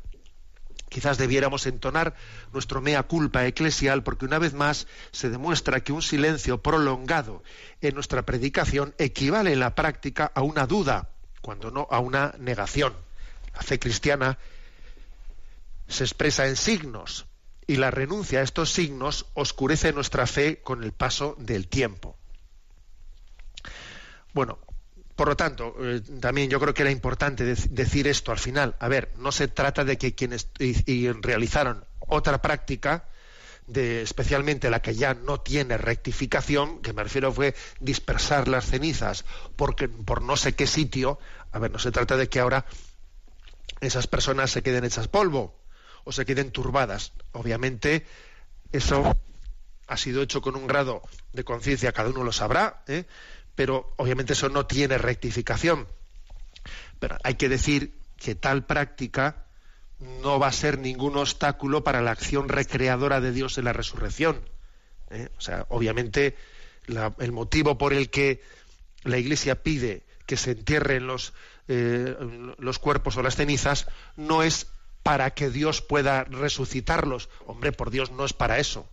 Quizás 0.87 1.17
debiéramos 1.17 1.65
entonar 1.65 2.15
nuestro 2.53 2.79
mea 2.79 3.03
culpa 3.03 3.45
eclesial 3.45 4.03
porque 4.03 4.23
una 4.23 4.39
vez 4.39 4.53
más 4.53 4.87
se 5.11 5.29
demuestra 5.29 5.81
que 5.81 5.91
un 5.91 6.01
silencio 6.01 6.61
prolongado 6.61 7.43
en 7.81 7.93
nuestra 7.93 8.21
predicación 8.21 8.95
equivale 8.99 9.51
en 9.51 9.59
la 9.59 9.75
práctica 9.75 10.31
a 10.33 10.43
una 10.43 10.65
duda, 10.65 11.09
cuando 11.41 11.71
no 11.71 11.89
a 11.91 11.99
una 11.99 12.35
negación. 12.39 12.93
La 13.53 13.63
fe 13.63 13.79
cristiana 13.79 14.37
se 15.89 16.05
expresa 16.05 16.47
en 16.47 16.55
signos 16.55 17.25
y 17.67 17.75
la 17.75 17.91
renuncia 17.91 18.39
a 18.39 18.43
estos 18.43 18.71
signos 18.71 19.25
oscurece 19.33 19.91
nuestra 19.93 20.25
fe 20.25 20.61
con 20.61 20.83
el 20.83 20.93
paso 20.93 21.35
del 21.37 21.67
tiempo. 21.67 22.17
Bueno, 24.33 24.57
por 25.15 25.27
lo 25.27 25.35
tanto, 25.35 25.75
eh, 25.79 26.01
también 26.21 26.49
yo 26.49 26.59
creo 26.59 26.73
que 26.73 26.83
era 26.83 26.91
importante 26.91 27.43
dec- 27.43 27.69
decir 27.69 28.07
esto 28.07 28.31
al 28.31 28.39
final. 28.39 28.75
A 28.79 28.87
ver, 28.87 29.11
no 29.17 29.31
se 29.31 29.47
trata 29.47 29.83
de 29.83 29.97
que 29.97 30.15
quienes 30.15 30.49
y 30.59 31.11
realizaron 31.11 31.83
otra 31.99 32.41
práctica, 32.41 33.09
de, 33.65 34.01
especialmente 34.01 34.69
la 34.69 34.81
que 34.81 34.95
ya 34.95 35.13
no 35.13 35.41
tiene 35.41 35.77
rectificación, 35.77 36.81
que 36.81 36.93
me 36.93 37.03
refiero 37.03 37.33
fue 37.33 37.53
dispersar 37.81 38.47
las 38.47 38.65
cenizas 38.65 39.25
porque, 39.57 39.89
por 39.89 40.21
no 40.21 40.37
sé 40.37 40.55
qué 40.55 40.67
sitio, 40.67 41.19
a 41.51 41.59
ver, 41.59 41.71
no 41.71 41.79
se 41.79 41.91
trata 41.91 42.15
de 42.15 42.29
que 42.29 42.39
ahora 42.39 42.65
esas 43.81 44.07
personas 44.07 44.51
se 44.51 44.63
queden 44.63 44.85
hechas 44.85 45.07
polvo 45.09 45.66
o 46.07 46.13
se 46.13 46.25
queden 46.25 46.51
turbadas. 46.51 47.11
Obviamente, 47.33 48.05
eso 48.71 49.13
ha 49.87 49.97
sido 49.97 50.21
hecho 50.21 50.41
con 50.41 50.55
un 50.55 50.65
grado 50.65 51.01
de 51.33 51.43
conciencia, 51.43 51.91
cada 51.91 52.09
uno 52.09 52.23
lo 52.23 52.31
sabrá, 52.31 52.81
¿eh? 52.87 53.03
pero 53.55 53.93
obviamente 53.97 54.31
eso 54.31 54.47
no 54.47 54.65
tiene 54.65 54.97
rectificación. 54.97 55.85
Pero 56.99 57.17
hay 57.23 57.35
que 57.35 57.49
decir 57.49 57.93
que 58.15 58.35
tal 58.35 58.65
práctica 58.65 59.43
no 59.99 60.39
va 60.39 60.47
a 60.47 60.53
ser 60.53 60.79
ningún 60.79 61.17
obstáculo 61.17 61.83
para 61.83 62.01
la 62.01 62.11
acción 62.11 62.47
recreadora 62.47 63.19
de 63.19 63.33
Dios 63.33 63.57
en 63.57 63.65
la 63.65 63.73
resurrección. 63.73 64.39
¿eh? 65.09 65.27
O 65.37 65.41
sea, 65.41 65.65
obviamente 65.67 66.37
el 67.19 67.31
motivo 67.33 67.77
por 67.77 67.93
el 67.93 68.09
que 68.09 68.41
la 69.03 69.17
Iglesia 69.17 69.61
pide 69.61 70.03
que 70.25 70.37
se 70.37 70.51
entierren 70.51 71.05
los, 71.05 71.33
eh, 71.67 72.15
los 72.59 72.79
cuerpos 72.79 73.17
o 73.17 73.23
las 73.23 73.35
cenizas 73.35 73.87
no 74.15 74.43
es 74.43 74.67
para 75.07 75.31
que 75.31 75.49
Dios 75.49 75.81
pueda 75.81 76.25
resucitarlos. 76.25 77.29
Hombre, 77.45 77.71
por 77.71 77.91
Dios 77.91 78.11
no 78.11 78.25
es 78.25 78.33
para 78.33 78.59
eso. 78.59 78.89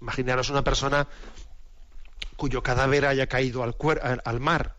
Imaginaros 0.00 0.50
una 0.50 0.62
persona 0.62 1.08
cuyo 2.36 2.62
cadáver 2.62 3.06
haya 3.06 3.26
caído 3.26 3.64
al, 3.64 3.76
cuer- 3.76 4.22
al- 4.24 4.38
mar 4.38 4.76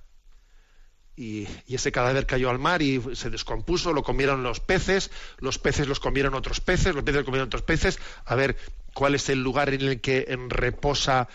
y, 1.18 1.50
ese 1.68 1.92
cadáver 1.92 2.26
cayó 2.28 2.50
al 2.50 2.60
mar 2.60 2.82
y 2.82 3.02
se 3.14 3.30
descompuso, 3.30 3.92
lo 3.92 4.04
comieron 4.04 4.42
los 4.42 4.62
peces, 4.62 5.12
los 5.40 5.60
peces 5.60 5.90
los 5.90 6.00
comieron 6.00 6.34
otros 6.34 6.62
peces, 6.62 6.96
los 6.96 7.04
peces 7.04 7.26
comieron 7.26 7.48
otros 7.48 7.64
peces, 7.64 8.00
a 8.24 8.34
ver 8.36 8.56
cuál 8.94 9.16
es 9.16 9.28
el 9.28 9.44
lugar 9.44 9.74
en 9.74 9.82
el 9.82 10.00
que 10.00 10.34
reposa 10.48 11.28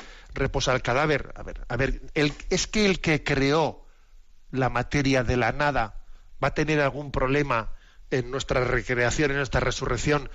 el 0.74 0.80
cadáver. 0.82 1.34
A 1.36 1.42
ver, 1.42 1.66
a 1.68 1.76
ver, 1.76 2.00
el- 2.14 2.32
es 2.48 2.66
que 2.66 2.86
el 2.86 3.00
que 3.00 3.22
creó 3.22 3.86
la 4.50 4.70
materia 4.70 5.22
de 5.22 5.36
la 5.36 5.52
nada 5.52 6.02
va 6.42 6.48
a 6.48 6.54
tener 6.54 6.80
algún 6.80 7.12
problema 7.12 7.75
en 8.10 8.30
nuestra 8.30 8.64
recreación, 8.64 9.30
en 9.30 9.38
nuestra 9.38 9.60
resurrección, 9.60 10.30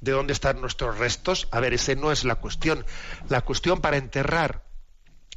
de 0.00 0.12
dónde 0.12 0.32
están 0.32 0.60
nuestros 0.60 0.98
restos. 0.98 1.48
A 1.50 1.60
ver, 1.60 1.74
ese 1.74 1.96
no 1.96 2.12
es 2.12 2.24
la 2.24 2.36
cuestión. 2.36 2.84
La 3.28 3.42
cuestión 3.42 3.80
para 3.80 3.96
enterrar 3.96 4.64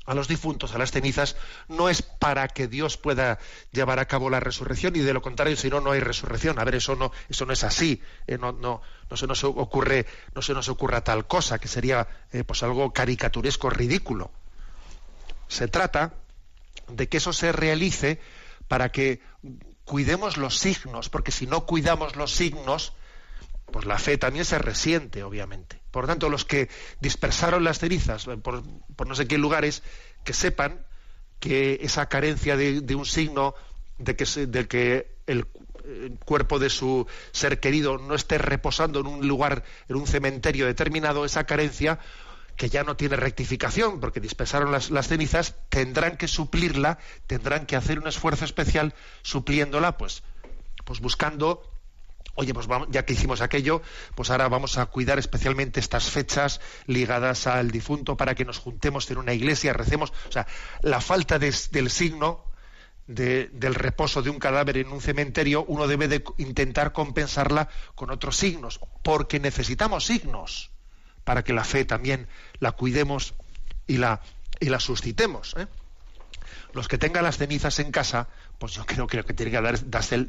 a 0.06 0.14
los 0.14 0.28
difuntos, 0.28 0.74
a 0.74 0.78
las 0.78 0.92
cenizas, 0.92 1.36
no 1.68 1.90
es 1.90 2.02
para 2.02 2.48
que 2.48 2.68
Dios 2.68 2.98
pueda 2.98 3.40
llevar 3.72 4.00
a 4.00 4.06
cabo 4.06 4.30
la 4.30 4.40
resurrección 4.40 4.96
y 4.96 5.00
de 5.00 5.14
lo 5.14 5.22
contrario, 5.22 5.58
si 5.58 5.70
no, 5.70 5.82
no 5.82 5.92
hay 5.92 6.00
resurrección. 6.00 6.60
A 6.60 6.64
ver, 6.64 6.76
eso 6.76 6.96
no, 6.96 7.12
eso 7.30 7.46
no 7.46 7.54
es 7.54 7.64
así. 7.64 8.02
Eh, 8.28 8.38
no, 8.38 8.52
no, 8.52 8.82
no 9.10 9.18
se 9.18 9.28
nos 9.28 9.44
ocurre, 9.44 10.06
no 10.34 10.42
se 10.42 10.54
nos 10.54 10.70
ocurra 10.70 11.04
tal 11.04 11.26
cosa 11.28 11.60
que 11.60 11.68
sería 11.68 12.08
eh, 12.32 12.44
pues 12.44 12.62
algo 12.64 12.94
caricaturesco, 12.94 13.70
ridículo. 13.70 14.32
Se 15.48 15.68
trata 15.68 16.14
de 16.88 17.10
que 17.10 17.18
eso 17.18 17.34
se 17.34 17.52
realice 17.52 18.20
para 18.68 18.92
que 18.92 19.22
cuidemos 19.86 20.38
los 20.38 20.58
signos, 20.58 21.10
porque 21.10 21.32
si 21.32 21.48
no 21.48 21.66
cuidamos 21.66 22.16
los 22.16 22.32
signos, 22.32 22.94
pues 23.72 23.86
la 23.86 23.98
fe 23.98 24.18
también 24.18 24.46
se 24.46 24.58
resiente, 24.60 25.24
obviamente. 25.24 25.80
Por 25.92 26.04
lo 26.04 26.08
tanto, 26.10 26.30
los 26.30 26.46
que 26.46 26.70
dispersaron 27.00 27.64
las 27.64 27.80
cenizas 27.80 28.28
eh, 28.28 28.38
por, 28.38 28.64
no 29.08 29.16
sé 29.16 29.28
qué 29.28 29.38
lugares, 29.38 29.84
que 30.24 30.34
sepan 30.34 30.86
que 31.40 31.80
esa 31.82 32.08
carencia 32.08 32.58
de, 32.58 32.96
un 32.96 33.06
signo 33.06 33.54
de 33.98 34.16
que, 34.16 34.26
se- 34.26 34.48
de 34.48 34.68
que 34.68 35.16
el 35.28 35.46
cuerpo 36.26 36.58
de 36.60 36.70
su 36.70 37.08
ser 37.32 37.60
querido 37.60 37.98
no 37.98 38.16
esté 38.16 38.38
reposando 38.38 39.00
en 39.02 39.08
un 39.08 39.28
lugar, 39.28 39.64
en 39.88 39.96
un 39.98 40.08
cementerio 40.08 40.66
determinado, 40.66 41.26
esa 41.26 41.46
carencia 41.46 42.00
que 42.56 42.70
ya 42.70 42.84
no 42.84 42.96
tiene 42.96 43.16
rectificación 43.16 44.00
porque 44.00 44.20
dispersaron 44.20 44.72
las, 44.72 45.08
cenizas, 45.08 45.56
tendrán 45.70 46.18
que 46.18 46.28
suplirla, 46.28 47.00
tendrán 47.28 47.66
que 47.66 47.76
hacer 47.76 48.00
un 48.00 48.08
esfuerzo 48.08 48.46
especial 48.46 48.94
supliéndola, 49.24 49.98
pues, 49.98 50.24
pues 50.86 51.00
buscando 51.00 51.72
oye, 52.38 52.54
pues 52.54 52.68
vamos, 52.68 52.90
ya 52.92 53.06
que 53.06 53.14
hicimos 53.14 53.40
aquello, 53.40 53.82
pues 54.14 54.30
ahora 54.30 54.50
vamos 54.50 54.78
a 54.78 54.88
cuidar 54.88 55.18
especialmente 55.20 55.80
estas 55.80 56.10
fechas 56.10 56.60
ligadas 56.86 57.48
al 57.48 57.72
difunto 57.72 58.18
para 58.18 58.36
que 58.36 58.44
nos 58.44 58.58
juntemos 58.60 59.10
en 59.10 59.20
una 59.20 59.34
iglesia, 59.34 59.72
recemos. 59.72 60.12
O 60.28 60.32
sea, 60.34 60.46
la 60.82 61.00
falta 61.00 61.40
de- 61.40 61.56
del 61.72 61.90
signo 61.90 62.44
de- 63.08 63.50
del 63.54 63.74
reposo 63.74 64.22
de 64.22 64.32
un 64.32 64.40
cadáver 64.40 64.76
en 64.78 64.90
un 64.90 65.00
cementerio, 65.00 65.64
uno 65.66 65.88
debe 65.88 66.10
de 66.10 66.26
intentar 66.38 66.92
compensarla 66.92 67.70
con 67.96 68.10
otros 68.12 68.36
signos, 68.36 68.82
porque 69.02 69.40
necesitamos 69.40 70.06
signos 70.06 70.72
para 71.24 71.42
que 71.44 71.54
la 71.54 71.64
fe 71.64 71.86
también 71.86 72.28
la 72.60 72.72
cuidemos 72.72 73.34
y 73.88 73.98
la, 73.98 74.22
y 74.60 74.70
la 74.70 74.80
suscitemos. 74.80 75.56
¿eh? 75.58 75.68
los 76.76 76.90
que 76.90 76.98
tengan 76.98 77.24
las 77.24 77.38
cenizas 77.38 77.80
en 77.80 77.90
casa, 77.90 78.28
pues 78.60 78.74
yo 78.74 78.86
creo, 78.86 79.08
creo 79.08 79.26
que 79.26 79.34
tienen 79.34 79.56
que 79.56 79.62
dar, 79.62 79.80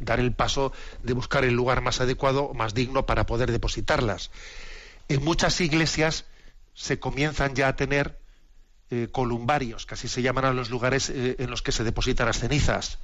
dar 0.05 0.21
el 0.21 0.33
paso 0.33 0.73
de 1.03 1.13
buscar 1.13 1.45
el 1.45 1.55
lugar 1.55 1.81
más 1.81 2.01
adecuado, 2.01 2.55
más 2.55 2.73
digno 2.73 3.05
para 3.05 3.27
poder 3.27 3.51
depositarlas. 3.51 4.31
En 5.09 5.25
muchas 5.25 5.61
iglesias 5.61 6.25
se 6.73 7.01
comienzan 7.01 7.57
ya 7.57 7.67
a 7.67 7.77
tener 7.77 8.21
eh, 8.91 9.09
columbarios, 9.11 9.89
así 9.91 10.07
se 10.07 10.23
llaman 10.23 10.45
a 10.45 10.53
los 10.53 10.71
lugares 10.71 11.11
eh, 11.11 11.35
en 11.41 11.51
los 11.51 11.63
que 11.63 11.73
se 11.73 11.83
depositan 11.83 12.27
las 12.27 12.39
cenizas. 12.39 13.01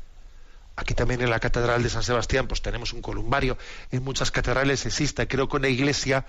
Aquí 0.76 0.94
también 0.94 1.20
en 1.20 1.28
la 1.28 1.40
Catedral 1.40 1.82
de 1.82 1.90
San 1.90 2.04
Sebastián 2.04 2.46
pues 2.46 2.62
tenemos 2.62 2.92
un 2.92 3.02
columbario. 3.02 3.58
En 3.90 4.04
muchas 4.04 4.30
catedrales 4.30 4.86
existe. 4.86 5.26
Creo 5.26 5.48
que 5.48 5.56
una 5.56 5.68
iglesia 5.68 6.26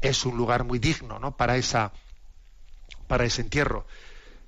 es 0.00 0.24
un 0.24 0.36
lugar 0.36 0.62
muy 0.62 0.78
digno 0.78 1.18
¿no? 1.18 1.36
para, 1.36 1.56
esa, 1.56 1.92
para 3.06 3.24
ese 3.24 3.42
entierro. 3.42 3.86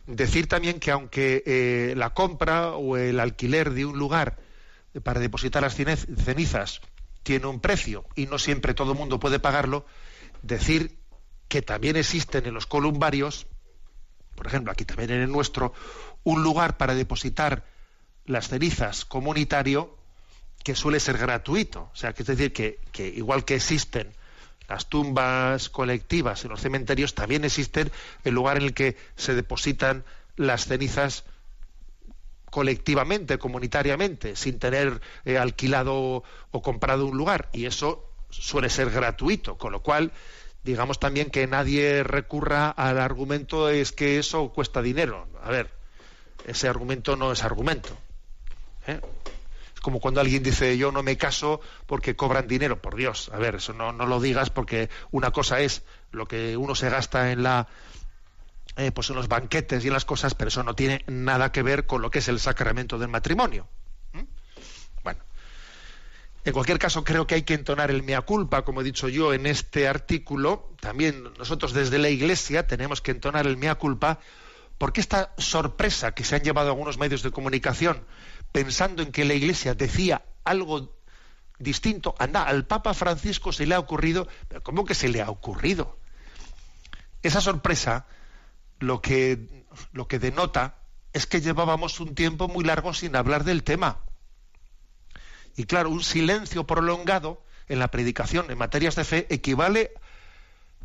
Decir 0.07 0.47
también 0.47 0.79
que 0.79 0.91
aunque 0.91 1.43
eh, 1.47 1.95
la 1.97 2.11
compra 2.11 2.71
o 2.73 2.97
el 2.97 3.19
alquiler 3.19 3.73
de 3.73 3.85
un 3.85 3.99
lugar 3.99 4.39
para 5.03 5.21
depositar 5.21 5.63
las 5.63 5.75
cenizas 5.75 6.81
tiene 7.23 7.47
un 7.47 7.61
precio 7.61 8.05
y 8.15 8.27
no 8.27 8.39
siempre 8.39 8.73
todo 8.73 8.93
el 8.93 8.99
mundo 8.99 9.19
puede 9.19 9.41
pagarlo, 9.41 9.85
decir 10.43 10.97
que 11.49 11.61
también 11.61 11.97
existen 11.97 12.47
en 12.47 12.55
los 12.55 12.67
columbarios, 12.67 13.47
por 14.37 14.47
ejemplo, 14.47 14.73
aquí 14.73 14.85
también 14.85 15.11
en 15.11 15.23
el 15.23 15.31
nuestro, 15.31 15.73
un 16.23 16.43
lugar 16.43 16.77
para 16.77 16.95
depositar 16.95 17.65
las 18.27 18.49
cenizas 18.49 19.05
comunitario 19.05 19.97
que 20.63 20.75
suele 20.75 21.01
ser 21.01 21.19
gratuito. 21.19 21.91
O 21.93 21.97
sea, 21.97 22.13
que 22.13 22.23
es 22.23 22.29
decir, 22.29 22.53
que 22.53 22.79
igual 23.09 23.45
que 23.45 23.57
existen 23.57 24.13
las 24.69 24.89
tumbas 24.89 25.69
colectivas 25.69 26.45
en 26.45 26.51
los 26.51 26.61
cementerios, 26.61 27.15
también 27.15 27.45
existen 27.45 27.91
el 28.25 28.35
lugar 28.35 28.57
en 28.57 28.65
el 28.65 28.75
que 28.75 28.97
se 29.17 29.35
depositan 29.35 30.05
las 30.37 30.67
cenizas 30.67 31.25
colectivamente, 32.51 33.39
comunitariamente, 33.39 34.37
sin 34.37 34.59
tener 34.59 35.01
eh, 35.25 35.39
alquilado 35.39 36.25
o 36.51 36.63
comprado 36.63 37.07
un 37.07 37.17
lugar. 37.17 37.49
Y 37.53 37.67
eso 37.67 38.09
suele 38.31 38.71
ser 38.71 38.91
gratuito, 38.91 39.57
con 39.57 39.73
lo 39.73 39.81
cual 39.81 40.13
digamos 40.65 40.99
también 40.99 41.31
que 41.31 41.47
nadie 41.47 42.03
recurra 42.03 42.71
al 42.71 42.99
argumento 42.99 43.69
es 43.69 43.93
que 43.93 44.19
eso 44.19 44.49
cuesta 44.49 44.83
dinero. 44.83 45.29
A 45.43 45.51
ver, 45.51 45.71
ese 46.47 46.69
argumento 46.69 47.17
no 47.17 47.33
es 47.33 47.45
argumento. 47.45 47.97
¿eh? 48.87 49.01
Como 49.87 50.01
cuando 50.01 50.21
alguien 50.21 50.43
dice 50.43 50.77
yo 50.77 50.91
no 50.91 51.05
me 51.05 51.17
caso 51.17 51.61
porque 51.87 52.17
cobran 52.17 52.49
dinero, 52.49 52.83
por 52.83 52.97
Dios. 52.97 53.31
A 53.33 53.39
ver, 53.39 53.55
eso 53.55 53.73
no, 53.73 53.93
no 53.93 54.05
lo 54.05 54.19
digas 54.19 54.51
porque 54.51 54.91
una 55.13 55.31
cosa 55.31 55.61
es 55.61 55.85
lo 56.11 56.27
que 56.27 56.57
uno 56.57 56.75
se 56.75 56.91
gasta 56.91 57.31
en 57.31 57.45
la 57.45 57.69
eh, 58.77 58.91
pues 58.91 59.11
en 59.11 59.15
los 59.15 59.29
banquetes 59.29 59.85
y 59.85 59.87
en 59.87 59.93
las 59.93 60.05
cosas, 60.05 60.35
pero 60.35 60.49
eso 60.49 60.65
no 60.65 60.75
tiene 60.75 61.05
nada 61.07 61.53
que 61.53 61.63
ver 61.63 61.87
con 61.87 62.03
lo 62.03 62.11
que 62.11 62.19
es 62.19 62.27
el 62.27 62.41
sacramento 62.41 62.99
del 62.99 63.11
matrimonio. 63.11 63.69
¿Mm? 64.13 64.23
Bueno, 65.05 65.21
en 66.45 66.53
cualquier 66.53 66.81
caso 66.81 67.05
creo 67.05 67.29
que 67.29 67.37
hay 67.37 67.43
que 67.43 67.55
entonar 67.55 67.93
el 67.93 68.03
mea 68.03 68.23
culpa, 68.23 68.65
como 68.65 68.81
he 68.81 68.85
dicho 68.85 69.09
yo 69.09 69.35
en 69.35 69.47
este 69.47 69.87
artículo. 69.87 70.69
También 70.81 71.33
nosotros 71.39 71.73
desde 71.73 71.99
la 71.99 72.09
Iglesia 72.09 72.67
tenemos 72.67 73.01
que 73.01 73.13
entonar 73.13 73.47
el 73.47 73.57
mea 73.57 73.77
culpa 73.77 74.19
porque 74.79 75.01
esta 75.01 75.33
sorpresa 75.39 76.13
que 76.13 76.25
se 76.25 76.35
han 76.35 76.43
llevado 76.43 76.71
algunos 76.71 76.99
medios 76.99 77.23
de 77.23 77.31
comunicación 77.31 78.03
pensando 78.57 79.03
en 79.03 79.13
que 79.13 79.27
la 79.27 79.35
Iglesia 79.35 79.75
decía 79.75 80.25
algo 80.43 80.97
distinto, 81.59 82.15
anda, 82.19 82.45
al 82.45 82.67
Papa 82.67 82.95
Francisco 82.95 83.53
se 83.53 83.67
le 83.67 83.75
ha 83.75 83.79
ocurrido, 83.79 84.29
¿cómo 84.63 84.87
que 84.87 84.95
se 84.95 85.11
le 85.11 85.21
ha 85.21 85.29
ocurrido? 85.29 85.99
Esa 87.23 87.43
sorpresa 87.43 88.07
lo 88.79 89.03
que, 89.03 89.67
lo 89.93 90.09
que 90.09 90.19
denota 90.19 90.77
es 91.13 91.27
que 91.27 91.43
llevábamos 91.43 92.01
un 92.01 92.15
tiempo 92.15 92.49
muy 92.49 92.65
largo 92.65 92.95
sin 92.95 93.15
hablar 93.15 93.45
del 93.45 93.63
tema. 93.63 93.99
Y 95.55 95.65
claro, 95.65 95.91
un 95.91 96.03
silencio 96.03 96.67
prolongado 96.67 97.45
en 97.69 97.79
la 97.79 97.89
predicación 97.89 98.51
en 98.51 98.57
materias 98.57 98.97
de 98.97 99.05
fe 99.05 99.27
equivale 99.29 99.93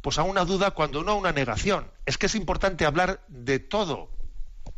pues 0.02 0.18
a 0.18 0.24
una 0.24 0.44
duda 0.44 0.72
cuando 0.72 1.06
no 1.06 1.14
a 1.14 1.16
una 1.16 1.32
negación. 1.32 1.90
Es 2.06 2.18
que 2.18 2.26
es 2.26 2.36
importante 2.36 2.86
hablar 2.86 3.24
de 3.30 3.60
todo, 3.60 4.10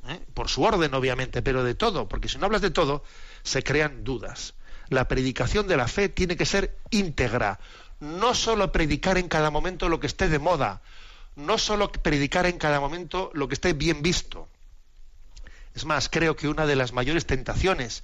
¿eh? 0.07 0.19
por 0.33 0.49
su 0.49 0.63
orden 0.63 0.93
obviamente, 0.93 1.41
pero 1.41 1.63
de 1.63 1.75
todo, 1.75 2.07
porque 2.07 2.29
si 2.29 2.37
no 2.37 2.45
hablas 2.45 2.61
de 2.61 2.71
todo, 2.71 3.03
se 3.43 3.63
crean 3.63 4.03
dudas. 4.03 4.53
La 4.89 5.07
predicación 5.07 5.67
de 5.67 5.77
la 5.77 5.87
fe 5.87 6.09
tiene 6.09 6.37
que 6.37 6.45
ser 6.45 6.77
íntegra, 6.89 7.59
no 7.99 8.35
solo 8.35 8.71
predicar 8.71 9.17
en 9.17 9.29
cada 9.29 9.49
momento 9.49 9.89
lo 9.89 9.99
que 9.99 10.07
esté 10.07 10.29
de 10.29 10.39
moda, 10.39 10.81
no 11.35 11.57
solo 11.57 11.91
predicar 11.91 12.45
en 12.45 12.57
cada 12.57 12.79
momento 12.79 13.31
lo 13.33 13.47
que 13.47 13.55
esté 13.55 13.73
bien 13.73 14.01
visto. 14.01 14.47
Es 15.73 15.85
más, 15.85 16.09
creo 16.09 16.35
que 16.35 16.47
una 16.47 16.65
de 16.65 16.75
las 16.75 16.93
mayores 16.93 17.25
tentaciones 17.25 18.03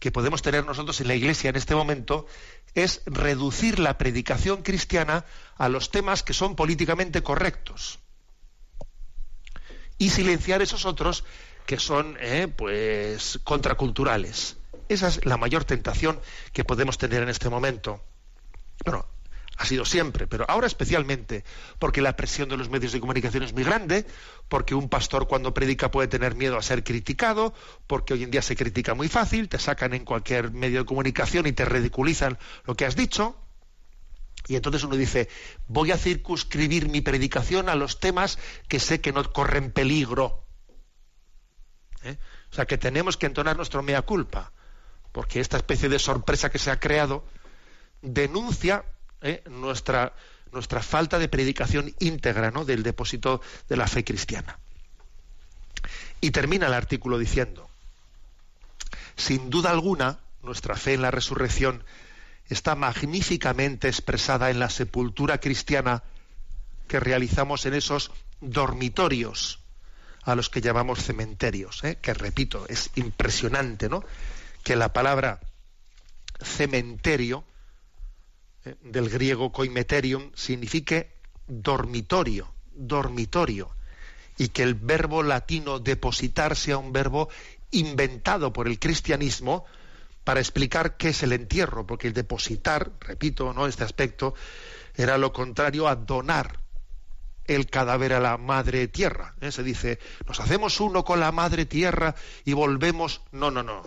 que 0.00 0.10
podemos 0.10 0.42
tener 0.42 0.64
nosotros 0.64 1.00
en 1.00 1.08
la 1.08 1.14
Iglesia 1.14 1.50
en 1.50 1.56
este 1.56 1.74
momento 1.74 2.26
es 2.74 3.02
reducir 3.06 3.78
la 3.78 3.96
predicación 3.96 4.62
cristiana 4.62 5.24
a 5.56 5.68
los 5.68 5.90
temas 5.90 6.24
que 6.24 6.32
son 6.32 6.56
políticamente 6.56 7.22
correctos 7.22 8.00
y 9.98 10.10
silenciar 10.10 10.62
esos 10.62 10.84
otros 10.84 11.24
que 11.66 11.78
son 11.78 12.16
eh, 12.20 12.48
pues 12.54 13.40
contraculturales. 13.44 14.56
Esa 14.88 15.08
es 15.08 15.24
la 15.24 15.36
mayor 15.36 15.64
tentación 15.64 16.20
que 16.52 16.64
podemos 16.64 16.98
tener 16.98 17.22
en 17.22 17.28
este 17.28 17.48
momento. 17.48 18.02
Bueno, 18.84 19.06
ha 19.56 19.64
sido 19.66 19.84
siempre, 19.84 20.26
pero 20.26 20.44
ahora 20.48 20.66
especialmente, 20.66 21.44
porque 21.78 22.02
la 22.02 22.16
presión 22.16 22.48
de 22.48 22.56
los 22.56 22.68
medios 22.68 22.92
de 22.92 23.00
comunicación 23.00 23.44
es 23.44 23.52
muy 23.52 23.62
grande, 23.62 24.04
porque 24.48 24.74
un 24.74 24.88
pastor 24.88 25.28
cuando 25.28 25.54
predica 25.54 25.90
puede 25.90 26.08
tener 26.08 26.34
miedo 26.34 26.58
a 26.58 26.62
ser 26.62 26.82
criticado, 26.82 27.54
porque 27.86 28.14
hoy 28.14 28.24
en 28.24 28.30
día 28.30 28.42
se 28.42 28.56
critica 28.56 28.94
muy 28.94 29.08
fácil, 29.08 29.48
te 29.48 29.58
sacan 29.58 29.94
en 29.94 30.04
cualquier 30.04 30.50
medio 30.50 30.80
de 30.80 30.84
comunicación 30.84 31.46
y 31.46 31.52
te 31.52 31.64
ridiculizan 31.64 32.38
lo 32.64 32.74
que 32.74 32.84
has 32.84 32.96
dicho. 32.96 33.36
Y 34.46 34.56
entonces 34.56 34.84
uno 34.84 34.96
dice, 34.96 35.28
voy 35.66 35.90
a 35.90 35.98
circunscribir 35.98 36.88
mi 36.88 37.00
predicación 37.00 37.68
a 37.68 37.74
los 37.74 37.98
temas 37.98 38.38
que 38.68 38.78
sé 38.78 39.00
que 39.00 39.12
no 39.12 39.32
corren 39.32 39.70
peligro. 39.70 40.44
¿Eh? 42.02 42.18
O 42.50 42.54
sea, 42.54 42.66
que 42.66 42.76
tenemos 42.76 43.16
que 43.16 43.26
entonar 43.26 43.56
nuestro 43.56 43.82
mea 43.82 44.02
culpa, 44.02 44.52
porque 45.12 45.40
esta 45.40 45.56
especie 45.56 45.88
de 45.88 45.98
sorpresa 45.98 46.50
que 46.50 46.58
se 46.58 46.70
ha 46.70 46.78
creado 46.78 47.24
denuncia 48.02 48.84
¿eh? 49.22 49.42
nuestra, 49.48 50.14
nuestra 50.52 50.82
falta 50.82 51.18
de 51.18 51.28
predicación 51.28 51.94
íntegra 51.98 52.50
¿no? 52.50 52.66
del 52.66 52.82
depósito 52.82 53.40
de 53.68 53.76
la 53.76 53.86
fe 53.86 54.04
cristiana. 54.04 54.58
Y 56.20 56.30
termina 56.30 56.66
el 56.66 56.74
artículo 56.74 57.18
diciendo, 57.18 57.68
sin 59.16 59.48
duda 59.48 59.70
alguna, 59.70 60.18
nuestra 60.42 60.76
fe 60.76 60.94
en 60.94 61.02
la 61.02 61.10
resurrección 61.10 61.84
está 62.48 62.74
magníficamente 62.74 63.88
expresada 63.88 64.50
en 64.50 64.58
la 64.58 64.70
sepultura 64.70 65.38
cristiana 65.38 66.02
que 66.88 67.00
realizamos 67.00 67.64
en 67.66 67.74
esos 67.74 68.10
dormitorios 68.40 69.60
a 70.22 70.34
los 70.34 70.48
que 70.50 70.60
llamamos 70.60 71.02
cementerios, 71.02 71.84
¿eh? 71.84 71.98
que 72.00 72.14
repito, 72.14 72.66
es 72.68 72.90
impresionante, 72.94 73.88
¿no? 73.88 74.02
Que 74.62 74.76
la 74.76 74.92
palabra 74.92 75.40
cementerio, 76.42 77.44
¿eh? 78.64 78.74
del 78.82 79.10
griego 79.10 79.52
koimeterium, 79.52 80.30
signifique 80.34 81.12
dormitorio, 81.46 82.52
dormitorio, 82.74 83.70
y 84.38 84.48
que 84.48 84.62
el 84.62 84.74
verbo 84.74 85.22
latino 85.22 85.78
depositar 85.78 86.56
sea 86.56 86.78
un 86.78 86.92
verbo 86.92 87.28
inventado 87.70 88.52
por 88.52 88.66
el 88.66 88.78
cristianismo, 88.78 89.66
para 90.24 90.40
explicar 90.40 90.96
qué 90.96 91.10
es 91.10 91.22
el 91.22 91.32
entierro, 91.32 91.86
porque 91.86 92.08
el 92.08 92.14
depositar, 92.14 92.92
repito, 93.00 93.52
¿no? 93.52 93.66
este 93.66 93.84
aspecto, 93.84 94.34
era 94.96 95.18
lo 95.18 95.32
contrario 95.32 95.86
a 95.86 95.96
donar 95.96 96.60
el 97.46 97.66
cadáver 97.68 98.14
a 98.14 98.20
la 98.20 98.38
madre 98.38 98.88
tierra. 98.88 99.34
¿eh? 99.42 99.52
Se 99.52 99.62
dice, 99.62 99.98
nos 100.26 100.40
hacemos 100.40 100.80
uno 100.80 101.04
con 101.04 101.20
la 101.20 101.30
madre 101.30 101.66
tierra 101.66 102.14
y 102.44 102.54
volvemos. 102.54 103.20
No, 103.32 103.50
no, 103.50 103.62
no. 103.62 103.82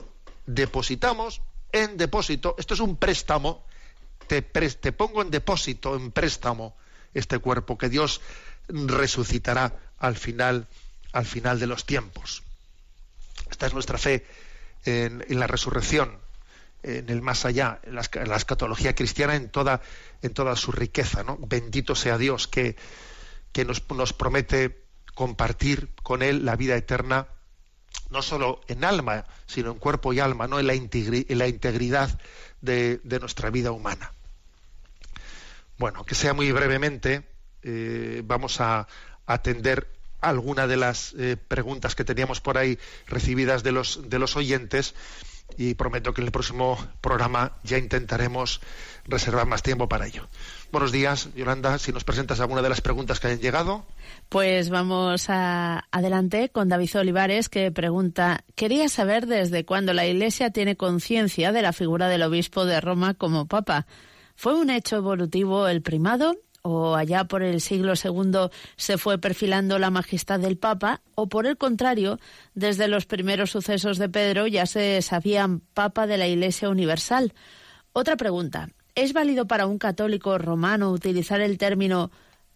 Depositamos 0.46 1.42
en 1.72 1.98
depósito. 1.98 2.56
Esto 2.60 2.76
es 2.76 2.80
un 2.80 2.98
préstamo. 2.98 3.66
Te, 4.28 4.42
pongo 4.92 5.22
en 5.22 5.32
depósito, 5.32 5.96
en 5.96 6.12
préstamo, 6.12 6.76
este 7.14 7.40
cuerpo 7.40 7.78
que 7.78 7.90
Dios 7.90 8.22
resucitará 8.68 9.74
al 9.98 10.18
final, 10.18 10.68
al 11.14 11.26
final 11.26 11.60
de 11.60 11.68
los 11.68 11.86
tiempos. 11.86 12.44
Esta 13.50 13.68
es 13.68 13.74
nuestra 13.74 13.98
fe 13.98 14.28
en 14.84 15.24
la 15.40 15.48
resurrección 15.48 16.26
en 16.84 17.09
el 17.09 17.21
más 17.21 17.45
allá, 17.45 17.80
en 17.84 17.95
la, 17.95 18.36
escatología 18.36 18.95
cristiana 18.95 19.36
en 19.36 19.49
toda, 19.49 19.82
en 20.21 20.34
toda 20.34 20.55
su 20.55 20.71
riqueza. 20.71 21.23
¿no? 21.23 21.38
Bendito 21.38 21.95
sea 21.95 22.17
Dios 22.17 22.47
que, 22.47 22.75
que 23.51 23.65
nos, 23.65 23.89
nos, 23.91 24.13
promete 24.13 24.86
compartir 25.13 25.89
con 26.03 26.21
Él 26.21 26.45
la 26.45 26.55
vida 26.55 26.75
eterna, 26.75 27.28
no 28.09 28.21
solo 28.21 28.61
en 28.67 28.84
alma, 28.84 29.25
sino 29.47 29.71
en 29.71 29.80
cuerpo 29.80 30.13
y 30.13 30.19
alma, 30.19 30.47
¿no? 30.47 30.59
en, 30.59 30.67
la 30.67 30.73
en 30.73 31.38
la 31.38 31.47
integridad 31.47 32.19
de, 32.61 33.01
de, 33.03 33.19
nuestra 33.19 33.49
vida 33.49 33.71
humana. 33.71 34.11
Bueno, 35.78 36.03
que 36.05 36.15
sea 36.15 36.34
muy 36.34 36.51
brevemente, 36.51 37.28
eh, 37.63 38.21
vamos 38.23 38.61
a 38.61 38.88
atender 39.25 39.91
alguna 40.21 40.67
de 40.67 40.78
las 40.78 41.13
eh, 41.17 41.38
preguntas 41.38 41.95
que 41.95 42.03
teníamos 42.03 42.41
por 42.41 42.57
ahí 42.57 42.80
recibidas 43.07 43.63
de 43.63 43.71
los, 43.71 44.09
de 44.09 44.19
los 44.19 44.36
oyentes 44.36 44.95
y 45.56 45.76
prometo 45.76 46.14
que 46.14 46.22
en 46.22 46.28
el 46.28 46.32
próximo 46.32 46.78
programa 47.02 47.54
ya 47.64 47.78
intentaremos 47.78 48.62
reservar 49.06 49.45
más 49.48 49.64
tiempo 49.64 49.88
para 49.88 50.08
ello. 50.08 50.28
Buenos 50.72 50.91
días, 50.91 51.30
Yolanda. 51.36 51.78
Si 51.78 51.91
nos 51.93 52.04
presentas 52.04 52.39
alguna 52.39 52.62
de 52.62 52.70
las 52.70 52.82
preguntas 52.82 53.20
que 53.20 53.28
hayan 53.28 53.39
llegado. 53.39 53.86
Pues 54.30 54.70
vamos 54.70 55.26
adelante 55.30 56.50
con 56.50 56.68
David 56.68 56.98
Olivares, 56.98 57.48
que 57.50 57.72
pregunta: 57.72 58.43
Quería 58.56 58.89
saber 58.89 59.28
desde 59.28 59.66
cuándo 59.66 59.93
la 59.93 60.06
Iglesia 60.06 60.52
tiene 60.52 60.76
conciencia 60.76 61.52
de 61.52 61.62
la 61.62 61.74
figura 61.74 62.10
del 62.10 62.24
obispo 62.24 62.66
de 62.66 62.82
Roma 62.82 63.14
como 63.14 63.48
papa. 63.48 63.88
¿Fue 64.36 64.54
un 64.54 64.70
hecho 64.70 64.98
evolutivo 64.98 65.68
el 65.68 65.82
primado 65.82 66.36
o 66.68 66.95
allá 66.95 67.24
por 67.24 67.43
el 67.43 67.61
siglo 67.61 67.93
II 67.95 68.49
se 68.76 68.97
fue 68.97 69.18
perfilando 69.18 69.80
la 69.80 69.89
majestad 69.89 70.39
del 70.39 70.57
Papa, 70.57 71.01
o 71.15 71.28
por 71.28 71.47
el 71.47 71.57
contrario, 71.57 72.20
desde 72.53 72.88
los 72.88 73.05
primeros 73.05 73.51
sucesos 73.51 73.97
de 73.97 74.09
Pedro 74.09 74.47
ya 74.47 74.65
se 74.65 75.01
sabían 75.01 75.61
Papa 75.74 76.07
de 76.07 76.18
la 76.18 76.28
Iglesia 76.28 76.70
Universal. 76.70 77.34
Otra 77.93 78.18
pregunta. 78.18 78.70
¿Es 78.95 79.13
válido 79.13 79.47
para 79.47 79.68
un 79.68 79.78
católico 79.78 80.38
romano 80.38 80.91
utilizar 80.91 81.39
el 81.39 81.57
término 81.57 82.11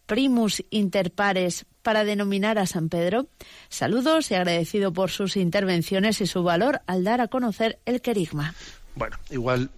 primus 0.07 0.64
inter 0.72 1.12
pares 1.12 1.66
para 1.84 2.03
denominar 2.03 2.57
a 2.57 2.66
San 2.66 2.89
Pedro? 2.89 3.28
Saludos 3.70 4.30
y 4.32 4.36
agradecido 4.36 4.91
por 4.91 5.12
sus 5.12 5.38
intervenciones 5.38 6.20
y 6.20 6.28
su 6.28 6.43
valor 6.43 6.82
al 6.88 7.03
dar 7.03 7.22
a 7.22 7.28
conocer 7.28 7.80
el 7.86 8.01
querigma. 8.01 8.55
Bueno, 8.95 9.18
igual 9.30 9.70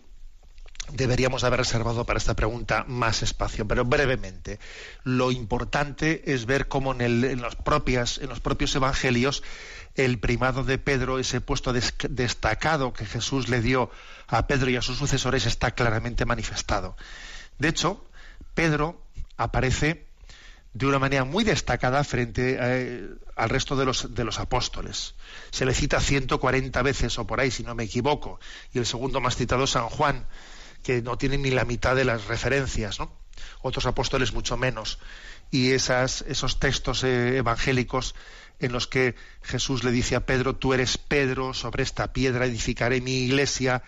deberíamos 0.93 1.43
haber 1.43 1.59
reservado 1.59 2.05
para 2.05 2.17
esta 2.17 2.35
pregunta 2.35 2.85
más 2.87 3.23
espacio, 3.23 3.67
pero 3.67 3.83
brevemente. 3.83 4.59
Lo 5.03 5.31
importante 5.31 6.31
es 6.33 6.45
ver 6.45 6.67
cómo 6.67 6.93
en, 6.93 7.41
los, 7.41 7.55
propias, 7.55 8.19
en 8.19 8.29
los 8.29 8.39
propios 8.39 8.75
evangelios 8.75 9.43
el 9.95 10.19
primado 10.19 10.63
de 10.63 10.77
Pedro, 10.77 11.19
ese 11.19 11.41
puesto 11.41 11.73
destacado 11.73 12.93
que 12.93 13.05
Jesús 13.05 13.49
le 13.49 13.61
dio 13.61 13.91
a 14.27 14.47
Pedro 14.47 14.69
y 14.69 14.75
a 14.75 14.81
sus 14.81 14.97
sucesores, 14.97 15.45
está 15.45 15.71
claramente 15.71 16.25
manifestado. 16.25 16.95
De 17.59 17.67
hecho, 17.67 18.03
Pedro 18.55 19.01
aparece 19.37 20.05
de 20.73 20.87
una 20.87 20.97
manera 20.97 21.23
muy 21.23 21.43
destacada 21.43 22.03
frente 22.03 22.57
eh, 22.59 23.07
al 23.35 23.49
resto 23.49 23.75
de 23.75 23.85
los, 23.85 24.15
de 24.15 24.23
los 24.23 24.39
apóstoles. 24.39 25.13
Se 25.51 25.65
le 25.65 25.73
cita 25.73 25.99
140 25.99 26.81
veces 26.81 27.19
o 27.19 27.27
por 27.27 27.39
ahí, 27.39 27.51
si 27.51 27.63
no 27.63 27.75
me 27.75 27.83
equivoco, 27.83 28.39
y 28.73 28.79
el 28.79 28.87
segundo 28.87 29.21
más 29.21 29.35
citado, 29.35 29.67
San 29.67 29.89
Juan, 29.89 30.25
que 30.83 31.01
no 31.01 31.17
tienen 31.17 31.41
ni 31.41 31.49
la 31.49 31.65
mitad 31.65 31.95
de 31.95 32.05
las 32.05 32.25
referencias, 32.25 32.99
¿no? 32.99 33.11
Otros 33.61 33.85
apóstoles 33.85 34.33
mucho 34.33 34.57
menos. 34.57 34.99
Y 35.49 35.71
esos 35.71 36.59
textos 36.59 37.03
eh, 37.03 37.37
evangélicos 37.37 38.15
en 38.59 38.71
los 38.71 38.87
que 38.87 39.15
Jesús 39.41 39.83
le 39.83 39.91
dice 39.91 40.15
a 40.15 40.25
Pedro, 40.25 40.55
tú 40.55 40.73
eres 40.73 40.97
Pedro, 40.97 41.53
sobre 41.53 41.83
esta 41.83 42.13
piedra 42.13 42.45
edificaré 42.45 43.01
mi 43.01 43.23
iglesia, 43.23 43.83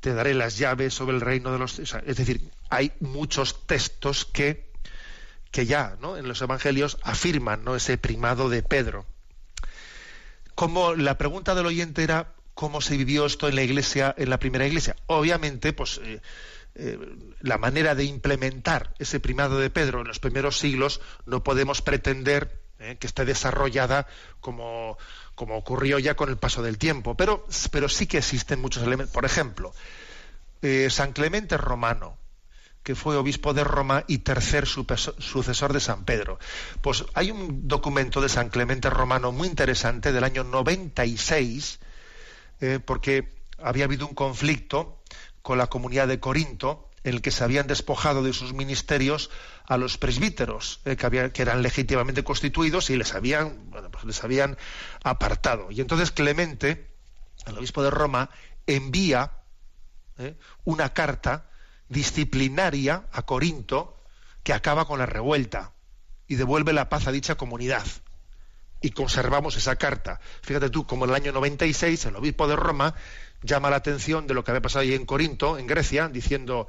te 0.00 0.14
daré 0.14 0.34
las 0.34 0.58
llaves 0.58 0.94
sobre 0.94 1.16
el 1.16 1.20
reino 1.20 1.52
de 1.52 1.58
los... 1.58 1.78
es 1.78 2.16
decir, 2.16 2.50
hay 2.68 2.92
muchos 3.00 3.66
textos 3.66 4.24
que, 4.24 4.70
que 5.50 5.66
ya 5.66 5.96
¿no? 6.00 6.16
en 6.16 6.28
los 6.28 6.42
evangelios 6.42 6.98
afirman 7.02 7.64
¿no? 7.64 7.76
ese 7.76 7.96
primado 7.98 8.48
de 8.48 8.62
Pedro. 8.62 9.06
Como 10.54 10.94
la 10.94 11.18
pregunta 11.18 11.54
del 11.54 11.66
oyente 11.66 12.02
era 12.02 12.33
cómo 12.54 12.80
se 12.80 12.96
vivió 12.96 13.26
esto 13.26 13.48
en 13.48 13.56
la 13.56 13.62
iglesia, 13.62 14.14
en 14.16 14.30
la 14.30 14.38
primera 14.38 14.66
iglesia. 14.66 14.96
Obviamente, 15.06 15.72
pues 15.72 16.00
eh, 16.02 16.20
eh, 16.76 16.98
la 17.40 17.58
manera 17.58 17.94
de 17.94 18.04
implementar 18.04 18.94
ese 18.98 19.20
primado 19.20 19.58
de 19.58 19.70
Pedro 19.70 20.00
en 20.00 20.08
los 20.08 20.20
primeros 20.20 20.58
siglos 20.58 21.00
no 21.26 21.42
podemos 21.42 21.82
pretender 21.82 22.60
eh, 22.78 22.96
que 22.98 23.06
esté 23.06 23.24
desarrollada 23.24 24.06
como, 24.40 24.96
como, 25.34 25.56
ocurrió 25.56 25.98
ya 25.98 26.14
con 26.14 26.28
el 26.28 26.36
paso 26.36 26.62
del 26.62 26.78
tiempo, 26.78 27.16
pero, 27.16 27.46
pero 27.70 27.88
sí 27.88 28.06
que 28.06 28.18
existen 28.18 28.60
muchos 28.60 28.82
elementos. 28.82 29.12
Por 29.12 29.24
ejemplo, 29.24 29.74
San 30.88 31.12
Clemente 31.12 31.58
Romano, 31.58 32.16
que 32.82 32.94
fue 32.94 33.18
obispo 33.18 33.52
de 33.52 33.64
Roma 33.64 34.04
y 34.06 34.18
tercer 34.18 34.66
sucesor 34.66 35.74
de 35.74 35.80
San 35.80 36.06
Pedro. 36.06 36.38
Pues 36.80 37.04
hay 37.12 37.30
un 37.30 37.68
documento 37.68 38.22
de 38.22 38.30
San 38.30 38.48
Clemente 38.48 38.88
Romano 38.88 39.30
muy 39.30 39.46
interesante 39.46 40.10
del 40.10 40.24
año 40.24 40.42
96 40.42 41.80
eh, 42.64 42.80
porque 42.80 43.28
había 43.58 43.84
habido 43.84 44.06
un 44.06 44.14
conflicto 44.14 45.02
con 45.42 45.58
la 45.58 45.66
comunidad 45.66 46.08
de 46.08 46.18
Corinto 46.18 46.88
en 47.02 47.16
el 47.16 47.20
que 47.20 47.30
se 47.30 47.44
habían 47.44 47.66
despojado 47.66 48.22
de 48.22 48.32
sus 48.32 48.54
ministerios 48.54 49.28
a 49.66 49.76
los 49.76 49.98
presbíteros 49.98 50.80
eh, 50.86 50.96
que, 50.96 51.42
eran 51.42 51.60
legítimamente 51.60 52.24
constituidos 52.24 52.88
y 52.88 52.96
les 52.96 53.14
habían, 53.14 53.70
pues 53.92 54.04
les 54.04 54.24
habían 54.24 54.56
apartado. 55.02 55.70
Y 55.70 55.82
entonces 55.82 56.10
Clemente, 56.10 56.90
el 57.46 57.58
obispo 57.58 57.82
de 57.82 57.90
Roma, 57.90 58.30
envía 58.66 59.32
eh, 60.16 60.38
una 60.64 60.94
carta 60.94 61.50
disciplinaria 61.90 63.04
a 63.12 63.22
Corinto 63.22 64.02
que 64.42 64.54
acaba 64.54 64.86
con 64.86 64.98
la 64.98 65.06
revuelta 65.06 65.74
y 66.26 66.36
devuelve 66.36 66.72
la 66.72 66.88
paz 66.88 67.06
a 67.08 67.12
dicha 67.12 67.34
comunidad 67.34 67.84
y 68.84 68.90
conservamos 68.90 69.56
esa 69.56 69.76
carta. 69.76 70.20
Fíjate 70.42 70.68
tú, 70.68 70.86
como 70.86 71.06
en 71.06 71.12
el 71.12 71.16
año 71.16 71.32
96 71.32 72.04
el 72.04 72.16
obispo 72.16 72.46
de 72.46 72.54
Roma 72.54 72.94
llama 73.42 73.70
la 73.70 73.76
atención 73.76 74.26
de 74.26 74.34
lo 74.34 74.44
que 74.44 74.50
había 74.50 74.60
pasado 74.60 74.82
allí 74.82 74.92
en 74.92 75.06
Corinto, 75.06 75.56
en 75.56 75.66
Grecia, 75.66 76.08
diciendo, 76.08 76.68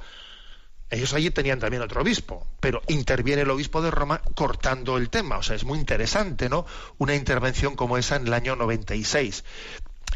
ellos 0.88 1.12
allí 1.12 1.30
tenían 1.30 1.58
también 1.58 1.82
otro 1.82 2.00
obispo, 2.00 2.46
pero 2.58 2.80
interviene 2.88 3.42
el 3.42 3.50
obispo 3.50 3.82
de 3.82 3.90
Roma 3.90 4.22
cortando 4.34 4.96
el 4.96 5.10
tema. 5.10 5.36
O 5.36 5.42
sea, 5.42 5.56
es 5.56 5.64
muy 5.64 5.78
interesante, 5.78 6.48
¿no? 6.48 6.64
Una 6.96 7.14
intervención 7.14 7.76
como 7.76 7.98
esa 7.98 8.16
en 8.16 8.28
el 8.28 8.32
año 8.32 8.56
96. 8.56 9.44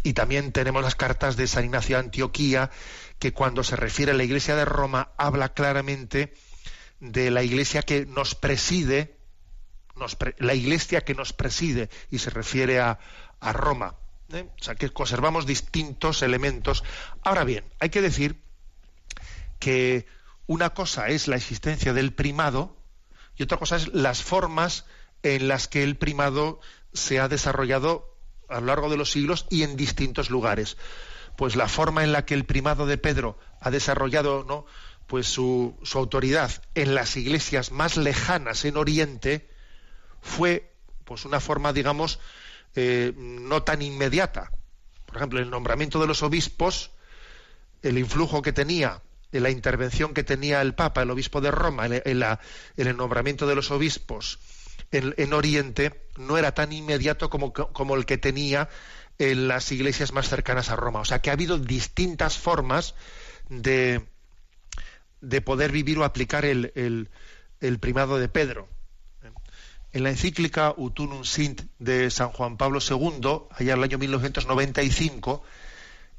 Y 0.03 0.15
también 0.15 0.53
tenemos 0.53 0.83
las 0.83 0.95
cartas 0.95 1.37
de 1.37 1.47
San 1.47 1.67
Ignacio 1.67 1.97
de 1.97 2.05
Antioquía, 2.05 2.71
que 3.19 3.35
cuando 3.35 3.63
se 3.63 3.77
refiere 3.77 4.13
a 4.13 4.15
la 4.15 4.25
Iglesia 4.25 4.57
de 4.57 4.65
Roma 4.65 5.11
habla 5.19 5.51
claramente 5.51 6.33
de 7.01 7.31
la 7.31 7.43
iglesia 7.43 7.83
que 7.83 8.07
nos 8.07 8.35
preside, 8.35 9.20
la 10.39 10.55
iglesia 10.55 11.03
que 11.03 11.15
nos 11.15 11.33
preside, 11.33 11.91
y 12.11 12.19
se 12.19 12.31
refiere 12.31 12.81
a, 12.81 12.99
Roma. 13.53 13.97
¿eh? 14.33 14.49
O 14.61 14.63
sea, 14.63 14.75
que 14.75 14.91
conservamos 14.91 15.47
distintos 15.47 16.23
elementos. 16.23 16.85
Ahora 17.23 17.45
bien, 17.45 17.65
hay 17.79 17.91
que 17.91 18.03
decir 18.03 18.41
que 19.59 20.07
una 20.47 20.71
cosa 20.71 21.09
es 21.09 21.29
la 21.29 21.37
existencia 21.37 21.93
del 21.93 22.13
primado 22.13 22.77
y 23.37 23.43
otra 23.43 23.59
cosa 23.59 23.77
es 23.77 23.89
las 23.95 24.23
formas 24.23 24.85
en 25.23 25.49
las 25.49 25.69
que 25.69 25.83
el 25.83 25.97
primado 25.97 26.61
se 26.93 27.21
ha 27.21 27.29
desarrollado 27.29 28.17
a 28.49 28.61
lo 28.61 28.67
largo 28.67 28.91
de 28.91 28.97
los 28.97 29.11
siglos 29.11 29.47
y 29.49 29.63
en 29.63 29.77
distintos 29.77 30.29
lugares. 30.29 30.77
Pues 31.37 31.57
la 31.57 31.69
forma 31.69 32.05
en 32.05 32.13
la 32.13 32.27
que 32.27 32.35
el 32.35 32.45
primado 32.45 32.87
de 32.87 32.99
Pedro 32.99 33.39
ha 33.61 33.71
desarrollado 33.71 34.45
¿no? 34.45 34.67
pues 35.07 35.27
su, 35.27 35.77
autoridad 35.95 36.63
en 36.75 36.95
las 36.95 37.17
iglesias 37.17 37.73
más 37.73 37.97
lejanas 37.97 38.65
en 38.65 38.77
Oriente 38.77 39.51
fue 40.21 40.73
pues 41.05 41.25
una 41.25 41.41
forma, 41.41 41.73
digamos, 41.73 42.19
eh, 42.75 43.13
no 43.17 43.63
tan 43.63 43.83
inmediata. 43.83 44.53
Por 45.07 45.17
ejemplo, 45.17 45.41
el 45.41 45.51
nombramiento 45.51 46.01
de 46.01 46.07
los 46.07 46.23
obispos, 46.23 46.93
el 47.83 47.99
influjo 47.99 48.43
que 48.43 48.53
tenía, 48.53 49.03
la 49.33 49.51
intervención 49.51 50.15
que 50.15 50.25
tenía 50.25 50.61
el 50.63 50.75
Papa, 50.75 51.03
el 51.03 51.11
obispo 51.11 51.41
de 51.41 51.51
Roma, 51.51 51.87
en, 51.87 52.03
el 52.77 52.97
nombramiento 52.97 53.47
de 53.47 53.55
los 53.55 53.71
obispos 53.71 54.39
en, 54.93 55.33
Oriente, 55.33 56.09
no 56.17 56.37
era 56.37 56.53
tan 56.53 56.73
inmediato 56.73 57.31
como, 57.31 57.53
como 57.53 57.97
el 57.97 58.07
que 58.07 58.19
tenía 58.19 58.69
en 59.19 59.49
las 59.49 59.71
iglesias 59.71 60.13
más 60.13 60.29
cercanas 60.29 60.71
a 60.71 60.77
Roma. 60.77 61.01
O 61.01 61.05
sea 61.05 61.21
que 61.21 61.31
ha 61.31 61.35
habido 61.35 61.59
distintas 61.59 62.39
formas 62.39 62.95
de, 63.49 64.05
de 65.21 65.41
poder 65.41 65.73
vivir 65.73 65.99
o 65.99 66.05
aplicar 66.05 66.45
el, 66.45 67.11
primado 67.81 68.19
de 68.19 68.29
Pedro. 68.29 68.69
En 69.93 70.05
la 70.05 70.11
encíclica 70.11 70.73
Utunum 70.77 71.25
Sint 71.25 71.63
de 71.79 72.11
San 72.11 72.29
Juan 72.29 72.57
Pablo 72.57 72.79
II, 72.79 73.49
allá 73.51 73.73
en 73.73 73.79
el 73.79 73.85
año 73.85 73.99
1995, 73.99 75.43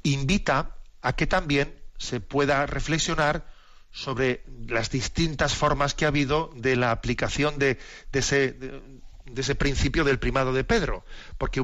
invita 0.02 0.76
a 1.00 1.14
que 1.14 1.26
también 1.26 1.74
se 1.96 2.20
pueda 2.20 2.66
reflexionar 2.66 3.46
sobre 3.90 4.42
las 4.66 4.90
distintas 4.90 5.54
formas 5.54 5.94
que 5.94 6.04
ha 6.04 6.08
habido 6.08 6.50
de 6.54 6.76
la 6.76 6.90
aplicación 6.90 7.58
de, 7.58 7.78
ese, 8.12 9.54
principio 9.54 10.04
del 10.04 10.18
primado 10.18 10.52
de 10.52 10.64
Pedro, 10.64 11.04
porque, 11.38 11.62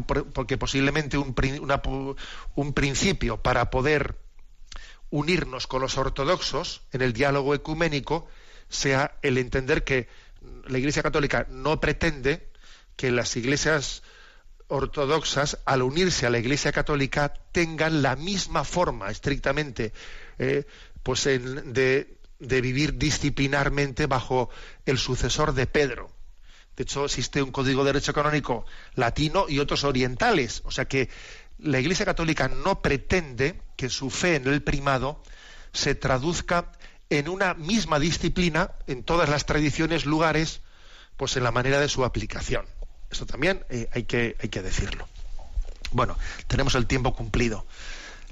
posiblemente 0.59 1.18
un 1.18 2.72
principio 2.74 3.42
para 3.42 3.70
poder 3.70 4.16
unirnos 5.11 5.66
con 5.66 5.82
los 5.82 5.96
ortodoxos 5.96 6.82
en 6.92 7.02
el 7.02 7.12
diálogo 7.12 7.54
ecuménico 7.54 8.26
sea 8.68 9.16
el 9.22 9.38
entender 9.38 9.84
que 9.84 10.09
la 10.66 10.78
Iglesia 10.78 11.03
Católica 11.03 11.47
no 11.51 11.80
pretende 11.80 12.49
que 12.97 13.11
las 13.11 13.36
iglesias 13.36 14.03
ortodoxas, 14.68 15.59
al 15.64 15.82
unirse 15.82 16.26
a 16.26 16.30
la 16.30 16.39
Iglesia 16.39 16.72
Católica, 16.72 17.32
tengan 17.53 18.03
la 18.03 18.16
misma 18.16 18.64
forma, 18.64 19.11
estrictamente, 19.11 19.93
eh, 20.39 20.66
pues 21.03 21.24
de, 21.24 22.18
de 22.39 22.61
vivir 22.61 22.99
disciplinarmente 22.99 24.07
bajo 24.07 24.51
el 24.84 24.99
sucesor 24.99 25.55
de 25.55 25.66
Pedro. 25.66 26.11
De 26.76 26.82
hecho, 26.82 27.07
existe 27.07 27.43
un 27.43 27.51
código 27.51 27.82
de 27.82 27.93
derecho 27.93 28.12
canónico 28.12 28.64
latino 28.95 29.47
y 29.49 29.59
otros 29.59 29.82
orientales. 29.82 30.62
O 30.64 30.70
sea 30.70 30.84
que 30.84 31.09
la 31.59 31.80
Iglesia 31.80 32.05
Católica 32.05 32.47
no 32.49 32.82
pretende 32.82 33.61
que 33.76 33.89
su 33.89 34.11
fe 34.11 34.36
en 34.36 34.47
el 34.47 34.62
primado 34.62 35.20
se 35.72 35.95
traduzca 35.95 36.70
en 37.11 37.28
una 37.28 37.54
misma 37.54 37.98
disciplina 37.98 38.72
en 38.86 39.02
todas 39.02 39.28
las 39.28 39.46
tradiciones, 39.46 40.06
lugares, 40.06 40.61
pues 41.16 41.36
en 41.36 41.44
la 41.44 41.50
manera 41.50 41.80
de 41.80 41.88
su 41.88 42.04
aplicación. 42.04 42.66
Esto 43.11 43.26
también 43.26 43.64
eh, 43.70 43.88
hay, 43.92 44.04
que, 44.04 44.36
hay 44.40 44.48
que 44.48 44.62
decirlo. 44.62 45.09
Bueno, 45.90 46.16
tenemos 46.46 46.74
el 46.74 46.86
tiempo 46.86 47.14
cumplido. 47.14 47.66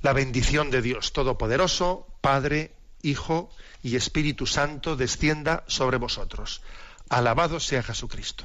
La 0.02 0.12
bendición 0.12 0.70
de 0.70 0.82
Dios 0.82 1.12
Todopoderoso, 1.12 2.06
Padre, 2.20 2.72
Hijo 3.02 3.50
y 3.82 3.96
Espíritu 3.96 4.46
Santo 4.46 4.96
descienda 4.96 5.64
sobre 5.66 5.96
vosotros. 5.96 6.62
Alabado 7.08 7.60
sea 7.60 7.82
Jesucristo. 7.82 8.44